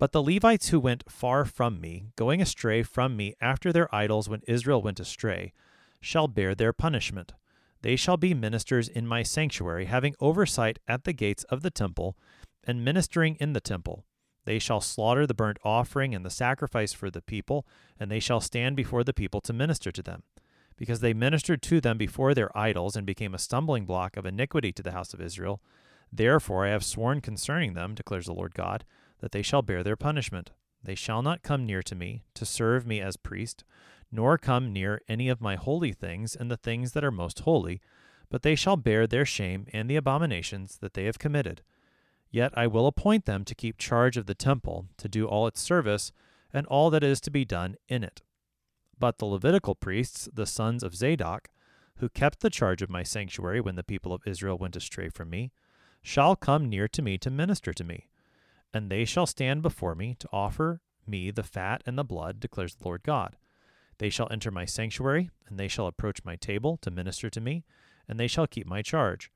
But 0.00 0.12
the 0.12 0.22
Levites 0.22 0.70
who 0.70 0.80
went 0.80 1.04
far 1.10 1.44
from 1.44 1.78
me, 1.78 2.06
going 2.16 2.40
astray 2.40 2.82
from 2.82 3.18
me 3.18 3.34
after 3.38 3.70
their 3.70 3.94
idols 3.94 4.30
when 4.30 4.40
Israel 4.48 4.80
went 4.80 4.98
astray, 4.98 5.52
shall 6.00 6.26
bear 6.26 6.54
their 6.54 6.72
punishment. 6.72 7.34
They 7.82 7.96
shall 7.96 8.16
be 8.16 8.32
ministers 8.32 8.88
in 8.88 9.06
my 9.06 9.22
sanctuary, 9.22 9.84
having 9.84 10.14
oversight 10.18 10.78
at 10.88 11.04
the 11.04 11.12
gates 11.12 11.44
of 11.44 11.60
the 11.60 11.70
temple, 11.70 12.16
and 12.64 12.82
ministering 12.82 13.36
in 13.40 13.52
the 13.52 13.60
temple. 13.60 14.06
They 14.46 14.58
shall 14.58 14.80
slaughter 14.80 15.26
the 15.26 15.34
burnt 15.34 15.58
offering 15.64 16.14
and 16.14 16.24
the 16.24 16.30
sacrifice 16.30 16.94
for 16.94 17.10
the 17.10 17.20
people, 17.20 17.66
and 17.98 18.10
they 18.10 18.20
shall 18.20 18.40
stand 18.40 18.76
before 18.76 19.04
the 19.04 19.12
people 19.12 19.42
to 19.42 19.52
minister 19.52 19.92
to 19.92 20.02
them. 20.02 20.22
Because 20.78 21.00
they 21.00 21.12
ministered 21.12 21.60
to 21.64 21.78
them 21.78 21.98
before 21.98 22.32
their 22.32 22.56
idols, 22.56 22.96
and 22.96 23.04
became 23.04 23.34
a 23.34 23.38
stumbling 23.38 23.84
block 23.84 24.16
of 24.16 24.24
iniquity 24.24 24.72
to 24.72 24.82
the 24.82 24.92
house 24.92 25.12
of 25.12 25.20
Israel, 25.20 25.60
therefore 26.10 26.64
I 26.64 26.70
have 26.70 26.86
sworn 26.86 27.20
concerning 27.20 27.74
them, 27.74 27.94
declares 27.94 28.24
the 28.24 28.32
Lord 28.32 28.54
God, 28.54 28.86
that 29.20 29.32
they 29.32 29.42
shall 29.42 29.62
bear 29.62 29.82
their 29.82 29.96
punishment. 29.96 30.50
They 30.82 30.94
shall 30.94 31.22
not 31.22 31.42
come 31.42 31.66
near 31.66 31.82
to 31.82 31.94
me 31.94 32.22
to 32.34 32.46
serve 32.46 32.86
me 32.86 33.00
as 33.00 33.16
priest, 33.16 33.64
nor 34.10 34.38
come 34.38 34.72
near 34.72 35.02
any 35.08 35.28
of 35.28 35.40
my 35.40 35.56
holy 35.56 35.92
things 35.92 36.34
and 36.34 36.50
the 36.50 36.56
things 36.56 36.92
that 36.92 37.04
are 37.04 37.10
most 37.10 37.40
holy, 37.40 37.80
but 38.30 38.42
they 38.42 38.54
shall 38.54 38.76
bear 38.76 39.06
their 39.06 39.26
shame 39.26 39.66
and 39.72 39.88
the 39.88 39.96
abominations 39.96 40.78
that 40.78 40.94
they 40.94 41.04
have 41.04 41.18
committed. 41.18 41.62
Yet 42.30 42.56
I 42.56 42.66
will 42.66 42.86
appoint 42.86 43.24
them 43.24 43.44
to 43.44 43.54
keep 43.54 43.76
charge 43.76 44.16
of 44.16 44.26
the 44.26 44.34
temple, 44.34 44.86
to 44.98 45.08
do 45.08 45.26
all 45.26 45.46
its 45.46 45.60
service, 45.60 46.12
and 46.52 46.66
all 46.66 46.90
that 46.90 47.04
is 47.04 47.20
to 47.22 47.30
be 47.30 47.44
done 47.44 47.76
in 47.88 48.04
it. 48.04 48.22
But 48.98 49.18
the 49.18 49.26
Levitical 49.26 49.74
priests, 49.74 50.28
the 50.32 50.46
sons 50.46 50.82
of 50.82 50.94
Zadok, 50.94 51.48
who 51.96 52.08
kept 52.08 52.40
the 52.40 52.50
charge 52.50 52.82
of 52.82 52.90
my 52.90 53.02
sanctuary 53.02 53.60
when 53.60 53.74
the 53.74 53.82
people 53.82 54.12
of 54.12 54.26
Israel 54.26 54.58
went 54.58 54.76
astray 54.76 55.08
from 55.08 55.30
me, 55.30 55.52
shall 56.02 56.36
come 56.36 56.68
near 56.68 56.88
to 56.88 57.02
me 57.02 57.18
to 57.18 57.30
minister 57.30 57.72
to 57.72 57.84
me. 57.84 58.06
And 58.72 58.90
they 58.90 59.04
shall 59.04 59.26
stand 59.26 59.62
before 59.62 59.94
me 59.94 60.14
to 60.18 60.28
offer 60.32 60.80
me 61.06 61.30
the 61.30 61.42
fat 61.42 61.82
and 61.86 61.98
the 61.98 62.04
blood, 62.04 62.40
declares 62.40 62.74
the 62.74 62.84
Lord 62.84 63.02
God. 63.02 63.36
They 63.98 64.10
shall 64.10 64.28
enter 64.30 64.50
my 64.50 64.64
sanctuary, 64.64 65.30
and 65.46 65.58
they 65.58 65.68
shall 65.68 65.86
approach 65.86 66.24
my 66.24 66.36
table 66.36 66.78
to 66.78 66.90
minister 66.90 67.28
to 67.30 67.40
me, 67.40 67.64
and 68.08 68.18
they 68.18 68.28
shall 68.28 68.46
keep 68.46 68.66
my 68.66 68.80
charge. 68.80 69.30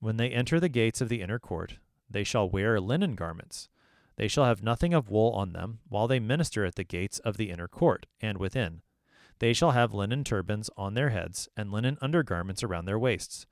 When 0.00 0.18
they 0.18 0.30
enter 0.30 0.60
the 0.60 0.68
gates 0.68 1.00
of 1.00 1.08
the 1.08 1.22
inner 1.22 1.38
court, 1.38 1.78
they 2.08 2.24
shall 2.24 2.48
wear 2.48 2.80
linen 2.80 3.14
garments. 3.14 3.68
They 4.16 4.28
shall 4.28 4.44
have 4.44 4.62
nothing 4.62 4.94
of 4.94 5.10
wool 5.10 5.32
on 5.32 5.52
them, 5.52 5.80
while 5.88 6.06
they 6.06 6.20
minister 6.20 6.64
at 6.64 6.76
the 6.76 6.84
gates 6.84 7.18
of 7.20 7.36
the 7.36 7.50
inner 7.50 7.66
court, 7.66 8.06
and 8.20 8.38
within. 8.38 8.82
They 9.40 9.52
shall 9.52 9.72
have 9.72 9.92
linen 9.92 10.22
turbans 10.22 10.70
on 10.76 10.94
their 10.94 11.10
heads, 11.10 11.48
and 11.56 11.72
linen 11.72 11.98
undergarments 12.00 12.62
around 12.62 12.84
their 12.84 12.98
waists. 12.98 13.46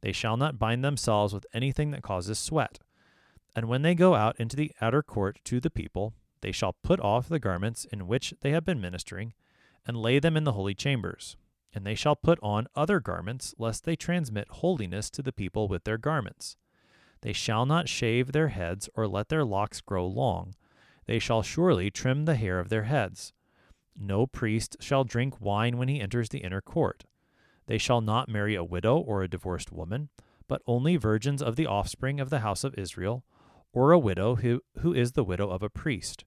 They 0.00 0.12
shall 0.12 0.36
not 0.36 0.58
bind 0.58 0.84
themselves 0.84 1.32
with 1.32 1.46
anything 1.52 1.92
that 1.92 2.02
causes 2.02 2.38
sweat. 2.38 2.80
And 3.56 3.68
when 3.68 3.82
they 3.82 3.94
go 3.94 4.14
out 4.14 4.38
into 4.38 4.56
the 4.56 4.72
outer 4.80 5.02
court 5.02 5.40
to 5.44 5.60
the 5.60 5.70
people, 5.70 6.14
they 6.40 6.52
shall 6.52 6.76
put 6.84 7.00
off 7.00 7.28
the 7.28 7.38
garments 7.38 7.86
in 7.92 8.06
which 8.06 8.34
they 8.40 8.50
have 8.50 8.64
been 8.64 8.80
ministering, 8.80 9.34
and 9.86 9.96
lay 9.96 10.18
them 10.18 10.36
in 10.36 10.44
the 10.44 10.52
holy 10.52 10.74
chambers. 10.74 11.36
And 11.74 11.86
they 11.86 11.94
shall 11.94 12.16
put 12.16 12.38
on 12.42 12.68
other 12.74 13.00
garments, 13.00 13.54
lest 13.58 13.84
they 13.84 13.96
transmit 13.96 14.48
holiness 14.48 15.10
to 15.10 15.22
the 15.22 15.32
people 15.32 15.68
with 15.68 15.84
their 15.84 15.98
garments. 15.98 16.56
They 17.22 17.32
shall 17.32 17.66
not 17.66 17.88
shave 17.88 18.32
their 18.32 18.48
heads 18.48 18.88
or 18.94 19.08
let 19.08 19.28
their 19.28 19.44
locks 19.44 19.80
grow 19.80 20.06
long. 20.06 20.54
They 21.06 21.18
shall 21.18 21.42
surely 21.42 21.90
trim 21.90 22.24
the 22.24 22.36
hair 22.36 22.60
of 22.60 22.68
their 22.68 22.84
heads. 22.84 23.32
No 23.98 24.26
priest 24.26 24.76
shall 24.80 25.04
drink 25.04 25.40
wine 25.40 25.76
when 25.78 25.88
he 25.88 26.00
enters 26.00 26.28
the 26.28 26.38
inner 26.38 26.60
court. 26.60 27.04
They 27.66 27.78
shall 27.78 28.00
not 28.00 28.28
marry 28.28 28.54
a 28.54 28.64
widow 28.64 28.96
or 28.98 29.22
a 29.22 29.28
divorced 29.28 29.72
woman, 29.72 30.10
but 30.46 30.62
only 30.66 30.96
virgins 30.96 31.42
of 31.42 31.56
the 31.56 31.66
offspring 31.66 32.20
of 32.20 32.30
the 32.30 32.40
house 32.40 32.64
of 32.64 32.78
Israel, 32.78 33.24
or 33.72 33.92
a 33.92 33.98
widow 33.98 34.36
who, 34.36 34.62
who 34.80 34.92
is 34.92 35.12
the 35.12 35.24
widow 35.24 35.50
of 35.50 35.62
a 35.62 35.70
priest. 35.70 36.24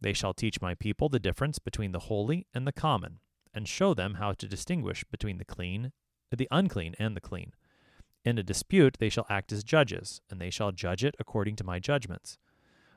They 0.00 0.12
shall 0.12 0.34
teach 0.34 0.60
my 0.60 0.74
people 0.74 1.08
the 1.08 1.18
difference 1.18 1.58
between 1.58 1.92
the 1.92 1.98
holy 2.00 2.46
and 2.54 2.66
the 2.66 2.72
common, 2.72 3.18
and 3.52 3.66
show 3.66 3.94
them 3.94 4.14
how 4.14 4.32
to 4.32 4.48
distinguish 4.48 5.04
between 5.10 5.38
the 5.38 5.44
clean, 5.44 5.92
the 6.30 6.48
unclean, 6.50 6.94
and 6.98 7.16
the 7.16 7.20
clean. 7.20 7.52
In 8.24 8.38
a 8.38 8.42
dispute 8.42 8.96
they 8.98 9.08
shall 9.08 9.26
act 9.28 9.52
as 9.52 9.64
judges, 9.64 10.20
and 10.30 10.40
they 10.40 10.50
shall 10.50 10.72
judge 10.72 11.04
it 11.04 11.16
according 11.18 11.56
to 11.56 11.64
my 11.64 11.78
judgments. 11.78 12.38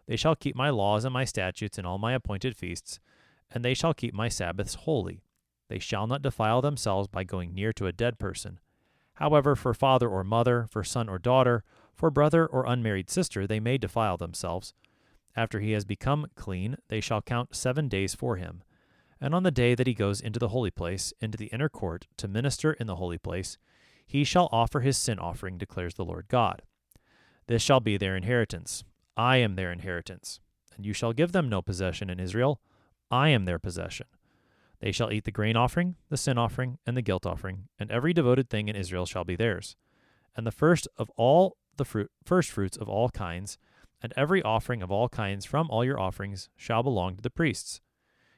They 0.08 0.16
shall 0.16 0.36
keep 0.36 0.56
my 0.56 0.70
laws 0.70 1.06
and 1.06 1.14
my 1.14 1.26
statutes 1.26 1.78
in 1.78 1.86
all 1.86 1.98
my 1.98 2.14
appointed 2.14 2.56
feasts, 2.56 3.00
and 3.50 3.64
they 3.64 3.74
shall 3.74 3.94
keep 3.94 4.14
my 4.14 4.30
Sabbaths 4.30 4.76
holy. 4.76 5.24
They 5.70 5.80
shall 5.80 6.06
not 6.06 6.22
defile 6.22 6.62
themselves 6.62 7.08
by 7.08 7.24
going 7.24 7.54
near 7.54 7.72
to 7.74 7.88
a 7.88 7.94
dead 7.94 8.20
person. 8.20 8.60
However, 9.16 9.56
for 9.56 9.74
father 9.74 10.10
or 10.10 10.24
mother, 10.24 10.68
for 10.70 10.84
son 10.84 11.08
or 11.08 11.18
daughter, 11.18 11.64
for 11.96 12.10
brother 12.10 12.46
or 12.46 12.66
unmarried 12.66 13.10
sister, 13.10 13.46
they 13.46 13.60
may 13.60 13.78
defile 13.78 14.18
themselves. 14.18 14.74
After 15.36 15.60
he 15.60 15.72
has 15.72 15.86
become 15.86 16.28
clean, 16.36 16.78
they 16.90 17.00
shall 17.00 17.22
count 17.22 17.56
seven 17.56 17.88
days 17.88 18.16
for 18.16 18.36
him. 18.36 18.64
And 19.20 19.36
on 19.36 19.44
the 19.44 19.52
day 19.52 19.76
that 19.76 19.88
he 19.88 19.94
goes 19.94 20.20
into 20.20 20.40
the 20.40 20.50
holy 20.50 20.72
place, 20.72 21.14
into 21.22 21.38
the 21.38 21.48
inner 21.48 21.70
court, 21.70 22.08
to 22.18 22.28
minister 22.28 22.74
in 22.74 22.88
the 22.88 22.96
holy 22.96 23.18
place, 23.18 23.58
he 24.06 24.24
shall 24.24 24.50
offer 24.52 24.82
his 24.82 24.98
sin 24.98 25.20
offering, 25.20 25.58
declares 25.58 25.94
the 25.94 26.06
Lord 26.06 26.28
God. 26.28 26.64
This 27.48 27.62
shall 27.62 27.80
be 27.80 27.98
their 27.98 28.18
inheritance. 28.18 28.84
I 29.16 29.38
am 29.38 29.56
their 29.56 29.72
inheritance. 29.72 30.40
And 30.76 30.86
you 30.86 30.94
shall 30.94 31.14
give 31.14 31.32
them 31.32 31.50
no 31.50 31.62
possession 31.62 32.10
in 32.10 32.20
Israel. 32.20 32.60
I 33.10 33.30
am 33.30 33.46
their 33.46 33.60
possession. 33.60 34.08
They 34.80 34.92
shall 34.92 35.12
eat 35.12 35.26
the 35.26 35.32
grain 35.32 35.56
offering, 35.56 35.96
the 36.10 36.18
sin 36.18 36.38
offering, 36.38 36.80
and 36.86 36.98
the 36.98 37.04
guilt 37.04 37.26
offering, 37.26 37.68
and 37.78 37.92
every 37.92 38.14
devoted 38.14 38.50
thing 38.50 38.68
in 38.68 38.76
Israel 38.76 39.06
shall 39.06 39.24
be 39.24 39.36
theirs. 39.36 39.76
And 40.36 40.48
the 40.48 40.52
first 40.52 40.88
of 40.98 41.12
all 41.18 41.58
the 41.78 41.86
fruit, 41.86 42.12
first 42.24 42.52
fruits 42.52 42.78
of 42.78 42.90
all 42.90 43.10
kinds, 43.10 43.58
and 44.02 44.14
every 44.16 44.42
offering 44.42 44.82
of 44.82 44.92
all 44.92 45.10
kinds 45.10 45.46
from 45.46 45.70
all 45.70 45.86
your 45.86 46.00
offerings 46.00 46.50
shall 46.56 46.84
belong 46.84 47.16
to 47.16 47.22
the 47.22 47.30
priests. 47.30 47.82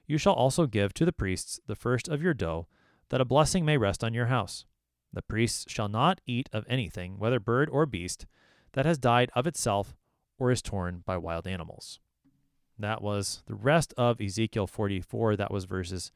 You 0.05 0.17
shall 0.17 0.33
also 0.33 0.67
give 0.67 0.93
to 0.95 1.05
the 1.05 1.13
priests 1.13 1.59
the 1.67 1.75
first 1.75 2.07
of 2.07 2.21
your 2.21 2.33
dough, 2.33 2.67
that 3.09 3.21
a 3.21 3.25
blessing 3.25 3.65
may 3.65 3.77
rest 3.77 4.03
on 4.03 4.13
your 4.13 4.25
house. 4.25 4.65
The 5.11 5.21
priests 5.21 5.65
shall 5.67 5.87
not 5.87 6.21
eat 6.25 6.49
of 6.51 6.65
anything, 6.67 7.19
whether 7.19 7.39
bird 7.39 7.69
or 7.69 7.85
beast, 7.85 8.25
that 8.73 8.85
has 8.85 8.97
died 8.97 9.29
of 9.35 9.47
itself 9.47 9.95
or 10.37 10.51
is 10.51 10.61
torn 10.61 11.03
by 11.05 11.17
wild 11.17 11.47
animals. 11.47 11.99
That 12.77 13.01
was 13.01 13.43
the 13.45 13.55
rest 13.55 13.93
of 13.97 14.19
Ezekiel 14.19 14.67
44. 14.67 15.35
That 15.35 15.51
was 15.51 15.65
verses 15.65 16.11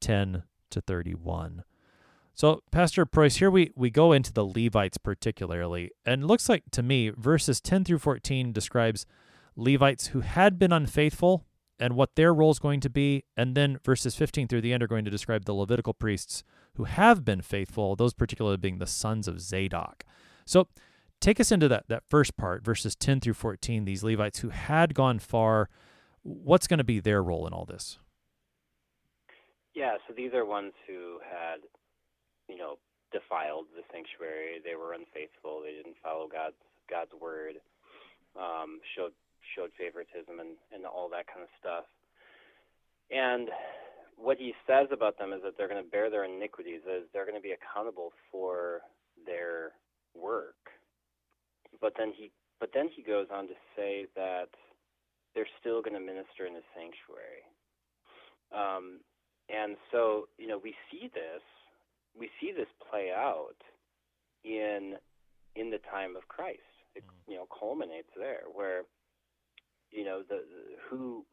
10 0.00 0.44
to 0.70 0.80
31. 0.80 1.62
So, 2.34 2.62
Pastor 2.70 3.04
Preuss, 3.04 3.36
here 3.36 3.50
we, 3.50 3.70
we 3.76 3.90
go 3.90 4.12
into 4.12 4.32
the 4.32 4.44
Levites 4.44 4.98
particularly, 4.98 5.90
and 6.06 6.22
it 6.22 6.26
looks 6.26 6.48
like 6.48 6.64
to 6.72 6.82
me, 6.82 7.10
verses 7.10 7.60
10 7.60 7.84
through 7.84 7.98
14 7.98 8.52
describes 8.52 9.04
Levites 9.56 10.08
who 10.08 10.20
had 10.20 10.58
been 10.58 10.72
unfaithful 10.72 11.44
and 11.78 11.96
what 11.96 12.14
their 12.14 12.32
role 12.32 12.50
is 12.50 12.58
going 12.58 12.80
to 12.80 12.90
be, 12.90 13.24
and 13.36 13.54
then 13.54 13.78
verses 13.84 14.14
15 14.14 14.48
through 14.48 14.60
the 14.60 14.72
end 14.72 14.82
are 14.82 14.86
going 14.86 15.04
to 15.04 15.10
describe 15.10 15.44
the 15.44 15.54
Levitical 15.54 15.94
priests 15.94 16.44
who 16.74 16.84
have 16.84 17.24
been 17.24 17.40
faithful, 17.40 17.96
those 17.96 18.14
particularly 18.14 18.58
being 18.58 18.78
the 18.78 18.86
sons 18.86 19.26
of 19.26 19.40
Zadok. 19.40 20.04
So, 20.44 20.68
take 21.20 21.40
us 21.40 21.52
into 21.52 21.68
that, 21.68 21.84
that 21.88 22.04
first 22.08 22.36
part, 22.36 22.64
verses 22.64 22.94
10 22.96 23.20
through 23.20 23.34
14, 23.34 23.84
these 23.84 24.02
Levites 24.02 24.40
who 24.40 24.50
had 24.50 24.94
gone 24.94 25.18
far. 25.18 25.68
What's 26.22 26.66
going 26.66 26.78
to 26.78 26.84
be 26.84 27.00
their 27.00 27.22
role 27.22 27.46
in 27.46 27.52
all 27.52 27.64
this? 27.64 27.98
Yeah, 29.74 29.96
so 30.06 30.14
these 30.14 30.34
are 30.34 30.44
ones 30.44 30.72
who 30.86 31.18
had 31.24 31.60
you 32.50 32.58
know, 32.58 32.78
defiled 33.12 33.66
the 33.74 33.82
sanctuary. 33.90 34.62
They 34.62 34.74
were 34.74 34.94
unfaithful. 34.94 35.62
They 35.62 35.74
didn't 35.74 35.98
follow 36.02 36.28
God's 36.30 36.58
God's 36.90 37.14
word. 37.14 37.62
Um, 38.38 38.78
showed 38.94 39.14
showed 39.56 39.70
favoritism 39.78 40.38
and 40.38 40.58
and 40.74 40.86
all 40.86 41.08
that 41.10 41.26
kind 41.26 41.42
of 41.42 41.50
stuff. 41.58 41.86
And 43.10 43.50
what 44.16 44.38
he 44.38 44.54
says 44.66 44.86
about 44.92 45.18
them 45.18 45.32
is 45.32 45.42
that 45.42 45.56
they're 45.56 45.70
going 45.70 45.82
to 45.82 45.90
bear 45.90 46.10
their 46.10 46.24
iniquities. 46.24 46.82
Is 46.86 47.08
they're 47.12 47.26
going 47.26 47.38
to 47.38 47.42
be 47.42 47.56
accountable 47.56 48.12
for 48.30 48.82
their 49.26 49.72
work. 50.14 50.70
But 51.80 51.94
then 51.98 52.12
he 52.14 52.30
but 52.60 52.70
then 52.74 52.88
he 52.94 53.02
goes 53.02 53.26
on 53.32 53.48
to 53.48 53.54
say 53.74 54.06
that 54.14 54.52
they're 55.34 55.48
still 55.58 55.80
going 55.80 55.94
to 55.94 56.00
minister 56.00 56.46
in 56.46 56.54
the 56.54 56.66
sanctuary. 56.74 57.46
Um, 58.52 59.00
and 59.48 59.76
so, 59.90 60.28
you 60.38 60.46
know, 60.46 60.60
we 60.62 60.74
see 60.90 61.10
this 61.14 61.42
we 62.18 62.28
see 62.40 62.52
this 62.52 62.70
play 62.90 63.10
out 63.14 63.58
in 64.44 64.96
in 65.56 65.70
the 65.70 65.80
time 65.90 66.16
of 66.16 66.28
Christ. 66.28 66.60
It 66.94 67.04
mm. 67.04 67.32
you 67.32 67.36
know 67.36 67.46
culminates 67.46 68.10
there, 68.16 68.44
where 68.52 68.82
you 69.90 70.04
know 70.04 70.22
the, 70.28 70.42
the 70.46 70.62
who 70.88 71.24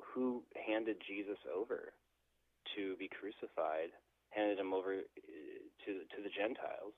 who 0.00 0.42
handed 0.54 0.96
Jesus 1.06 1.38
over 1.48 1.92
to 2.76 2.96
be 2.96 3.08
crucified, 3.08 3.92
handed 4.30 4.58
him 4.58 4.72
over 4.72 4.94
uh, 4.94 5.60
to 5.84 5.92
to 6.16 6.18
the 6.22 6.32
Gentiles. 6.32 6.94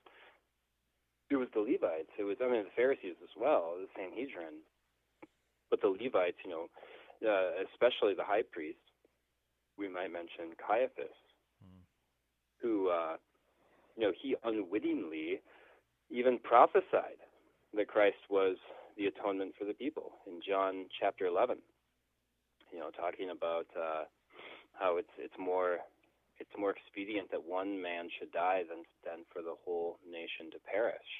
It 1.29 1.37
was 1.37 1.47
the 1.53 1.61
Levites. 1.61 2.11
It 2.17 2.23
was 2.23 2.37
I 2.41 2.49
mean 2.49 2.63
the 2.63 2.75
Pharisees 2.75 3.19
as 3.21 3.33
well, 3.39 3.75
the 3.77 3.87
Sanhedrin. 3.95 4.65
But 5.69 5.81
the 5.81 5.93
Levites, 5.93 6.41
you 6.43 6.49
know, 6.49 6.65
uh, 7.21 7.61
especially 7.69 8.15
the 8.15 8.25
high 8.25 8.41
priest, 8.41 8.81
we 9.77 9.87
might 9.87 10.11
mention 10.11 10.57
Caiaphas, 10.57 11.13
mm. 11.61 11.85
who 12.59 12.89
uh, 12.89 13.17
you 13.99 14.07
know, 14.07 14.13
he 14.15 14.35
unwittingly 14.45 15.41
even 16.09 16.39
prophesied 16.39 17.19
that 17.75 17.87
Christ 17.91 18.23
was 18.29 18.55
the 18.95 19.07
atonement 19.07 19.51
for 19.59 19.65
the 19.65 19.73
people 19.73 20.23
in 20.25 20.39
John 20.39 20.85
chapter 20.99 21.25
11. 21.25 21.57
You 22.71 22.79
know, 22.79 22.95
talking 22.95 23.35
about 23.35 23.67
uh, 23.75 24.07
how 24.71 24.95
it's 24.95 25.11
it's 25.19 25.35
more 25.37 25.83
it's 26.39 26.55
more 26.57 26.71
expedient 26.71 27.29
that 27.31 27.43
one 27.43 27.75
man 27.81 28.07
should 28.07 28.31
die 28.31 28.63
than 28.63 28.87
than 29.03 29.27
for 29.33 29.43
the 29.43 29.59
whole 29.67 29.99
nation 30.07 30.47
to 30.55 30.63
perish. 30.63 31.11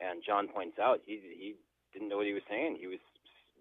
And 0.00 0.24
John 0.24 0.48
points 0.48 0.78
out 0.80 1.04
he 1.04 1.20
he 1.20 1.60
didn't 1.92 2.08
know 2.08 2.16
what 2.16 2.30
he 2.30 2.32
was 2.32 2.48
saying. 2.48 2.78
He 2.80 2.86
was 2.88 3.02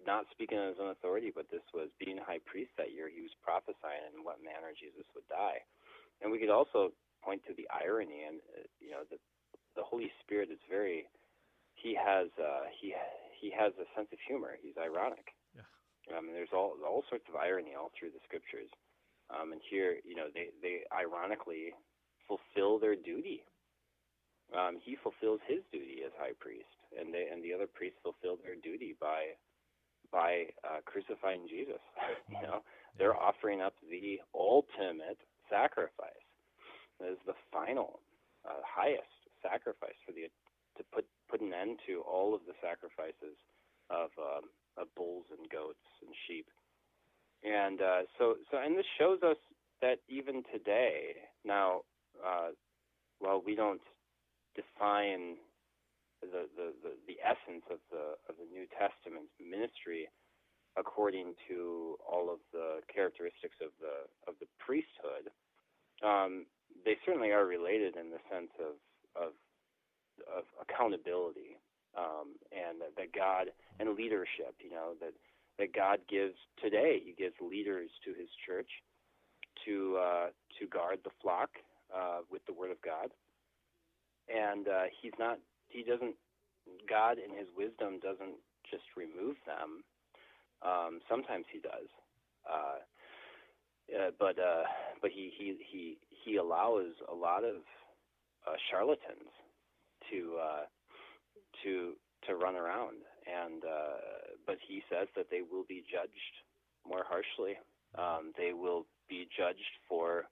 not 0.07 0.31
speaking 0.31 0.59
on 0.59 0.71
his 0.71 0.79
own 0.79 0.95
authority, 0.95 1.27
but 1.33 1.51
this 1.51 1.65
was 1.73 1.89
being 1.99 2.23
high 2.23 2.39
priest 2.47 2.71
that 2.77 2.95
year. 2.95 3.11
He 3.11 3.19
was 3.19 3.35
prophesying 3.43 4.15
in 4.15 4.23
what 4.23 4.39
manner 4.39 4.71
Jesus 4.71 5.03
would 5.11 5.27
die. 5.27 5.59
And 6.21 6.31
we 6.31 6.39
could 6.39 6.53
also 6.53 6.93
point 7.25 7.41
to 7.49 7.57
the 7.57 7.67
irony, 7.73 8.21
and 8.29 8.37
uh, 8.53 8.69
you 8.79 8.91
know, 8.93 9.01
the 9.09 9.17
the 9.75 9.83
Holy 9.83 10.11
Spirit 10.23 10.49
is 10.53 10.61
very 10.69 11.09
he 11.75 11.97
has 11.97 12.29
uh, 12.39 12.69
he 12.79 12.93
he 13.41 13.51
has 13.51 13.73
a 13.77 13.87
sense 13.97 14.09
of 14.13 14.19
humor. 14.27 14.57
He's 14.61 14.77
ironic. 14.77 15.33
Yeah. 15.53 16.17
Um, 16.17 16.29
there's 16.31 16.53
all 16.53 16.77
all 16.85 17.03
sorts 17.09 17.25
of 17.29 17.35
irony 17.35 17.73
all 17.77 17.91
through 17.97 18.13
the 18.13 18.23
scriptures. 18.25 18.69
Um, 19.29 19.51
and 19.53 19.61
here, 19.69 19.97
you 20.05 20.15
know, 20.15 20.27
they 20.33 20.49
they 20.61 20.85
ironically 20.93 21.73
fulfill 22.27 22.79
their 22.79 22.95
duty. 22.95 23.43
Um, 24.53 24.77
he 24.81 24.95
fulfills 25.01 25.41
his 25.47 25.61
duty 25.73 26.05
as 26.05 26.13
high 26.17 26.37
priest, 26.39 26.69
and 26.97 27.13
they 27.13 27.27
and 27.31 27.43
the 27.43 27.53
other 27.53 27.67
priests 27.67 27.99
fulfill 28.01 28.37
their 28.41 28.55
duty 28.55 28.95
by 29.01 29.37
by 30.11 30.49
uh, 30.63 30.81
crucifying 30.85 31.45
Jesus. 31.49 31.81
you 32.29 32.41
know, 32.41 32.61
they're 32.97 33.17
offering 33.17 33.61
up 33.61 33.73
the 33.89 34.21
ultimate 34.33 35.19
sacrifice 35.49 36.24
is 37.03 37.17
the 37.25 37.35
final, 37.51 37.99
uh, 38.45 38.61
highest 38.63 39.15
sacrifice 39.41 39.97
for 40.05 40.11
the 40.11 40.29
to 40.77 40.83
put 40.91 41.05
put 41.29 41.41
an 41.41 41.53
end 41.53 41.79
to 41.87 42.01
all 42.01 42.35
of 42.35 42.41
the 42.47 42.53
sacrifices 42.61 43.37
of 43.89 44.09
um, 44.19 44.49
of 44.77 44.87
bulls 44.95 45.25
and 45.31 45.47
goats 45.49 45.87
and 46.01 46.11
sheep. 46.27 46.47
And 47.43 47.81
uh, 47.81 48.01
so 48.17 48.35
so 48.51 48.57
and 48.57 48.77
this 48.77 48.89
shows 48.97 49.19
us 49.23 49.37
that 49.81 49.99
even 50.07 50.43
today, 50.51 51.15
now, 51.43 51.81
uh, 52.23 52.55
while 53.19 53.41
we 53.45 53.55
don't 53.55 53.81
define 54.55 55.35
the, 56.21 56.47
the, 56.55 56.71
the, 56.81 56.91
the 57.07 57.17
essence 57.21 57.63
of 57.69 57.79
the 57.91 58.15
of 58.27 58.35
the 58.39 58.47
New 58.51 58.65
Testament 58.71 59.27
ministry 59.39 60.07
according 60.77 61.31
to 61.47 61.95
all 62.03 62.27
of 62.27 62.39
the 62.51 62.83
characteristics 62.91 63.55
of 63.61 63.71
the 63.79 64.07
of 64.27 64.35
the 64.39 64.47
priesthood, 64.59 65.31
um, 66.03 66.45
they 66.83 66.97
certainly 67.05 67.31
are 67.31 67.45
related 67.45 67.95
in 67.95 68.09
the 68.09 68.21
sense 68.29 68.51
of 68.59 68.75
of, 69.15 69.31
of 70.27 70.43
accountability 70.61 71.57
um, 71.97 72.35
and 72.51 72.81
that, 72.81 72.95
that 72.97 73.13
God 73.13 73.47
and 73.79 73.95
leadership. 73.95 74.55
You 74.59 74.71
know 74.71 74.93
that 74.99 75.13
that 75.59 75.73
God 75.73 75.99
gives 76.09 76.35
today. 76.61 77.01
He 77.03 77.13
gives 77.13 77.35
leaders 77.39 77.89
to 78.03 78.11
His 78.11 78.29
church 78.45 78.69
to 79.65 79.97
uh, 79.97 80.27
to 80.59 80.67
guard 80.67 80.99
the 81.03 81.15
flock 81.21 81.49
uh, 81.95 82.19
with 82.29 82.45
the 82.45 82.53
Word 82.53 82.71
of 82.71 82.81
God, 82.81 83.11
and 84.27 84.67
uh, 84.67 84.91
He's 85.01 85.15
not. 85.19 85.39
He 85.69 85.83
doesn't. 85.83 86.15
God, 86.89 87.17
in 87.21 87.29
His 87.37 87.47
wisdom, 87.55 87.99
doesn't 88.01 88.41
just 88.69 88.83
remove 88.97 89.37
them. 89.45 89.85
Um, 90.65 90.99
sometimes 91.07 91.45
He 91.51 91.59
does. 91.59 91.87
Uh, 93.93 94.09
but 94.19 94.39
uh, 94.39 94.63
but 95.01 95.11
he, 95.11 95.31
he 95.37 95.57
he 95.71 95.97
he 96.23 96.37
allows 96.37 96.93
a 97.11 97.13
lot 97.13 97.43
of 97.43 97.57
uh, 98.47 98.55
charlatans 98.69 99.29
to 100.09 100.37
uh, 100.41 100.65
to 101.63 101.93
to 102.27 102.35
run 102.35 102.55
around, 102.55 102.97
and 103.29 103.63
uh, 103.63 103.97
but 104.47 104.57
he 104.67 104.81
says 104.89 105.07
that 105.15 105.27
they 105.29 105.41
will 105.41 105.65
be 105.67 105.83
judged 105.91 106.35
more 106.87 107.03
harshly. 107.07 107.57
Um, 107.97 108.33
they 108.37 108.53
will 108.53 108.85
be 109.07 109.27
judged 109.37 109.77
for 109.87 110.25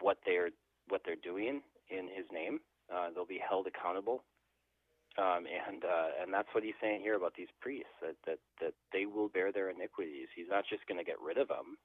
what 0.00 0.18
they're 0.24 0.50
what 0.88 1.02
they're 1.04 1.22
doing 1.22 1.62
in 1.90 2.06
his 2.06 2.26
name. 2.32 2.60
Uh, 2.94 3.08
they'll 3.12 3.26
be 3.26 3.42
held 3.42 3.66
accountable, 3.66 4.22
um, 5.18 5.44
and 5.50 5.84
uh, 5.84 6.22
and 6.22 6.32
that's 6.32 6.48
what 6.52 6.62
he's 6.62 6.78
saying 6.80 7.00
here 7.02 7.16
about 7.16 7.34
these 7.36 7.50
priests 7.60 7.90
that 8.00 8.14
that 8.24 8.38
that 8.60 8.74
they 8.92 9.04
will 9.04 9.28
bear 9.28 9.50
their 9.50 9.70
iniquities. 9.70 10.28
He's 10.36 10.48
not 10.48 10.64
just 10.70 10.86
going 10.86 10.98
to 10.98 11.04
get 11.04 11.20
rid 11.20 11.38
of 11.38 11.48
them 11.48 11.76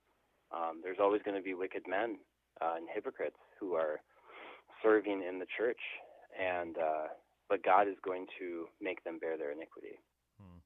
um, 0.53 0.81
there's 0.83 0.97
always 0.99 1.21
going 1.23 1.37
to 1.37 1.43
be 1.43 1.53
wicked 1.53 1.83
men 1.87 2.17
uh, 2.61 2.75
and 2.77 2.87
hypocrites 2.93 3.37
who 3.59 3.73
are 3.73 3.99
serving 4.81 5.23
in 5.27 5.39
the 5.39 5.45
church, 5.57 5.79
and 6.39 6.77
uh, 6.77 7.07
but 7.49 7.63
God 7.63 7.87
is 7.87 7.95
going 8.03 8.27
to 8.39 8.65
make 8.81 9.03
them 9.03 9.19
bear 9.19 9.37
their 9.37 9.51
iniquity. 9.51 9.99
Hmm. 10.39 10.59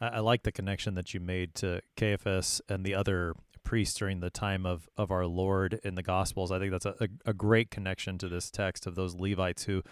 I, 0.00 0.08
I 0.08 0.18
like 0.20 0.42
the 0.42 0.52
connection 0.52 0.94
that 0.94 1.14
you 1.14 1.20
made 1.20 1.54
to 1.56 1.80
Caiaphas 1.96 2.60
and 2.68 2.84
the 2.84 2.94
other 2.94 3.34
priests 3.64 3.98
during 3.98 4.20
the 4.20 4.30
time 4.30 4.66
of, 4.66 4.88
of 4.96 5.10
our 5.10 5.26
Lord 5.26 5.80
in 5.84 5.94
the 5.94 6.02
Gospels. 6.02 6.50
I 6.50 6.58
think 6.58 6.72
that's 6.72 6.86
a, 6.86 6.94
a, 7.00 7.08
a 7.30 7.34
great 7.34 7.70
connection 7.70 8.18
to 8.18 8.28
this 8.28 8.50
text 8.50 8.86
of 8.86 8.94
those 8.94 9.14
Levites 9.14 9.64
who 9.64 9.82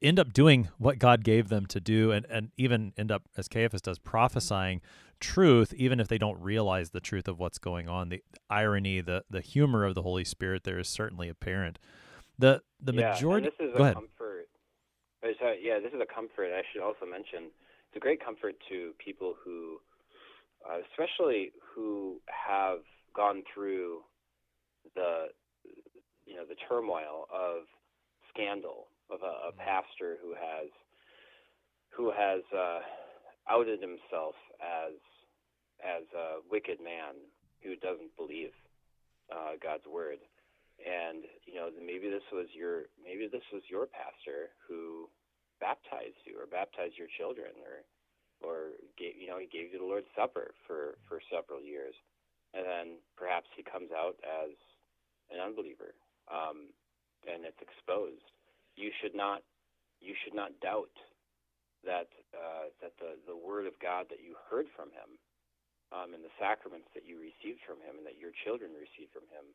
end 0.00 0.18
up 0.18 0.32
doing 0.32 0.68
what 0.78 0.98
God 0.98 1.24
gave 1.24 1.48
them 1.48 1.66
to 1.66 1.80
do 1.80 2.12
and, 2.12 2.26
and 2.30 2.50
even 2.56 2.92
end 2.96 3.10
up, 3.10 3.22
as 3.36 3.48
Caiaphas 3.48 3.80
does, 3.80 3.98
prophesying 3.98 4.80
truth, 5.20 5.72
even 5.74 6.00
if 6.00 6.08
they 6.08 6.18
don't 6.18 6.40
realize 6.40 6.90
the 6.90 7.00
truth 7.00 7.28
of 7.28 7.38
what's 7.38 7.58
going 7.58 7.88
on. 7.88 8.08
The 8.08 8.22
irony, 8.48 9.00
the 9.00 9.24
the 9.30 9.40
humor 9.40 9.84
of 9.84 9.94
the 9.94 10.02
Holy 10.02 10.24
Spirit 10.24 10.64
there 10.64 10.78
is 10.78 10.88
certainly 10.88 11.28
apparent. 11.28 11.78
The 12.38 12.62
the 12.80 12.92
yeah, 12.94 13.10
majority. 13.10 13.50
this 13.58 13.68
is 13.68 13.74
a 13.74 13.94
comfort. 13.94 14.48
Sorry, 15.38 15.60
yeah, 15.62 15.78
this 15.78 15.92
is 15.92 16.00
a 16.00 16.06
comfort. 16.06 16.50
I 16.54 16.62
should 16.72 16.82
also 16.82 17.04
mention 17.04 17.50
it's 17.88 17.96
a 17.96 18.00
great 18.00 18.24
comfort 18.24 18.54
to 18.68 18.92
people 19.02 19.34
who, 19.42 19.78
uh, 20.68 20.78
especially 20.90 21.52
who 21.74 22.20
have 22.26 22.80
gone 23.14 23.42
through 23.52 24.00
the, 24.94 25.26
you 26.26 26.36
know, 26.36 26.44
the 26.48 26.56
turmoil 26.68 27.26
of 27.32 27.64
scandal 28.28 28.88
of 29.10 29.22
a, 29.22 29.26
a 29.26 29.52
mm-hmm. 29.52 29.60
pastor 29.60 30.16
who 30.22 30.34
has, 30.34 30.68
who 31.90 32.10
has 32.10 32.42
uh, 32.56 32.80
outed 33.48 33.80
himself 33.80 34.34
as 34.60 34.94
as 35.80 36.04
a 36.10 36.42
wicked 36.50 36.82
man 36.82 37.14
who 37.62 37.76
doesn't 37.78 38.14
believe 38.16 38.50
uh, 39.30 39.54
God's 39.62 39.86
word. 39.86 40.18
And 40.78 41.26
you 41.46 41.58
know, 41.58 41.70
maybe 41.74 42.06
this 42.10 42.26
was 42.30 42.46
your 42.54 42.86
maybe 43.02 43.26
this 43.26 43.46
was 43.52 43.62
your 43.66 43.86
pastor 43.90 44.54
who 44.62 45.10
baptized 45.58 46.22
you 46.22 46.38
or 46.38 46.46
baptized 46.46 46.94
your 46.94 47.10
children 47.18 47.50
or 47.66 47.82
or 48.38 48.78
gave 48.94 49.18
you 49.18 49.26
know 49.26 49.42
he 49.42 49.50
gave 49.50 49.74
you 49.74 49.82
the 49.82 49.90
Lord's 49.90 50.10
Supper 50.14 50.54
for 50.66 50.98
for 51.10 51.18
several 51.26 51.58
years, 51.58 51.94
and 52.54 52.62
then 52.62 52.86
perhaps 53.18 53.50
he 53.58 53.66
comes 53.66 53.90
out 53.90 54.14
as 54.22 54.54
an 55.34 55.42
unbeliever, 55.42 55.98
um, 56.30 56.70
and 57.26 57.42
it's 57.42 57.58
exposed. 57.58 58.22
You 58.78 58.94
should 59.02 59.18
not 59.18 59.42
you 59.98 60.14
should 60.22 60.34
not 60.34 60.54
doubt 60.62 60.94
that 61.84 62.10
uh, 62.34 62.70
that 62.82 62.94
the 62.98 63.18
the 63.26 63.36
word 63.36 63.66
of 63.66 63.78
God 63.78 64.06
that 64.10 64.22
you 64.22 64.34
heard 64.50 64.66
from 64.74 64.90
him 64.90 65.18
um, 65.94 66.12
and 66.12 66.22
the 66.24 66.34
sacraments 66.36 66.90
that 66.92 67.06
you 67.06 67.16
received 67.16 67.62
from 67.64 67.80
him 67.80 67.96
and 68.00 68.06
that 68.06 68.20
your 68.20 68.34
children 68.44 68.74
received 68.76 69.12
from 69.14 69.26
him 69.32 69.54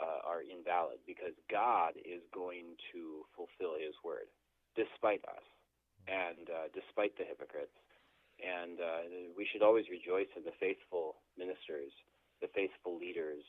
uh, 0.00 0.24
are 0.24 0.42
invalid 0.42 0.98
because 1.04 1.36
God 1.52 1.94
is 2.00 2.24
going 2.32 2.74
to 2.90 3.26
fulfill 3.36 3.76
his 3.76 3.94
word 4.02 4.26
despite 4.74 5.22
us 5.28 5.46
and 6.08 6.48
uh, 6.48 6.66
despite 6.72 7.14
the 7.20 7.26
hypocrites. 7.28 7.74
And 8.40 8.80
uh, 8.80 9.02
we 9.36 9.44
should 9.44 9.60
always 9.60 9.84
rejoice 9.92 10.30
in 10.32 10.48
the 10.48 10.56
faithful 10.56 11.20
ministers, 11.36 11.92
the 12.40 12.48
faithful 12.56 12.96
leaders 12.96 13.44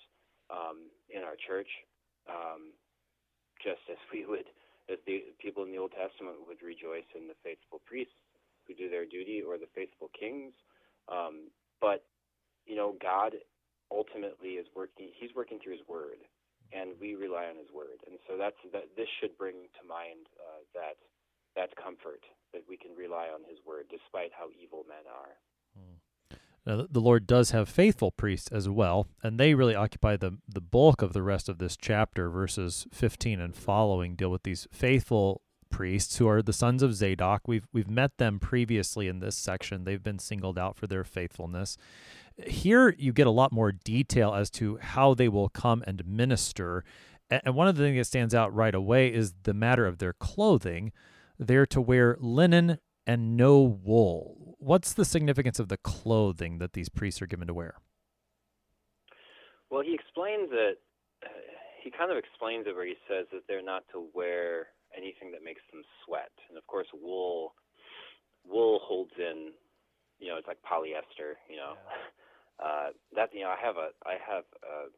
um, 0.52 0.92
in 1.08 1.24
our 1.24 1.40
church, 1.40 1.70
um, 2.28 2.76
just 3.64 3.80
as 3.88 3.98
we 4.12 4.28
would, 4.28 4.52
as 4.92 5.00
the 5.08 5.32
people 5.40 5.64
in 5.64 5.72
the 5.72 5.80
Old 5.80 5.96
Testament 5.96 6.44
would 6.46 6.62
rejoice 6.62 7.08
in 7.16 7.28
the 7.28 7.38
faithful 7.42 7.80
priests 7.88 8.20
who 8.68 8.76
do 8.76 8.90
their 8.90 9.06
duty 9.06 9.42
or 9.42 9.58
the 9.58 9.72
faithful 9.74 10.12
kings. 10.14 10.54
Um, 11.10 11.50
but 11.80 12.04
you 12.66 12.76
know, 12.76 12.94
God 13.02 13.36
ultimately 13.90 14.62
is 14.62 14.68
working. 14.76 15.10
He's 15.18 15.34
working 15.36 15.60
through 15.60 15.82
His 15.82 15.88
Word, 15.88 16.22
and 16.72 16.94
we 17.02 17.16
rely 17.16 17.50
on 17.50 17.58
His 17.58 17.72
Word. 17.74 18.00
And 18.06 18.22
so 18.28 18.38
that's 18.38 18.60
that. 18.72 18.92
This 18.96 19.10
should 19.20 19.36
bring 19.38 19.68
to 19.80 19.84
mind 19.88 20.30
uh, 20.38 20.62
that 20.76 21.00
that 21.56 21.76
comfort 21.76 22.24
that 22.54 22.64
we 22.68 22.78
can 22.78 22.96
rely 22.96 23.32
on 23.32 23.42
His 23.48 23.60
Word, 23.66 23.90
despite 23.90 24.32
how 24.32 24.52
evil 24.56 24.86
men 24.88 25.04
are. 25.08 25.36
Now, 26.66 26.86
the 26.90 27.02
Lord 27.02 27.26
does 27.26 27.52
have 27.52 27.68
faithful 27.68 28.12
priests 28.12 28.52
as 28.52 28.70
well, 28.70 29.08
and 29.24 29.40
they 29.40 29.56
really 29.56 29.76
occupy 29.76 30.18
the 30.18 30.38
the 30.48 30.62
bulk 30.62 31.02
of 31.02 31.14
the 31.14 31.24
rest 31.24 31.50
of 31.50 31.58
this 31.58 31.76
chapter. 31.76 32.30
Verses 32.30 32.86
15 32.92 33.40
and 33.40 33.56
following 33.56 34.16
deal 34.16 34.30
with 34.30 34.44
these 34.44 34.68
faithful 34.72 35.42
priests 35.72 36.18
who 36.18 36.28
are 36.28 36.44
the 36.44 36.54
sons 36.54 36.84
of 36.84 36.94
Zadok. 36.94 37.48
We've 37.48 37.68
we've 37.74 37.90
met 37.90 38.18
them 38.18 38.40
previously 38.40 39.08
in 39.08 39.20
this 39.20 39.36
section. 39.36 39.86
They've 39.86 40.04
been 40.04 40.20
singled 40.20 40.60
out 40.60 40.78
for 40.78 40.86
their 40.86 41.04
faithfulness. 41.04 41.78
Here 42.46 42.94
you 42.98 43.12
get 43.12 43.28
a 43.28 43.32
lot 43.32 43.52
more 43.52 43.72
detail 43.72 44.36
as 44.36 44.52
to 44.52 44.78
how 44.78 45.16
they 45.16 45.30
will 45.30 45.50
come 45.50 45.84
and 45.88 46.06
minister. 46.06 46.84
And 47.30 47.56
one 47.56 47.68
of 47.68 47.76
the 47.76 47.84
things 47.84 47.98
that 47.98 48.06
stands 48.06 48.36
out 48.36 48.54
right 48.54 48.76
away 48.76 49.12
is 49.12 49.34
the 49.44 49.54
matter 49.54 49.88
of 49.88 49.98
their 49.98 50.14
clothing. 50.14 50.92
They're 51.40 51.66
to 51.68 51.82
wear 51.82 52.18
linen 52.20 52.78
and 53.08 53.36
no 53.36 53.62
wool. 53.62 54.41
What's 54.62 54.94
the 54.94 55.06
significance 55.06 55.58
of 55.58 55.70
the 55.70 55.78
clothing 55.78 56.60
that 56.60 56.74
these 56.74 56.88
priests 56.88 57.20
are 57.20 57.26
given 57.26 57.48
to 57.48 57.54
wear? 57.54 57.82
Well, 59.72 59.82
he 59.82 59.96
explains 59.96 60.50
it. 60.54 60.78
Uh, 61.26 61.34
he 61.82 61.90
kind 61.90 62.12
of 62.12 62.18
explains 62.18 62.68
it 62.68 62.76
where 62.76 62.86
he 62.86 62.94
says 63.10 63.26
that 63.34 63.42
they're 63.48 63.66
not 63.66 63.82
to 63.92 64.06
wear 64.14 64.68
anything 64.96 65.32
that 65.32 65.42
makes 65.44 65.66
them 65.74 65.82
sweat. 66.06 66.30
And 66.48 66.60
of 66.60 66.68
course, 66.68 66.86
wool 66.94 67.56
wool 68.46 68.80
holds 68.86 69.18
in, 69.18 69.50
you 70.20 70.30
know, 70.30 70.38
it's 70.38 70.48
like 70.48 70.62
polyester. 70.62 71.42
You 71.50 71.58
know, 71.58 71.74
yeah. 72.62 72.62
uh, 72.62 72.90
that 73.16 73.34
you 73.34 73.42
know, 73.42 73.50
I 73.50 73.58
have 73.58 73.82
a 73.82 73.90
I 74.06 74.22
have 74.22 74.46
a, 74.62 74.94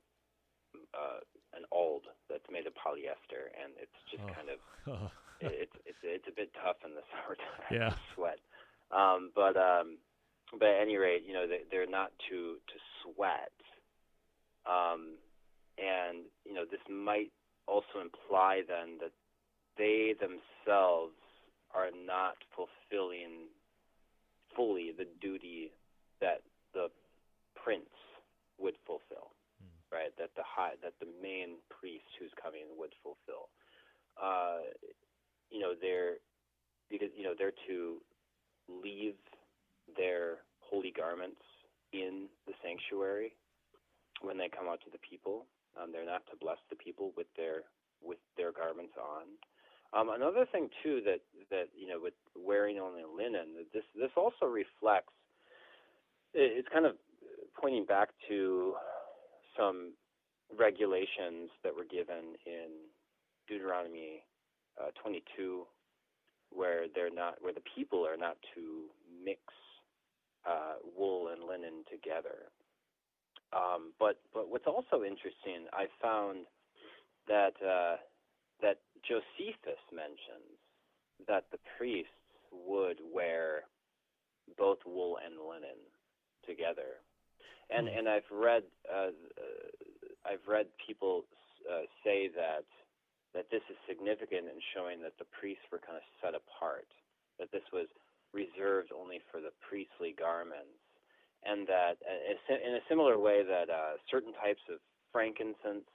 uh, 0.91 1.23
an 1.55 1.63
old 1.71 2.03
that's 2.29 2.51
made 2.51 2.67
of 2.67 2.73
polyester, 2.75 3.47
and 3.55 3.71
it's 3.79 3.95
just 4.11 4.27
oh. 4.27 4.35
kind 4.35 4.49
of 4.51 4.59
oh. 4.91 5.07
it's 5.39 5.71
it's 5.87 6.03
it's 6.03 6.27
a 6.27 6.35
bit 6.35 6.51
tough 6.59 6.83
in 6.83 6.99
the 6.99 7.05
summertime. 7.15 7.71
Yeah, 7.71 7.95
sweat. 8.11 8.43
Um, 8.93 9.31
but 9.35 9.57
um, 9.57 9.97
but 10.59 10.69
at 10.69 10.81
any 10.81 10.97
rate, 10.97 11.23
you 11.25 11.33
know, 11.33 11.47
they, 11.47 11.61
they're 11.71 11.89
not 11.89 12.11
to 12.29 12.55
to 12.55 12.77
sweat. 13.01 13.51
Um, 14.65 15.17
and 15.77 16.25
you 16.45 16.53
know, 16.53 16.65
this 16.69 16.79
might 16.89 17.31
also 17.67 17.99
imply 18.01 18.61
then 18.67 18.99
that 19.01 19.11
they 19.77 20.13
themselves 20.19 21.17
are 21.73 21.89
not 22.05 22.37
fulfilling 22.55 23.49
fully 24.55 24.93
the 24.95 25.07
duty 25.19 25.71
that 26.21 26.41
the 26.73 26.87
prince 27.57 27.89
would 28.59 28.75
fulfill, 28.85 29.33
mm. 29.57 29.73
right? 29.91 30.13
That 30.19 30.29
the 30.35 30.43
high, 30.45 30.77
that 30.83 30.93
the 30.99 31.09
main 31.21 31.57
priest 31.69 32.05
who's 32.19 32.31
coming 32.41 32.69
would 32.77 32.93
fulfill. 33.01 33.49
Uh, 34.21 34.69
you 35.49 35.59
know, 35.59 35.73
they're 35.79 36.21
because 36.91 37.09
you 37.17 37.23
know 37.23 37.33
they're 37.37 37.57
to 37.67 37.97
leave 38.67 39.15
their 39.97 40.43
holy 40.59 40.91
garments 40.95 41.41
in 41.91 42.27
the 42.47 42.53
sanctuary 42.63 43.33
when 44.21 44.37
they 44.37 44.49
come 44.49 44.67
out 44.67 44.79
to 44.81 44.91
the 44.91 45.01
people. 45.01 45.45
Um, 45.77 45.91
they're 45.91 46.05
not 46.05 46.25
to 46.31 46.37
bless 46.39 46.57
the 46.69 46.75
people 46.75 47.11
with 47.17 47.27
their 47.35 47.63
with 48.01 48.19
their 48.37 48.51
garments 48.51 48.93
on. 48.99 49.25
Um, 49.93 50.09
another 50.09 50.45
thing 50.51 50.69
too 50.81 51.01
that 51.05 51.21
that 51.49 51.69
you 51.77 51.87
know 51.87 51.99
with 52.01 52.13
wearing 52.35 52.79
only 52.79 53.03
linen, 53.03 53.65
this 53.73 53.83
this 53.95 54.11
also 54.15 54.45
reflects. 54.45 55.13
It's 56.33 56.67
kind 56.73 56.85
of 56.85 56.95
pointing 57.59 57.85
back 57.85 58.09
to 58.27 58.73
some 59.57 59.93
regulations 60.57 61.49
that 61.63 61.75
were 61.75 61.85
given 61.85 62.33
in 62.45 62.89
Deuteronomy 63.47 64.23
uh, 64.81 64.89
22, 65.01 65.65
where 66.55 66.85
they're 66.95 67.13
not 67.13 67.35
where 67.41 67.53
the 67.53 67.63
people 67.75 68.05
are 68.07 68.17
not 68.17 68.37
to 68.55 68.85
mix 69.23 69.41
uh, 70.47 70.75
wool 70.97 71.29
and 71.29 71.43
linen 71.43 71.83
together. 71.91 72.51
Um, 73.53 73.93
but 73.99 74.19
but 74.33 74.49
what's 74.49 74.67
also 74.67 75.03
interesting, 75.03 75.67
I 75.73 75.85
found 76.01 76.45
that 77.27 77.53
uh, 77.61 77.97
that 78.61 78.79
Josephus 79.07 79.81
mentions 79.91 80.57
that 81.27 81.45
the 81.51 81.59
priests 81.77 82.11
would 82.51 82.97
wear 83.13 83.63
both 84.57 84.79
wool 84.85 85.17
and 85.23 85.35
linen 85.35 85.79
together, 86.45 87.01
and 87.69 87.87
Hmm. 87.87 87.97
and 87.97 88.09
I've 88.09 88.29
read 88.31 88.63
uh, 88.91 89.07
uh, 89.07 89.69
I've 90.25 90.47
read 90.47 90.67
people 90.85 91.25
uh, 91.71 91.83
say 92.03 92.29
that 92.35 92.65
that 93.33 93.49
this 93.49 93.65
is 93.69 93.77
significant 93.89 94.45
in 94.45 94.57
showing 94.77 95.01
that 95.01 95.17
the 95.17 95.29
priests 95.33 95.65
were 95.73 95.81
kind 95.81 95.97
of 95.97 96.05
set 96.21 96.37
apart, 96.37 96.87
that 97.41 97.49
this 97.49 97.65
was 97.73 97.89
reserved 98.33 98.93
only 98.93 99.21
for 99.29 99.41
the 99.41 99.53
priestly 99.61 100.13
garments, 100.13 100.77
and 101.45 101.67
that 101.67 101.97
uh, 102.05 102.53
in 102.53 102.77
a 102.77 102.83
similar 102.87 103.17
way 103.17 103.43
that 103.43 103.69
uh, 103.69 103.97
certain 104.09 104.33
types 104.37 104.61
of 104.69 104.77
frankincense 105.11 105.85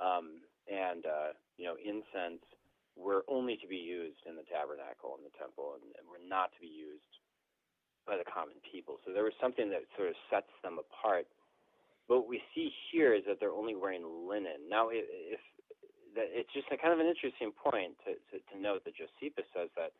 um, 0.00 0.44
and 0.68 1.04
uh, 1.04 1.32
you 1.56 1.64
know 1.64 1.76
incense 1.80 2.44
were 2.96 3.24
only 3.28 3.56
to 3.56 3.66
be 3.66 3.80
used 3.80 4.20
in 4.28 4.36
the 4.36 4.44
tabernacle 4.52 5.16
and 5.16 5.24
the 5.24 5.32
temple, 5.40 5.80
and, 5.80 5.84
and 5.96 6.04
were 6.04 6.20
not 6.20 6.52
to 6.52 6.60
be 6.60 6.68
used 6.68 7.12
by 8.04 8.16
the 8.16 8.26
common 8.28 8.56
people. 8.60 9.00
So 9.04 9.12
there 9.12 9.24
was 9.24 9.36
something 9.40 9.70
that 9.70 9.86
sort 9.96 10.12
of 10.12 10.16
sets 10.28 10.50
them 10.60 10.76
apart. 10.76 11.24
But 12.08 12.26
what 12.26 12.28
we 12.28 12.42
see 12.54 12.74
here 12.90 13.14
is 13.14 13.22
that 13.30 13.38
they're 13.38 13.54
only 13.54 13.78
wearing 13.78 14.02
linen. 14.02 14.66
Now, 14.68 14.90
if, 14.90 15.06
if 15.06 15.40
that 16.14 16.28
it's 16.30 16.52
just 16.52 16.66
a 16.72 16.76
kind 16.76 16.92
of 16.92 17.00
an 17.00 17.06
interesting 17.06 17.52
point 17.52 17.94
to, 18.04 18.18
to, 18.30 18.42
to 18.52 18.54
note 18.60 18.84
that 18.84 18.94
Josephus 18.96 19.46
says 19.54 19.70
that 19.76 19.92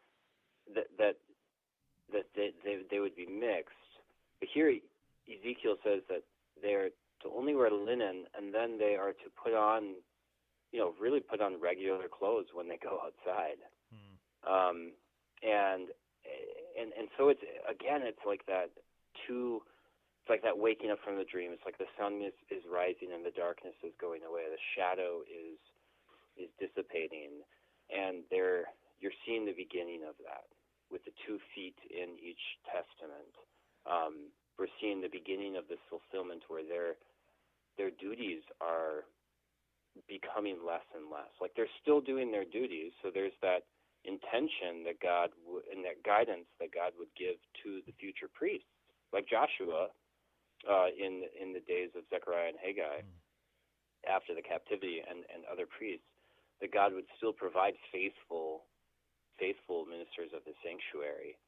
that 0.74 0.88
that 0.98 1.16
that 2.12 2.26
they, 2.34 2.50
they 2.64 2.82
they 2.90 3.00
would 3.00 3.16
be 3.16 3.26
mixed. 3.26 3.76
But 4.40 4.48
here 4.52 4.72
Ezekiel 5.28 5.76
says 5.84 6.02
that 6.08 6.22
they're 6.62 6.90
to 7.22 7.28
only 7.36 7.54
wear 7.54 7.70
linen, 7.70 8.24
and 8.36 8.54
then 8.54 8.78
they 8.78 8.96
are 8.96 9.12
to 9.12 9.28
put 9.36 9.52
on, 9.52 9.94
you 10.72 10.80
know, 10.80 10.94
really 11.00 11.20
put 11.20 11.40
on 11.40 11.60
regular 11.60 12.08
clothes 12.08 12.46
when 12.54 12.68
they 12.68 12.78
go 12.80 12.98
outside. 13.04 13.60
Um, 14.48 14.92
and 15.42 15.88
and 16.78 16.92
and 16.96 17.08
so 17.16 17.28
it's 17.28 17.42
again, 17.68 18.02
it's 18.04 18.24
like 18.26 18.44
that 18.46 18.70
two. 19.26 19.62
It's 20.20 20.28
like 20.28 20.42
that 20.44 20.56
waking 20.56 20.90
up 20.90 21.00
from 21.04 21.16
the 21.16 21.24
dream. 21.24 21.48
It's 21.52 21.64
like 21.64 21.80
the 21.80 21.88
sun 21.96 22.20
is, 22.20 22.36
is 22.52 22.60
rising 22.68 23.08
and 23.16 23.24
the 23.24 23.32
darkness 23.32 23.72
is 23.80 23.96
going 23.96 24.20
away. 24.20 24.44
The 24.52 24.60
shadow 24.76 25.24
is 25.24 25.56
is 26.40 26.50
dissipating, 26.58 27.44
and 27.92 28.24
there 28.30 28.72
you're 29.00 29.16
seeing 29.26 29.46
the 29.46 29.56
beginning 29.56 30.02
of 30.08 30.16
that 30.24 30.48
with 30.90 31.04
the 31.04 31.14
two 31.26 31.38
feet 31.54 31.76
in 31.88 32.18
each 32.20 32.42
testament. 32.68 33.32
Um, 33.88 34.32
we're 34.58 34.72
seeing 34.80 35.00
the 35.00 35.12
beginning 35.12 35.56
of 35.56 35.68
this 35.68 35.80
fulfillment 35.88 36.44
where 36.48 36.64
their 36.64 36.96
their 37.78 37.90
duties 37.90 38.42
are 38.60 39.04
becoming 40.08 40.58
less 40.66 40.84
and 40.94 41.10
less. 41.10 41.30
Like 41.40 41.52
they're 41.56 41.70
still 41.82 42.00
doing 42.00 42.30
their 42.30 42.44
duties, 42.44 42.92
so 43.02 43.10
there's 43.12 43.36
that 43.42 43.64
intention 44.04 44.84
that 44.88 45.00
God 45.02 45.30
w- 45.44 45.64
and 45.70 45.84
that 45.84 46.00
guidance 46.04 46.48
that 46.60 46.72
God 46.72 46.92
would 46.98 47.12
give 47.18 47.36
to 47.64 47.80
the 47.86 47.94
future 48.00 48.30
priests, 48.32 48.68
like 49.12 49.28
Joshua 49.28 49.88
uh, 50.68 50.88
in 50.92 51.24
in 51.40 51.52
the 51.52 51.64
days 51.64 51.90
of 51.96 52.04
Zechariah 52.10 52.52
and 52.54 52.60
Haggai 52.60 53.02
after 54.08 54.34
the 54.34 54.42
captivity, 54.44 55.02
and 55.04 55.24
and 55.34 55.44
other 55.50 55.66
priests, 55.66 56.06
that 56.60 56.72
God 56.72 56.92
would 56.94 57.08
still 57.16 57.32
provide 57.32 57.74
faithful 57.92 58.62
faithful 59.38 59.86
ministers 59.88 60.28
of 60.36 60.44
the 60.44 60.52
sanctuary, 60.60 61.40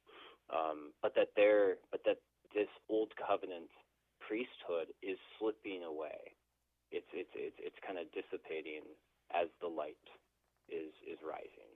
um, 0.49 0.93
but 1.03 1.15
that 1.15 1.29
there 1.37 1.77
but 1.91 2.01
that 2.05 2.17
this 2.55 2.69
old 2.89 3.13
covenant 3.21 3.69
priesthood 4.21 4.93
is 5.03 5.19
slipping 5.39 5.83
away. 5.85 6.33
It's 6.91 7.09
it's 7.13 7.31
it's 7.35 7.57
it's 7.61 7.77
kind 7.87 7.99
of 7.99 8.07
dissipating 8.13 8.83
as 9.35 9.49
the 9.61 9.69
light 9.69 10.01
is 10.69 10.93
is 11.05 11.19
rising. 11.25 11.73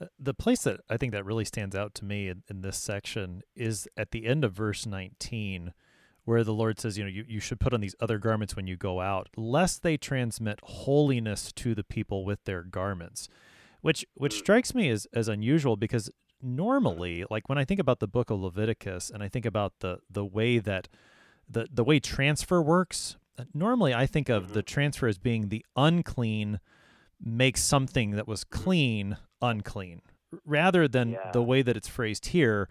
Uh, 0.00 0.06
The 0.18 0.34
place 0.34 0.62
that 0.62 0.80
I 0.90 0.96
think 0.96 1.12
that 1.12 1.24
really 1.24 1.44
stands 1.44 1.74
out 1.74 1.94
to 1.94 2.04
me 2.04 2.28
in, 2.28 2.42
in 2.48 2.60
this 2.62 2.76
section 2.76 3.42
is 3.54 3.88
at 3.96 4.10
the 4.10 4.26
end 4.26 4.44
of 4.44 4.52
verse 4.52 4.86
19, 4.86 5.72
where 6.26 6.44
the 6.44 6.52
Lord 6.52 6.78
says, 6.78 6.98
you 6.98 7.04
know, 7.04 7.10
you, 7.10 7.24
you 7.26 7.40
should 7.40 7.58
put 7.58 7.72
on 7.72 7.80
these 7.80 7.94
other 8.00 8.18
garments 8.18 8.54
when 8.54 8.66
you 8.66 8.76
go 8.76 9.00
out, 9.00 9.28
lest 9.36 9.82
they 9.82 9.96
transmit 9.96 10.60
holiness 10.62 11.52
to 11.52 11.74
the 11.74 11.82
people 11.84 12.24
with 12.24 12.44
their 12.44 12.62
garments. 12.62 13.28
Which 13.80 14.04
which 14.14 14.34
Mm. 14.34 14.38
strikes 14.38 14.74
me 14.74 14.90
as, 14.90 15.06
as 15.14 15.28
unusual 15.28 15.76
because 15.76 16.10
normally, 16.42 17.24
like 17.30 17.48
when 17.48 17.58
I 17.58 17.64
think 17.64 17.80
about 17.80 18.00
the 18.00 18.08
book 18.08 18.30
of 18.30 18.40
Leviticus 18.40 19.10
and 19.10 19.22
I 19.22 19.28
think 19.28 19.46
about 19.46 19.72
the 19.80 19.98
the 20.10 20.24
way 20.24 20.58
that 20.58 20.88
the 21.48 21.66
the 21.72 21.84
way 21.84 22.00
transfer 22.00 22.60
works, 22.60 23.16
uh, 23.38 23.44
normally 23.54 23.94
I 23.94 24.06
think 24.06 24.28
of 24.28 24.52
the 24.52 24.62
transfer 24.62 25.06
as 25.06 25.18
being 25.18 25.48
the 25.48 25.64
unclean 25.76 26.60
makes 27.22 27.62
something 27.62 28.10
that 28.12 28.26
was 28.28 28.44
clean 28.44 29.16
unclean 29.40 30.02
rather 30.44 30.88
than 30.88 31.10
Yeah. 31.12 31.30
the 31.32 31.42
way 31.42 31.62
that 31.62 31.76
it's 31.76 31.88
phrased 31.88 32.26
here 32.26 32.68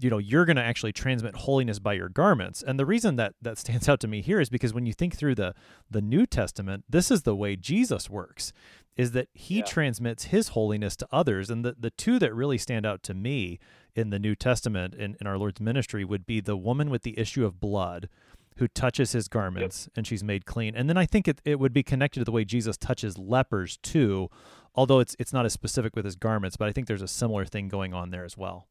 you 0.00 0.08
know 0.10 0.18
you're 0.18 0.44
going 0.44 0.56
to 0.56 0.62
actually 0.62 0.92
transmit 0.92 1.34
holiness 1.36 1.78
by 1.78 1.92
your 1.92 2.08
garments 2.08 2.62
and 2.62 2.78
the 2.78 2.86
reason 2.86 3.16
that 3.16 3.34
that 3.42 3.58
stands 3.58 3.88
out 3.88 4.00
to 4.00 4.08
me 4.08 4.22
here 4.22 4.40
is 4.40 4.48
because 4.48 4.72
when 4.72 4.86
you 4.86 4.92
think 4.92 5.14
through 5.14 5.34
the 5.34 5.54
the 5.90 6.00
new 6.00 6.24
testament 6.26 6.84
this 6.88 7.10
is 7.10 7.22
the 7.22 7.36
way 7.36 7.56
jesus 7.56 8.08
works 8.08 8.52
is 8.96 9.12
that 9.12 9.28
he 9.34 9.58
Yeah. 9.58 9.64
transmits 9.64 10.24
his 10.24 10.48
holiness 10.48 10.96
to 10.96 11.08
others 11.10 11.50
and 11.50 11.64
the, 11.64 11.74
the 11.78 11.90
two 11.90 12.18
that 12.18 12.34
really 12.34 12.58
stand 12.58 12.84
out 12.86 13.02
to 13.04 13.14
me 13.14 13.58
in 13.94 14.10
the 14.10 14.18
new 14.18 14.34
testament 14.34 14.94
in, 14.94 15.16
in 15.20 15.26
our 15.26 15.36
lord's 15.36 15.60
ministry 15.60 16.04
would 16.04 16.24
be 16.26 16.40
the 16.40 16.56
woman 16.56 16.88
with 16.90 17.02
the 17.02 17.18
issue 17.18 17.44
of 17.44 17.60
blood 17.60 18.08
who 18.56 18.68
touches 18.68 19.12
his 19.12 19.28
garments 19.28 19.88
and 19.96 20.06
she's 20.06 20.22
made 20.22 20.44
clean. 20.44 20.74
And 20.76 20.86
then 20.86 20.98
I 20.98 21.06
think 21.06 21.26
it, 21.26 21.40
it 21.42 21.58
would 21.58 21.72
be 21.72 21.82
connected 21.82 22.20
to 22.20 22.24
the 22.24 22.30
way 22.32 22.44
Jesus 22.44 22.76
touches 22.76 23.16
lepers 23.16 23.78
too, 23.78 24.28
although 24.74 25.00
it's 25.00 25.16
it's 25.18 25.32
not 25.32 25.46
as 25.46 25.54
specific 25.54 25.96
with 25.96 26.04
his 26.04 26.16
garments, 26.16 26.58
but 26.58 26.68
I 26.68 26.72
think 26.72 26.86
there's 26.86 27.00
a 27.00 27.08
similar 27.08 27.46
thing 27.46 27.68
going 27.68 27.94
on 27.94 28.10
there 28.10 28.26
as 28.26 28.36
well. 28.36 28.68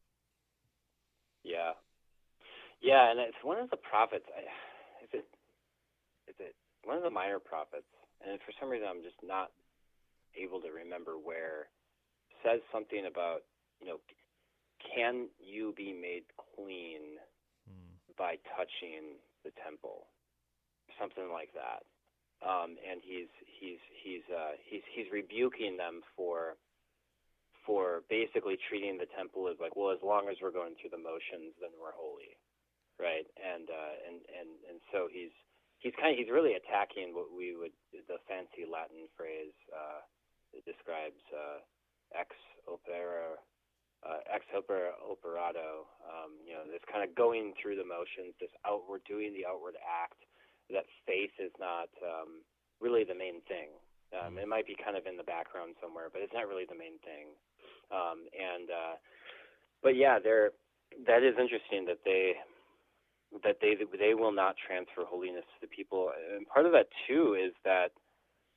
Yeah, 2.82 3.10
and 3.10 3.20
it's 3.20 3.38
one 3.42 3.58
of 3.58 3.70
the 3.70 3.78
prophets. 3.78 4.26
I, 4.28 4.42
is 5.04 5.10
it 5.14 5.26
is 6.28 6.36
it 6.38 6.54
one 6.84 6.96
of 6.98 7.02
the 7.02 7.10
minor 7.10 7.38
prophets? 7.38 7.88
And 8.26 8.38
for 8.42 8.52
some 8.60 8.68
reason, 8.68 8.86
I'm 8.90 9.02
just 9.02 9.18
not 9.22 9.50
able 10.34 10.60
to 10.62 10.70
remember 10.70 11.14
where 11.14 11.70
says 12.42 12.60
something 12.72 13.06
about 13.06 13.46
you 13.80 13.86
know, 13.86 13.98
can 14.94 15.28
you 15.38 15.74
be 15.76 15.92
made 15.92 16.26
clean 16.54 17.18
by 18.18 18.36
touching 18.56 19.18
the 19.44 19.52
temple, 19.64 20.06
something 20.98 21.30
like 21.32 21.50
that. 21.56 21.82
Um, 22.42 22.74
and 22.82 22.98
he's 23.02 23.30
he's 23.58 23.78
he's 24.02 24.26
uh, 24.30 24.58
he's 24.66 24.82
he's 24.94 25.06
rebuking 25.14 25.76
them 25.78 26.02
for 26.16 26.58
for 27.66 28.02
basically 28.10 28.58
treating 28.66 28.98
the 28.98 29.06
temple 29.14 29.46
as 29.46 29.54
like, 29.62 29.78
well, 29.78 29.94
as 29.94 30.02
long 30.02 30.26
as 30.26 30.34
we're 30.42 30.50
going 30.50 30.74
through 30.78 30.90
the 30.90 30.98
motions, 30.98 31.54
then 31.62 31.70
we're 31.78 31.94
holy, 31.94 32.34
right? 33.02 33.26
And 33.34 33.66
uh, 33.66 33.94
and 34.06 34.16
and 34.30 34.50
and 34.70 34.78
so 34.94 35.10
he's 35.10 35.34
he's 35.82 35.92
kind 35.98 36.14
of 36.14 36.22
he's 36.22 36.30
really 36.30 36.54
attacking 36.54 37.10
what 37.10 37.34
we 37.34 37.58
would 37.58 37.74
the 37.90 38.22
fancy 38.30 38.62
Latin 38.62 39.10
phrase 39.18 39.52
uh, 39.74 40.06
describes 40.62 41.20
uh, 41.34 41.58
ex 42.14 42.30
opere 42.70 43.42
uh, 44.06 44.22
ex 44.30 44.46
opere 44.54 44.94
operato. 45.02 45.90
Um, 46.06 46.38
you 46.46 46.54
know, 46.54 46.62
this 46.70 46.82
kind 46.86 47.02
of 47.02 47.10
going 47.18 47.52
through 47.58 47.76
the 47.76 47.86
motions, 47.86 48.38
this 48.38 48.54
outward 48.62 49.02
doing 49.10 49.34
the 49.34 49.44
outward 49.44 49.74
act. 49.82 50.22
That 50.70 50.86
faith 51.04 51.34
is 51.36 51.52
not 51.60 51.90
um, 52.00 52.40
really 52.80 53.04
the 53.04 53.18
main 53.18 53.44
thing. 53.44 53.76
Um, 54.14 54.38
it 54.38 54.48
might 54.48 54.64
be 54.64 54.76
kind 54.76 54.96
of 54.96 55.04
in 55.04 55.16
the 55.16 55.26
background 55.26 55.74
somewhere, 55.82 56.08
but 56.08 56.22
it's 56.22 56.32
not 56.32 56.48
really 56.48 56.64
the 56.64 56.78
main 56.78 56.96
thing. 57.04 57.32
Um, 57.92 58.24
and 58.32 58.68
uh, 58.70 58.94
but 59.82 59.96
yeah, 59.96 60.16
they're 60.22 60.52
that 61.06 61.24
is 61.24 61.36
interesting 61.40 61.84
that 61.88 62.00
they 62.04 62.36
that 63.44 63.58
they 63.60 63.74
they 63.98 64.14
will 64.14 64.32
not 64.32 64.56
transfer 64.56 65.04
holiness 65.04 65.44
to 65.54 65.66
the 65.66 65.74
people, 65.74 66.10
and 66.36 66.46
part 66.46 66.66
of 66.66 66.72
that 66.72 66.88
too 67.08 67.34
is 67.34 67.52
that 67.64 67.92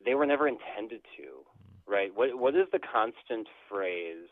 they 0.03 0.15
were 0.15 0.26
never 0.26 0.47
intended 0.47 1.01
to, 1.17 1.45
right? 1.88 2.11
What 2.13 2.38
what 2.38 2.55
is 2.55 2.67
the 2.71 2.80
constant 2.80 3.47
phrase 3.69 4.30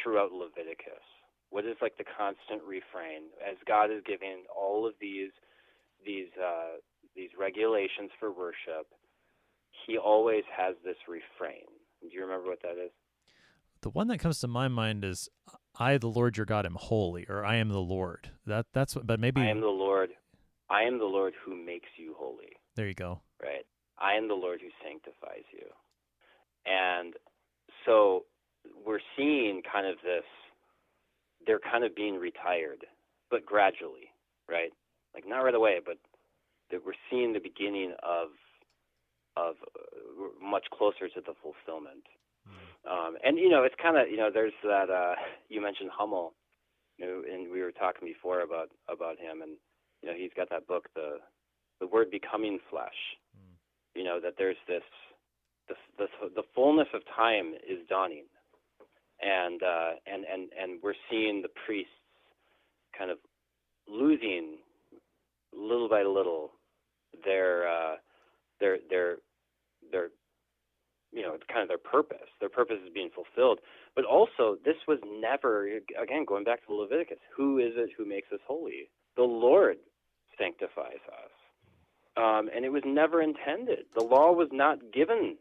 throughout 0.00 0.32
Leviticus? 0.32 1.02
What 1.50 1.64
is 1.64 1.76
like 1.82 1.96
the 1.98 2.04
constant 2.18 2.62
refrain 2.62 3.30
as 3.42 3.56
God 3.66 3.90
is 3.90 4.02
giving 4.06 4.44
all 4.54 4.86
of 4.86 4.94
these 5.00 5.32
these 6.04 6.30
uh, 6.38 6.78
these 7.16 7.30
regulations 7.38 8.10
for 8.20 8.32
worship? 8.32 8.86
He 9.86 9.98
always 9.98 10.44
has 10.56 10.76
this 10.84 10.96
refrain. 11.08 11.66
Do 12.00 12.08
you 12.12 12.22
remember 12.22 12.48
what 12.48 12.62
that 12.62 12.78
is? 12.78 12.92
The 13.84 13.90
one 13.90 14.08
that 14.08 14.16
comes 14.18 14.40
to 14.40 14.48
my 14.48 14.68
mind 14.68 15.04
is 15.04 15.28
I 15.78 15.98
the 15.98 16.08
Lord 16.08 16.38
your 16.38 16.46
God 16.46 16.64
am 16.64 16.74
holy 16.74 17.26
or 17.28 17.44
I 17.44 17.56
am 17.56 17.68
the 17.68 17.82
Lord. 17.82 18.30
That 18.46 18.64
that's 18.72 18.96
what 18.96 19.06
but 19.06 19.20
maybe 19.20 19.42
I 19.42 19.50
am 19.50 19.60
the 19.60 19.66
Lord. 19.66 20.08
I 20.70 20.84
am 20.84 20.98
the 20.98 21.04
Lord 21.04 21.34
who 21.44 21.54
makes 21.54 21.90
you 21.98 22.14
holy. 22.18 22.56
there 22.76 22.88
you 22.88 22.94
go. 22.94 23.20
Right. 23.42 23.66
I 23.98 24.14
am 24.14 24.26
the 24.26 24.34
Lord 24.34 24.62
who 24.62 24.68
sanctifies 24.82 25.44
you. 25.52 25.66
And 26.64 27.12
so 27.84 28.24
we're 28.86 29.04
seeing 29.18 29.60
kind 29.70 29.86
of 29.86 29.96
this 30.02 30.24
they're 31.46 31.60
kind 31.60 31.84
of 31.84 31.94
being 31.94 32.14
retired. 32.14 32.86
but 33.30 33.44
gradually, 33.44 34.08
right? 34.48 34.72
Like 35.12 35.28
not 35.28 35.40
right 35.40 35.54
away, 35.54 35.80
but 35.84 35.98
that 36.70 36.80
we're 36.86 36.94
seeing 37.10 37.34
the 37.34 37.38
beginning 37.38 37.92
of 38.02 38.28
of 39.36 39.56
uh, 39.76 40.40
much 40.42 40.64
closer 40.72 41.06
to 41.08 41.20
the 41.20 41.34
fulfillment. 41.42 42.04
Um, 42.90 43.16
and 43.24 43.38
you 43.38 43.48
know, 43.48 43.62
it's 43.64 43.74
kind 43.80 43.96
of 43.96 44.10
you 44.10 44.16
know, 44.16 44.30
there's 44.32 44.52
that 44.62 44.90
uh, 44.90 45.14
you 45.48 45.60
mentioned 45.62 45.90
Hummel, 45.92 46.34
you 46.98 47.06
know, 47.06 47.22
and 47.30 47.50
we 47.50 47.62
were 47.62 47.72
talking 47.72 48.06
before 48.06 48.40
about 48.40 48.70
about 48.88 49.18
him, 49.18 49.42
and 49.42 49.52
you 50.02 50.08
know, 50.08 50.14
he's 50.16 50.32
got 50.36 50.50
that 50.50 50.66
book, 50.66 50.88
the 50.94 51.18
the 51.80 51.86
word 51.86 52.10
becoming 52.10 52.58
flesh. 52.70 52.98
Mm. 53.36 53.54
You 53.94 54.04
know 54.04 54.20
that 54.20 54.34
there's 54.36 54.56
this 54.68 54.82
the, 55.68 55.74
the 55.98 56.06
the 56.36 56.42
fullness 56.54 56.88
of 56.92 57.02
time 57.16 57.54
is 57.68 57.78
dawning, 57.88 58.24
and 59.22 59.62
uh, 59.62 59.90
and 60.06 60.24
and 60.24 60.50
and 60.60 60.80
we're 60.82 60.94
seeing 61.10 61.42
the 61.42 61.48
priests 61.66 61.90
kind 62.96 63.10
of 63.10 63.18
losing 63.88 64.58
little 65.56 65.88
by 65.88 66.02
little 66.02 66.52
their 67.24 67.68
uh, 67.68 67.96
their 68.60 68.78
their 68.90 69.16
their 69.90 70.08
you 71.14 71.22
know 71.22 71.34
it's 71.34 71.44
kind 71.48 71.62
of 71.62 71.68
their 71.68 71.78
purpose. 71.78 72.28
Their 72.40 72.48
purpose 72.48 72.78
is 72.84 72.92
being 72.92 73.10
fulfilled. 73.14 73.60
But 73.94 74.04
also, 74.04 74.56
this 74.64 74.76
was 74.88 74.98
never 75.06 75.66
again 76.00 76.24
going 76.26 76.44
back 76.44 76.66
to 76.66 76.74
Leviticus. 76.74 77.18
Who 77.36 77.58
is 77.58 77.72
it 77.76 77.90
who 77.96 78.04
makes 78.04 78.32
us 78.32 78.40
holy? 78.46 78.90
The 79.16 79.22
Lord 79.22 79.76
sanctifies 80.38 81.02
us. 81.08 81.30
Um, 82.16 82.48
and 82.54 82.64
it 82.64 82.72
was 82.72 82.82
never 82.84 83.22
intended. 83.22 83.86
The 83.96 84.04
law 84.04 84.32
was 84.32 84.48
not 84.52 84.92
given 84.92 85.36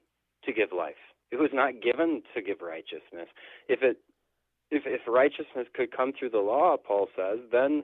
to 0.45 0.53
give 0.53 0.69
life. 0.71 1.01
It 1.31 1.37
was 1.37 1.51
not 1.53 1.81
given 1.81 2.23
to 2.35 2.41
give 2.41 2.61
righteousness. 2.61 3.29
If 3.67 3.81
it 3.81 3.97
if 4.71 4.83
if 4.85 5.01
righteousness 5.07 5.67
could 5.73 5.95
come 5.95 6.13
through 6.17 6.31
the 6.31 6.39
law, 6.39 6.77
Paul 6.77 7.07
says, 7.15 7.39
then 7.51 7.83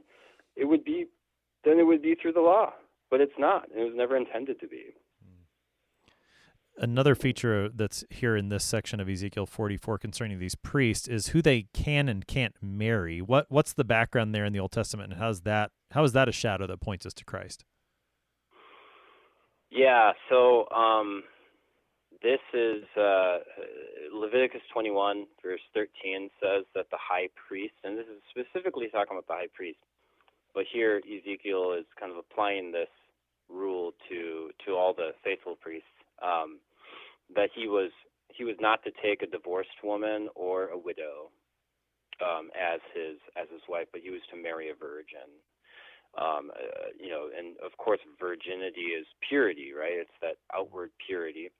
it 0.56 0.66
would 0.66 0.84
be 0.84 1.08
then 1.64 1.80
it 1.80 1.84
would 1.84 2.02
be 2.02 2.16
through 2.16 2.34
the 2.34 2.42
law. 2.42 2.74
But 3.10 3.22
it's 3.22 3.40
not. 3.40 3.70
It 3.76 3.84
was 3.84 3.94
never 3.96 4.16
intended 4.16 4.60
to 4.60 4.68
be. 4.68 4.94
Another 6.82 7.14
feature 7.14 7.68
that's 7.68 8.06
here 8.10 8.38
in 8.38 8.48
this 8.48 8.64
section 8.64 9.02
of 9.02 9.10
Ezekiel 9.10 9.46
44 9.46 9.98
concerning 9.98 10.40
these 10.40 10.56
priests 10.56 11.10
is 11.10 11.28
who 11.28 11.42
they 11.42 11.64
can 11.74 12.08
and 12.08 12.26
can't 12.26 12.56
marry. 12.62 13.22
What 13.22 13.48
what's 13.50 13.74
the 13.74 13.84
background 13.84 14.34
there 14.34 14.46
in 14.46 14.54
the 14.54 14.62
Old 14.62 14.72
Testament, 14.72 15.12
and 15.12 15.22
how's 15.22 15.42
that 15.42 15.72
how 15.92 16.06
is 16.06 16.14
that 16.14 16.30
a 16.30 16.32
shadow 16.32 16.68
that 16.68 16.80
points 16.80 17.06
us 17.06 17.14
to 17.16 17.26
Christ? 17.26 17.66
Yeah, 19.70 20.14
so 20.30 20.70
um, 20.70 21.24
this 22.24 22.40
is 22.54 22.84
uh, 22.98 23.40
Leviticus 24.14 24.62
21, 24.74 25.26
verse 25.44 25.60
13 25.74 26.30
says 26.42 26.64
that 26.76 26.90
the 26.92 26.98
high 26.98 27.28
priest, 27.48 27.76
and 27.84 27.98
this 27.98 28.08
is 28.08 28.22
specifically 28.30 28.88
talking 28.88 29.18
about 29.18 29.28
the 29.28 29.34
high 29.34 29.52
priest, 29.54 29.80
but 30.56 30.64
here 30.72 31.02
Ezekiel 31.06 31.76
is 31.78 31.86
kind 32.00 32.10
of 32.10 32.18
applying 32.18 32.72
this 32.72 32.88
rule 33.50 33.92
to 34.08 34.52
to 34.66 34.76
all 34.76 34.94
the 34.94 35.12
faithful 35.26 35.58
priests 35.58 35.90
um, 36.24 36.60
that 37.36 37.50
he 37.56 37.68
was 37.68 37.92
he 38.30 38.44
was 38.44 38.56
not 38.60 38.84
to 38.84 38.92
take 39.04 39.22
a 39.24 39.28
divorced 39.28 39.84
woman 39.84 40.30
or 40.36 40.70
a 40.70 40.78
widow 40.78 41.32
um, 42.22 42.50
as 42.60 42.80
his 42.96 43.18
as 43.38 43.48
his 43.52 43.62
wife, 43.70 43.88
but 43.92 44.02
he 44.02 44.10
was 44.10 44.22
to 44.32 44.42
marry 44.42 44.70
a 44.70 44.76
virgin. 44.76 45.30
Um, 46.18 46.52
uh, 46.56 46.90
you 47.00 47.10
know, 47.10 47.30
and 47.38 47.56
of 47.66 47.78
course, 47.78 48.00
virginity 48.20 48.98
is 48.98 49.06
purity, 49.30 49.74
right? 49.78 49.94
It's 49.94 50.18
that 50.22 50.38
outward 50.56 50.92
purity 51.06 51.52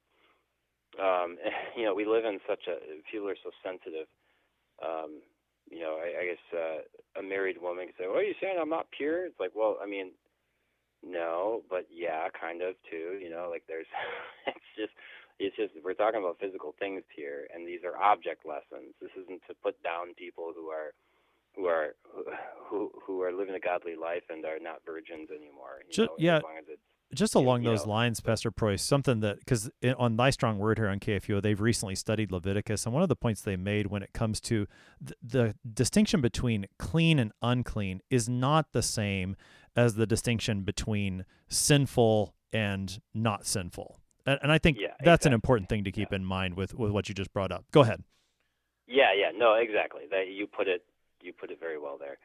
um, 0.98 1.38
you 1.78 1.86
know, 1.86 1.94
we 1.94 2.06
live 2.06 2.26
in 2.26 2.40
such 2.48 2.66
a 2.68 2.80
people 3.12 3.30
are 3.30 3.38
so 3.44 3.52
sensitive. 3.64 4.08
Um, 4.82 5.22
you 5.70 5.82
know, 5.82 6.00
I, 6.02 6.24
I 6.24 6.26
guess 6.26 6.46
uh, 6.54 7.20
a 7.20 7.24
married 7.24 7.62
woman 7.62 7.86
can 7.86 7.96
say, 8.00 8.08
"Well, 8.08 8.18
are 8.18 8.24
you 8.24 8.34
saying 8.42 8.58
I'm 8.60 8.70
not 8.70 8.88
pure?" 8.96 9.26
It's 9.26 9.40
like, 9.40 9.52
well, 9.54 9.78
I 9.84 9.86
mean, 9.86 10.12
no, 11.04 11.62
but 11.70 11.86
yeah, 11.92 12.28
kind 12.40 12.62
of 12.64 12.76
too. 12.90 13.20
You 13.22 13.30
know, 13.30 13.48
like 13.52 13.64
there's, 13.68 13.88
it's 14.48 14.72
just, 14.78 14.94
it's 15.40 15.56
just 15.56 15.74
we're 15.84 15.94
talking 15.94 16.20
about 16.20 16.38
physical 16.40 16.76
things 16.78 17.04
here, 17.16 17.48
and 17.54 17.68
these 17.68 17.80
are 17.84 17.98
object 17.98 18.46
lessons. 18.46 18.94
This 19.02 19.12
isn't 19.24 19.42
to 19.48 19.56
put 19.64 19.82
down 19.82 20.14
people 20.16 20.52
who 20.56 20.68
are, 20.68 20.94
who 21.56 21.66
are, 21.66 21.96
who 22.68 22.92
who 23.06 23.22
are 23.22 23.32
living 23.32 23.56
a 23.56 23.60
godly 23.60 23.96
life 23.96 24.24
and 24.30 24.44
are 24.46 24.60
not 24.60 24.82
virgins 24.86 25.30
anymore. 25.32 25.82
You 25.90 26.06
know, 26.06 26.16
yeah. 26.18 26.38
As 26.38 26.44
as 26.70 26.78
just 27.14 27.34
along 27.34 27.64
those 27.64 27.86
know. 27.86 27.94
lines, 27.94 28.22
Pastor 28.22 28.52
Preuss, 28.52 28.84
something 28.84 29.22
that 29.22 29.40
because 29.40 29.70
on 29.98 30.16
Thy 30.16 30.30
Strong 30.30 30.60
Word 30.60 30.78
here 30.78 30.90
on 30.90 31.00
KFUO, 31.00 31.42
they've 31.42 31.60
recently 31.60 31.96
studied 31.96 32.32
Leviticus, 32.32 32.86
and 32.86 32.94
one 32.94 33.02
of 33.02 33.10
the 33.10 33.16
points 33.16 33.42
they 33.42 33.56
made 33.56 33.88
when 33.88 34.04
it 34.04 34.14
comes 34.14 34.40
to 34.42 34.68
th- 35.04 35.18
the 35.24 35.56
distinction 35.74 36.22
between 36.22 36.68
clean 36.78 37.18
and 37.18 37.32
unclean 37.42 38.02
is 38.10 38.30
not 38.30 38.74
the 38.74 38.84
same 38.84 39.36
as 39.76 39.96
the 39.96 40.06
distinction 40.06 40.62
between 40.62 41.26
sinful 41.48 42.36
and 42.54 43.02
not 43.14 43.46
sinful. 43.46 43.99
And, 44.30 44.40
and 44.44 44.52
I 44.52 44.60
think 44.60 44.78
yeah, 44.80 44.90
that's 45.02 45.26
exactly. 45.26 45.30
an 45.30 45.34
important 45.34 45.70
thing 45.70 45.84
to 45.86 45.92
keep 45.92 46.12
yeah. 46.12 46.18
in 46.18 46.26
mind 46.26 46.54
with 46.54 46.76
with 46.76 46.92
what 46.92 47.10
you 47.10 47.16
just 47.16 47.34
brought 47.34 47.52
up. 47.52 47.66
Go 47.72 47.82
ahead. 47.82 48.04
Yeah, 48.88 49.10
yeah, 49.18 49.32
no, 49.36 49.56
exactly. 49.56 50.04
That 50.12 50.30
you 50.30 50.46
put 50.46 50.68
it 50.68 50.86
you 51.22 51.34
put 51.34 51.50
it 51.50 51.60
very 51.60 51.80
well 51.80 51.98
there. 51.98 52.18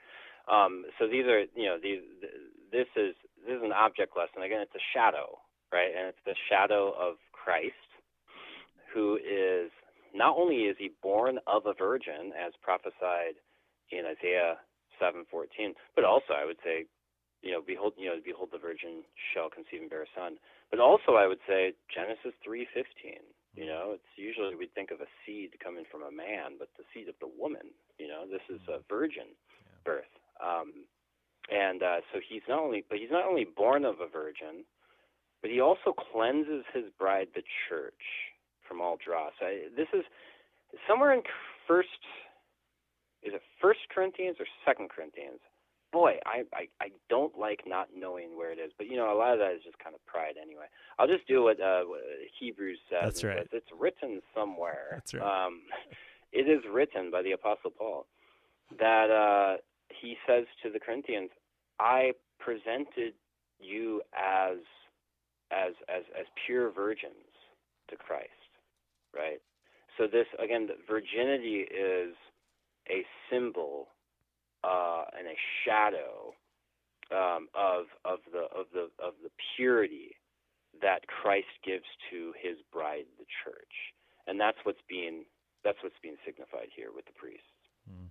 Um, 0.44 0.84
so 0.98 1.08
these 1.08 1.24
are 1.24 1.40
you 1.56 1.64
know 1.64 1.78
these 1.82 2.00
this 2.70 2.88
is 2.94 3.14
this 3.46 3.56
is 3.56 3.62
an 3.64 3.72
object 3.72 4.12
lesson. 4.16 4.42
Again, 4.42 4.60
it's 4.60 4.74
a 4.76 4.84
shadow, 4.92 5.38
right? 5.72 5.88
And 5.96 6.08
it's 6.08 6.24
the 6.26 6.36
shadow 6.50 6.92
of 6.92 7.16
Christ, 7.32 7.88
who 8.92 9.16
is 9.16 9.70
not 10.14 10.36
only 10.36 10.68
is 10.68 10.76
he 10.78 10.90
born 11.02 11.38
of 11.46 11.64
a 11.64 11.72
virgin, 11.72 12.36
as 12.36 12.52
prophesied 12.60 13.40
in 13.90 14.04
Isaiah 14.04 14.60
7:14, 15.00 15.72
but 15.96 16.04
also 16.04 16.36
I 16.36 16.44
would 16.44 16.58
say, 16.62 16.84
you 17.44 17.52
know, 17.52 17.60
behold, 17.60 17.92
you 18.00 18.08
know, 18.08 18.16
behold, 18.24 18.48
the 18.50 18.58
virgin 18.58 19.04
shall 19.32 19.52
conceive 19.52 19.84
and 19.84 19.90
bear 19.92 20.08
a 20.08 20.12
son. 20.16 20.40
But 20.72 20.80
also 20.80 21.20
I 21.20 21.28
would 21.28 21.44
say 21.46 21.76
Genesis 21.92 22.32
3:15. 22.40 23.20
You 23.54 23.66
know, 23.66 23.92
it's 23.94 24.12
usually 24.16 24.56
we 24.56 24.66
think 24.66 24.90
of 24.90 25.00
a 25.00 25.06
seed 25.22 25.54
coming 25.62 25.84
from 25.86 26.02
a 26.02 26.10
man, 26.10 26.56
but 26.58 26.72
the 26.76 26.82
seed 26.92 27.06
of 27.06 27.14
the 27.20 27.28
woman. 27.28 27.70
You 28.00 28.08
know, 28.08 28.26
this 28.26 28.42
is 28.48 28.60
a 28.66 28.80
virgin 28.88 29.36
birth. 29.84 30.10
Um, 30.42 30.88
and 31.52 31.82
uh, 31.82 32.00
so 32.10 32.18
he's 32.18 32.42
not 32.48 32.58
only, 32.58 32.82
but 32.88 32.98
he's 32.98 33.12
not 33.12 33.28
only 33.28 33.44
born 33.44 33.84
of 33.84 34.00
a 34.00 34.08
virgin, 34.08 34.64
but 35.42 35.50
he 35.52 35.60
also 35.60 35.92
cleanses 35.92 36.64
his 36.72 36.84
bride, 36.98 37.28
the 37.36 37.44
church, 37.68 38.32
from 38.66 38.80
all 38.80 38.96
dross. 38.96 39.34
I, 39.40 39.68
this 39.76 39.88
is 39.92 40.02
somewhere 40.88 41.12
in 41.12 41.22
First, 41.68 42.00
is 43.22 43.32
it 43.34 43.42
First 43.60 43.80
Corinthians 43.94 44.36
or 44.40 44.46
Second 44.66 44.90
Corinthians? 44.90 45.40
Boy, 45.94 46.14
I, 46.26 46.42
I 46.52 46.66
I 46.80 46.88
don't 47.08 47.38
like 47.38 47.62
not 47.68 47.86
knowing 47.96 48.36
where 48.36 48.50
it 48.50 48.58
is, 48.58 48.72
but 48.76 48.88
you 48.88 48.96
know 48.96 49.14
a 49.14 49.16
lot 49.16 49.32
of 49.32 49.38
that 49.38 49.52
is 49.52 49.62
just 49.62 49.78
kind 49.78 49.94
of 49.94 50.04
pride 50.06 50.34
anyway. 50.42 50.66
I'll 50.98 51.06
just 51.06 51.24
do 51.28 51.44
what, 51.44 51.60
uh, 51.60 51.82
what 51.84 52.00
Hebrews 52.40 52.80
says. 52.90 53.00
That's 53.04 53.22
right. 53.22 53.38
Says, 53.38 53.46
it's 53.52 53.70
written 53.78 54.20
somewhere. 54.34 54.88
That's 54.90 55.14
right. 55.14 55.46
Um, 55.46 55.60
it 56.32 56.48
is 56.50 56.64
written 56.68 57.12
by 57.12 57.22
the 57.22 57.30
Apostle 57.30 57.70
Paul 57.70 58.06
that 58.80 59.08
uh, 59.08 59.58
he 59.88 60.16
says 60.26 60.46
to 60.64 60.70
the 60.70 60.80
Corinthians, 60.80 61.30
I 61.78 62.10
presented 62.40 63.14
you 63.60 64.02
as 64.18 64.58
as 65.52 65.74
as 65.88 66.02
as 66.18 66.26
pure 66.44 66.72
virgins 66.72 67.30
to 67.88 67.94
Christ, 67.94 68.50
right? 69.14 69.38
So 69.96 70.08
this 70.10 70.26
again, 70.42 70.68
virginity 70.88 71.66
is 71.70 72.16
a 72.90 73.06
symbol 73.30 73.93
uh, 74.64 75.04
and 75.18 75.28
a 75.28 75.36
shadow 75.64 76.32
um, 77.12 77.48
of 77.54 77.86
of 78.04 78.20
the 78.32 78.48
of 78.58 78.66
the 78.72 78.88
of 79.02 79.14
the 79.22 79.30
purity 79.56 80.16
that 80.80 81.06
Christ 81.06 81.52
gives 81.64 81.84
to 82.10 82.32
His 82.40 82.56
bride, 82.72 83.04
the 83.18 83.26
church, 83.44 83.92
and 84.26 84.40
that's 84.40 84.58
what's 84.64 84.82
being 84.88 85.24
that's 85.64 85.78
what's 85.82 85.96
being 86.02 86.16
signified 86.24 86.68
here 86.74 86.88
with 86.94 87.04
the 87.06 87.12
priests. 87.12 87.44
Mm. 87.90 88.08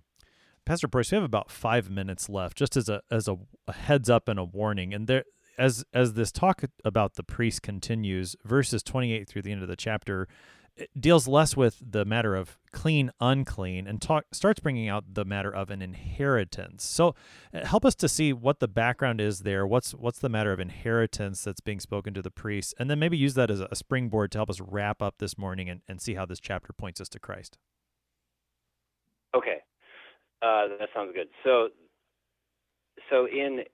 Pastor 0.64 0.88
Preuss, 0.88 1.10
we 1.10 1.16
have 1.16 1.24
about 1.24 1.50
five 1.50 1.90
minutes 1.90 2.28
left, 2.28 2.56
just 2.56 2.76
as 2.76 2.88
a 2.88 3.02
as 3.10 3.28
a, 3.28 3.36
a, 3.68 3.72
heads 3.72 4.08
up 4.08 4.28
and 4.28 4.38
a 4.38 4.44
warning. 4.44 4.94
And 4.94 5.06
there, 5.06 5.24
as 5.58 5.84
as 5.92 6.14
this 6.14 6.32
talk 6.32 6.64
about 6.84 7.14
the 7.14 7.24
priest 7.24 7.62
continues, 7.62 8.36
verses 8.44 8.82
twenty 8.82 9.12
eight 9.12 9.28
through 9.28 9.42
the 9.42 9.52
end 9.52 9.62
of 9.62 9.68
the 9.68 9.76
chapter 9.76 10.28
deals 10.98 11.28
less 11.28 11.56
with 11.56 11.78
the 11.80 12.04
matter 12.04 12.34
of 12.34 12.58
clean 12.72 13.12
unclean 13.20 13.86
and 13.86 14.02
talk 14.02 14.24
starts 14.32 14.58
bringing 14.58 14.88
out 14.88 15.04
the 15.14 15.24
matter 15.24 15.54
of 15.54 15.70
an 15.70 15.80
inheritance. 15.80 16.84
So 16.84 17.14
uh, 17.52 17.64
help 17.64 17.84
us 17.84 17.94
to 17.96 18.08
see 18.08 18.32
what 18.32 18.58
the 18.58 18.66
background 18.68 19.20
is 19.20 19.40
there. 19.40 19.66
What's 19.66 19.92
what's 19.92 20.18
the 20.18 20.28
matter 20.28 20.52
of 20.52 20.60
inheritance 20.60 21.44
that's 21.44 21.60
being 21.60 21.80
spoken 21.80 22.14
to 22.14 22.22
the 22.22 22.30
priests? 22.30 22.74
And 22.78 22.90
then 22.90 22.98
maybe 22.98 23.16
use 23.16 23.34
that 23.34 23.50
as 23.50 23.60
a 23.60 23.74
springboard 23.74 24.32
to 24.32 24.38
help 24.38 24.50
us 24.50 24.60
wrap 24.60 25.00
up 25.00 25.16
this 25.18 25.38
morning 25.38 25.68
and, 25.68 25.82
and 25.86 26.00
see 26.00 26.14
how 26.14 26.26
this 26.26 26.40
chapter 26.40 26.72
points 26.72 27.00
us 27.00 27.08
to 27.10 27.20
christ. 27.20 27.58
Okay. 29.34 29.58
Uh, 30.42 30.68
that 30.78 30.88
sounds 30.94 31.12
good. 31.14 31.28
So, 31.42 31.68
so 33.10 33.26
in 33.26 33.64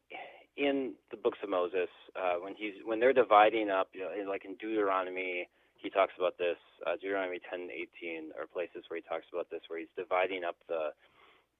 in 0.57 0.94
the 1.11 1.16
books 1.16 1.38
of 1.42 1.48
Moses, 1.48 1.88
uh, 2.14 2.34
when 2.42 2.55
he's 2.55 2.74
when 2.84 3.01
they're 3.01 3.12
dividing 3.12 3.70
up, 3.70 3.88
you 3.92 4.01
know, 4.01 4.30
like 4.30 4.44
in 4.44 4.57
Deuteronomy, 4.57 5.48
he 5.83 5.91
talks 5.91 6.14
about 6.18 6.39
this. 6.39 6.59
Uh, 6.87 6.95
Deuteronomy 7.01 7.41
10, 7.51 7.68
18 7.70 8.33
are 8.39 8.47
places 8.47 8.85
where 8.89 8.99
he 9.01 9.07
talks 9.09 9.26
about 9.33 9.51
this, 9.51 9.62
where 9.68 9.81
he's 9.81 9.93
dividing 9.97 10.45
up 10.45 10.57
the 10.68 10.91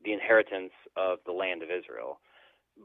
the 0.05 0.13
inheritance 0.13 0.73
of 0.97 1.19
the 1.27 1.33
land 1.33 1.63
of 1.63 1.71
Israel. 1.71 2.19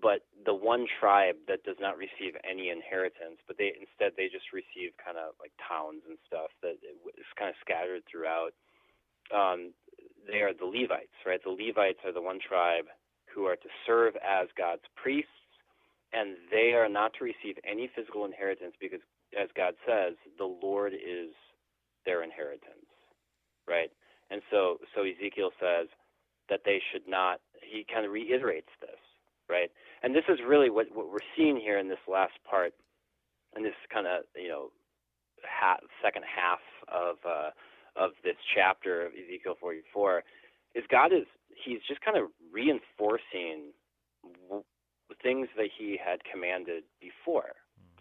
but 0.01 0.21
the 0.45 0.53
one 0.53 0.85
tribe 0.99 1.35
that 1.47 1.63
does 1.63 1.77
not 1.79 1.97
receive 1.97 2.35
any 2.49 2.69
inheritance, 2.69 3.39
but 3.47 3.57
they 3.57 3.73
instead 3.79 4.13
they 4.17 4.27
just 4.27 4.51
receive 4.53 4.91
kind 4.99 5.17
of 5.17 5.35
like 5.39 5.51
towns 5.63 6.03
and 6.07 6.17
stuff 6.27 6.51
that 6.61 6.77
is 6.83 7.29
kind 7.39 7.49
of 7.49 7.57
scattered 7.63 8.03
throughout. 8.11 8.51
Um, 9.33 9.73
they 10.27 10.41
are 10.41 10.53
the 10.53 10.65
Levites, 10.67 11.15
right? 11.25 11.41
The 11.43 11.51
Levites 11.55 11.99
are 12.05 12.13
the 12.13 12.21
one 12.23 12.39
tribe 12.39 12.85
who 13.33 13.45
are 13.45 13.57
to 13.57 13.69
serve 13.87 14.15
as 14.23 14.47
God's 14.57 14.85
priests, 14.95 15.31
and 16.13 16.37
they 16.51 16.73
are 16.73 16.89
not 16.89 17.13
to 17.19 17.25
receive 17.25 17.57
any 17.65 17.89
physical 17.95 18.25
inheritance 18.25 18.73
because, 18.81 19.01
as 19.39 19.49
God 19.57 19.75
says, 19.87 20.15
the 20.37 20.45
Lord 20.45 20.93
is 20.93 21.31
their 22.05 22.23
inheritance, 22.23 22.87
right? 23.67 23.91
And 24.31 24.41
so, 24.51 24.77
so 24.95 25.03
Ezekiel 25.03 25.51
says 25.59 25.87
that 26.49 26.61
they 26.65 26.81
should 26.91 27.07
not. 27.07 27.41
He 27.61 27.85
kind 27.91 28.05
of 28.05 28.11
reiterates 28.11 28.69
this, 28.81 28.99
right? 29.49 29.71
And 30.03 30.15
this 30.15 30.25
is 30.29 30.39
really 30.47 30.69
what 30.69 30.87
what 30.93 31.11
we're 31.11 31.25
seeing 31.37 31.57
here 31.57 31.79
in 31.79 31.89
this 31.89 32.03
last 32.07 32.33
part, 32.49 32.73
in 33.57 33.63
this 33.63 33.75
kind 33.93 34.07
of 34.07 34.23
you 34.35 34.49
know, 34.49 34.69
half, 35.43 35.79
second 36.03 36.23
half 36.25 36.61
of 36.89 37.17
uh, 37.25 37.51
of 37.97 38.11
this 38.23 38.37
chapter 38.55 39.05
of 39.07 39.13
Ezekiel 39.13 39.55
44, 39.59 40.23
is 40.75 40.83
God 40.91 41.13
is 41.13 41.25
he's 41.65 41.79
just 41.87 42.01
kind 42.01 42.17
of 42.17 42.29
reinforcing 42.53 43.73
w- 44.49 44.63
things 45.23 45.47
that 45.57 45.69
he 45.77 45.99
had 46.03 46.19
commanded 46.31 46.83
before 47.01 47.53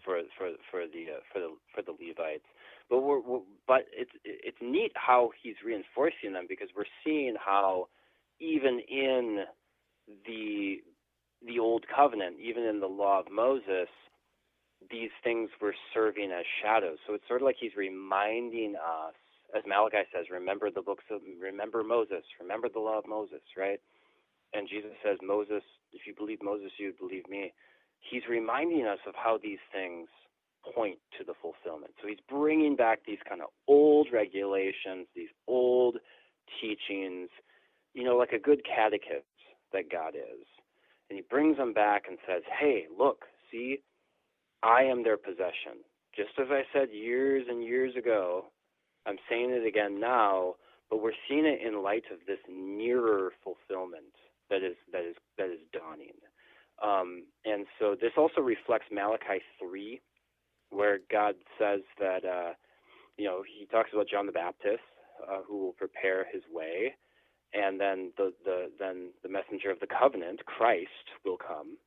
for 0.05 0.19
for 0.37 0.51
for 0.71 0.81
the 0.87 1.17
uh, 1.17 1.21
for 1.33 1.41
the 1.41 1.49
for 1.75 1.83
the 1.83 1.93
Levites. 1.93 2.45
But 2.89 3.01
we're, 3.01 3.21
we're, 3.21 3.41
but 3.67 3.85
it's 3.93 4.11
it's 4.25 4.57
neat 4.61 4.93
how 4.95 5.31
he's 5.43 5.55
reinforcing 5.65 6.33
them 6.33 6.47
because 6.49 6.69
we're 6.77 6.85
seeing 7.05 7.35
how 7.43 7.89
even 8.41 8.81
in 8.89 9.45
the 10.27 10.77
the 11.47 11.59
old 11.59 11.85
covenant, 11.95 12.37
even 12.41 12.63
in 12.65 12.79
the 12.81 12.87
law 12.87 13.19
of 13.19 13.27
Moses, 13.31 13.89
these 14.91 15.11
things 15.23 15.49
were 15.61 15.75
serving 15.93 16.31
as 16.31 16.45
shadows. 16.63 16.97
So 17.07 17.13
it's 17.15 17.27
sort 17.27 17.41
of 17.41 17.45
like 17.45 17.57
he's 17.59 17.75
reminding 17.77 18.75
us, 18.75 19.15
as 19.55 19.63
Malachi 19.67 20.03
says, 20.13 20.27
remember 20.31 20.71
the 20.71 20.81
books 20.83 21.05
of 21.11 21.21
remember 21.41 21.83
Moses, 21.83 22.23
remember 22.41 22.69
the 22.69 22.79
law 22.79 22.99
of 22.99 23.07
Moses, 23.07 23.41
right? 23.57 23.79
And 24.53 24.69
Jesus 24.69 24.91
says, 25.03 25.17
Moses, 25.23 25.63
if 25.93 26.07
you 26.07 26.15
believe 26.15 26.39
Moses, 26.41 26.71
you'd 26.77 26.97
believe 26.99 27.27
me. 27.29 27.53
He's 28.09 28.23
reminding 28.29 28.85
us 28.85 28.99
of 29.07 29.15
how 29.15 29.39
these 29.41 29.59
things 29.71 30.07
point 30.73 30.97
to 31.17 31.23
the 31.23 31.33
fulfillment. 31.41 31.93
So 32.01 32.07
he's 32.07 32.23
bringing 32.29 32.75
back 32.75 32.99
these 33.05 33.19
kind 33.27 33.41
of 33.41 33.49
old 33.67 34.07
regulations, 34.11 35.07
these 35.15 35.29
old 35.47 35.97
teachings, 36.61 37.29
you 37.93 38.03
know, 38.03 38.17
like 38.17 38.31
a 38.31 38.39
good 38.39 38.61
catechist 38.65 39.25
that 39.73 39.91
God 39.91 40.15
is. 40.15 40.45
And 41.09 41.17
he 41.17 41.23
brings 41.29 41.57
them 41.57 41.73
back 41.73 42.03
and 42.07 42.17
says, 42.27 42.41
hey, 42.59 42.85
look, 42.97 43.25
see, 43.51 43.79
I 44.63 44.83
am 44.83 45.03
their 45.03 45.17
possession. 45.17 45.85
Just 46.15 46.31
as 46.39 46.47
I 46.49 46.63
said 46.73 46.89
years 46.91 47.45
and 47.49 47.63
years 47.63 47.95
ago, 47.95 48.45
I'm 49.05 49.17
saying 49.29 49.51
it 49.51 49.67
again 49.67 49.99
now, 49.99 50.55
but 50.89 51.01
we're 51.01 51.11
seeing 51.27 51.45
it 51.45 51.59
in 51.65 51.83
light 51.83 52.05
of 52.11 52.19
this 52.25 52.39
nearer 52.49 53.31
fulfillment 53.43 54.13
that 54.49 54.63
is 54.63 54.75
that 54.91 55.03
is 55.03 55.15
that 55.37 55.49
is 55.49 55.59
dawning. 55.73 56.13
Um, 56.83 57.23
and 57.45 57.65
so 57.79 57.95
this 57.99 58.11
also 58.17 58.41
reflects 58.41 58.87
Malachi 58.91 59.41
three, 59.59 60.01
where 60.69 60.99
God 61.11 61.35
says 61.59 61.81
that 61.99 62.25
uh, 62.25 62.53
you 63.17 63.25
know 63.25 63.43
he 63.43 63.65
talks 63.67 63.89
about 63.93 64.07
John 64.09 64.25
the 64.25 64.31
Baptist 64.31 64.83
uh, 65.29 65.39
who 65.47 65.57
will 65.59 65.73
prepare 65.73 66.25
his 66.31 66.43
way, 66.51 66.95
and 67.53 67.79
then 67.79 68.11
the, 68.17 68.33
the 68.43 68.71
then 68.79 69.11
the 69.23 69.29
messenger 69.29 69.71
of 69.71 69.79
the 69.79 69.87
covenant, 69.87 70.45
Christ, 70.45 70.89
will 71.23 71.37
come, 71.37 71.77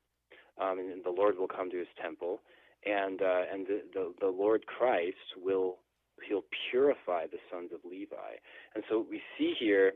um, 0.61 0.79
and 0.79 1.05
the 1.05 1.11
Lord 1.11 1.39
will 1.39 1.49
come 1.49 1.71
to 1.71 1.79
his 1.79 1.89
temple, 2.01 2.41
and 2.87 3.21
uh, 3.21 3.43
and 3.53 3.67
the, 3.67 3.83
the 3.93 4.15
the 4.21 4.29
Lord 4.29 4.65
Christ 4.67 5.37
will 5.37 5.79
he'll 6.27 6.45
purify 6.71 7.27
the 7.27 7.39
sons 7.53 7.71
of 7.75 7.81
Levi, 7.89 8.41
and 8.75 8.85
so 8.89 9.05
we 9.11 9.21
see 9.37 9.55
here. 9.59 9.93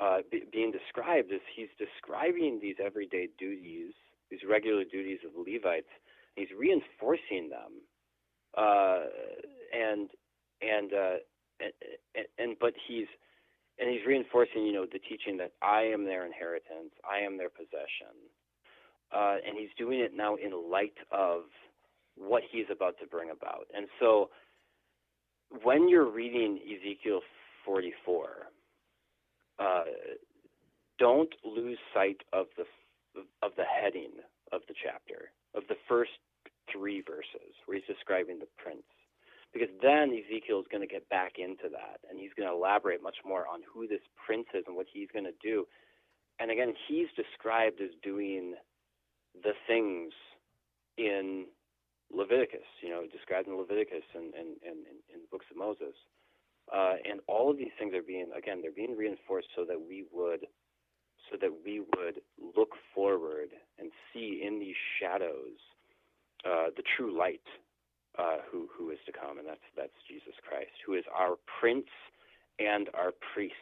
Uh, 0.00 0.18
be, 0.30 0.44
being 0.52 0.70
described 0.70 1.32
is 1.32 1.40
he's 1.54 1.68
describing 1.78 2.60
these 2.62 2.76
everyday 2.84 3.28
duties, 3.38 3.92
these 4.30 4.40
regular 4.48 4.84
duties 4.84 5.18
of 5.26 5.32
the 5.32 5.52
Levites, 5.52 5.88
he's 6.36 6.48
reinforcing 6.56 7.50
them, 7.50 7.82
uh, 8.56 9.04
and 9.74 10.08
and, 10.62 10.92
uh, 10.92 11.16
and 11.60 11.72
and 12.14 12.26
and 12.38 12.56
but 12.60 12.74
he's 12.86 13.06
and 13.78 13.90
he's 13.90 14.04
reinforcing, 14.06 14.66
you 14.66 14.72
know, 14.72 14.86
the 14.90 14.98
teaching 14.98 15.36
that 15.38 15.52
I 15.62 15.82
am 15.82 16.04
their 16.04 16.26
inheritance, 16.26 16.90
I 17.08 17.24
am 17.24 17.38
their 17.38 17.50
possession, 17.50 18.14
uh, 19.14 19.36
and 19.46 19.56
he's 19.56 19.70
doing 19.78 20.00
it 20.00 20.12
now 20.14 20.34
in 20.34 20.52
light 20.70 20.98
of 21.12 21.42
what 22.16 22.42
he's 22.50 22.66
about 22.70 22.98
to 23.00 23.06
bring 23.06 23.30
about. 23.30 23.66
And 23.74 23.86
so, 24.00 24.30
when 25.62 25.88
you're 25.88 26.10
reading 26.10 26.58
Ezekiel 26.66 27.20
44, 27.64 28.48
uh, 29.58 29.84
don't 30.98 31.34
lose 31.44 31.78
sight 31.94 32.22
of 32.32 32.46
the 32.56 32.64
of 33.42 33.52
the 33.56 33.64
heading 33.64 34.12
of 34.52 34.60
the 34.68 34.74
chapter, 34.80 35.32
of 35.54 35.64
the 35.68 35.76
first 35.88 36.12
three 36.70 37.02
verses, 37.02 37.54
where 37.66 37.78
he's 37.78 37.86
describing 37.86 38.38
the 38.38 38.48
prince 38.56 38.84
because 39.52 39.68
then 39.80 40.12
Ezekiel 40.12 40.60
is 40.60 40.66
going 40.70 40.86
to 40.86 40.92
get 40.92 41.08
back 41.08 41.38
into 41.38 41.68
that 41.72 42.00
and 42.08 42.18
he's 42.18 42.32
going 42.36 42.48
to 42.48 42.54
elaborate 42.54 43.02
much 43.02 43.16
more 43.24 43.46
on 43.48 43.60
who 43.64 43.88
this 43.88 44.04
prince 44.14 44.46
is 44.52 44.64
and 44.66 44.76
what 44.76 44.86
he's 44.92 45.08
going 45.12 45.24
to 45.24 45.36
do. 45.42 45.66
And 46.38 46.50
again, 46.50 46.74
he's 46.86 47.08
described 47.16 47.80
as 47.80 47.90
doing 48.02 48.54
the 49.42 49.52
things 49.66 50.12
in 50.96 51.46
Leviticus, 52.12 52.68
you 52.82 52.90
know, 52.90 53.02
described 53.10 53.48
in 53.48 53.56
Leviticus 53.56 54.04
and 54.14 54.34
in, 54.34 54.56
in, 54.62 54.76
in, 55.12 55.20
books 55.30 55.46
of 55.50 55.56
Moses. 55.56 55.94
Uh, 56.74 56.94
and 57.10 57.20
all 57.26 57.50
of 57.50 57.56
these 57.56 57.72
things 57.78 57.94
are 57.94 58.02
being, 58.02 58.26
again, 58.36 58.60
they're 58.60 58.70
being 58.70 58.96
reinforced 58.96 59.48
so 59.56 59.64
that 59.64 59.80
we 59.80 60.04
would, 60.12 60.46
so 61.30 61.36
that 61.40 61.50
we 61.64 61.80
would 61.80 62.20
look 62.56 62.70
forward 62.94 63.48
and 63.78 63.90
see 64.12 64.42
in 64.44 64.58
these 64.58 64.76
shadows 65.00 65.56
uh, 66.44 66.66
the 66.76 66.82
true 66.96 67.16
light 67.16 67.42
uh, 68.18 68.38
who 68.50 68.68
who 68.76 68.90
is 68.90 68.98
to 69.06 69.12
come, 69.12 69.38
and 69.38 69.46
that's 69.46 69.60
that's 69.76 69.92
Jesus 70.08 70.34
Christ, 70.46 70.70
who 70.84 70.94
is 70.94 71.04
our 71.16 71.36
Prince 71.60 71.88
and 72.58 72.88
our 72.94 73.12
Priest, 73.32 73.54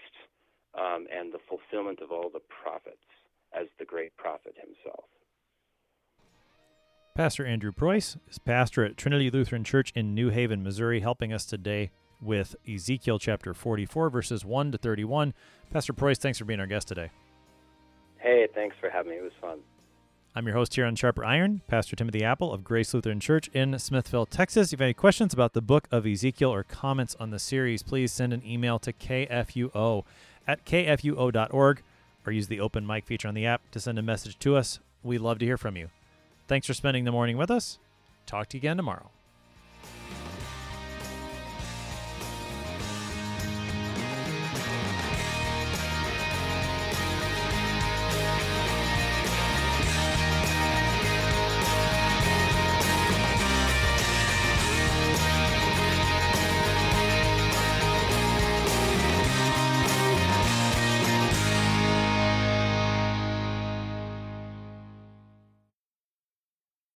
um, 0.75 1.07
and 1.13 1.33
the 1.33 1.39
fulfillment 1.49 2.01
of 2.01 2.11
all 2.11 2.31
the 2.33 2.41
prophets 2.63 2.97
as 3.53 3.67
the 3.79 3.85
great 3.85 4.17
prophet 4.17 4.55
himself. 4.57 5.05
Pastor 7.15 7.47
Andrew 7.47 7.73
Preuss 7.73 8.19
is 8.29 8.39
pastor 8.39 8.85
at 8.85 8.99
Trinity 8.99 9.31
Lutheran 9.31 9.65
Church 9.65 9.91
in 9.95 10.15
New 10.15 10.29
Haven, 10.29 10.63
Missouri, 10.63 11.01
helping 11.01 11.33
us 11.33 11.47
today 11.47 11.91
with 12.21 12.57
Ezekiel 12.69 13.19
chapter 13.19 13.55
44, 13.55 14.11
verses 14.11 14.45
1 14.45 14.73
to 14.73 14.79
31. 14.79 15.35
Pastor 15.71 15.93
Preuss, 15.93 16.19
thanks 16.19 16.39
for 16.39 16.45
being 16.45 16.61
our 16.61 16.67
guest 16.67 16.89
today. 16.89 17.11
Hey, 18.19 18.49
thanks 18.55 18.77
for 18.81 18.91
having 18.91 19.13
me. 19.13 19.19
It 19.19 19.23
was 19.23 19.33
fun. 19.41 19.59
I'm 20.35 20.47
your 20.47 20.55
host 20.55 20.75
here 20.75 20.85
on 20.85 20.97
Sharper 20.97 21.25
Iron, 21.25 21.63
Pastor 21.67 21.97
Timothy 21.97 22.23
Appel 22.23 22.53
of 22.53 22.63
Grace 22.63 22.93
Lutheran 22.93 23.21
Church 23.21 23.49
in 23.55 23.79
Smithville, 23.79 24.27
Texas. 24.27 24.71
If 24.71 24.81
you 24.81 24.83
have 24.83 24.89
any 24.89 24.95
questions 24.95 25.33
about 25.33 25.55
the 25.55 25.63
book 25.63 25.89
of 25.91 26.07
Ezekiel 26.07 26.53
or 26.53 26.63
comments 26.63 27.17
on 27.19 27.31
the 27.31 27.39
series, 27.39 27.83
please 27.83 28.13
send 28.13 28.35
an 28.35 28.45
email 28.45 28.79
to 28.81 28.93
kfuo 28.93 30.05
at 30.47 30.67
kfuo.org 30.67 31.83
or 32.27 32.33
use 32.33 32.49
the 32.49 32.61
open 32.61 32.87
mic 32.87 33.07
feature 33.07 33.29
on 33.29 33.35
the 33.35 33.47
app 33.47 33.63
to 33.71 33.81
send 33.81 33.99
a 33.99 34.03
message 34.03 34.39
to 34.41 34.57
us. 34.57 34.79
We 35.03 35.17
love 35.17 35.39
to 35.39 35.47
hear 35.47 35.57
from 35.57 35.77
you. 35.77 35.89
Thanks 36.49 36.67
for 36.67 36.75
spending 36.75 37.05
the 37.05 37.13
morning 37.13 37.39
with 37.39 37.51
us. 37.51 37.79
Talk 38.27 38.49
to 38.49 38.57
you 38.59 38.61
again 38.61 38.77
tomorrow. 38.77 39.11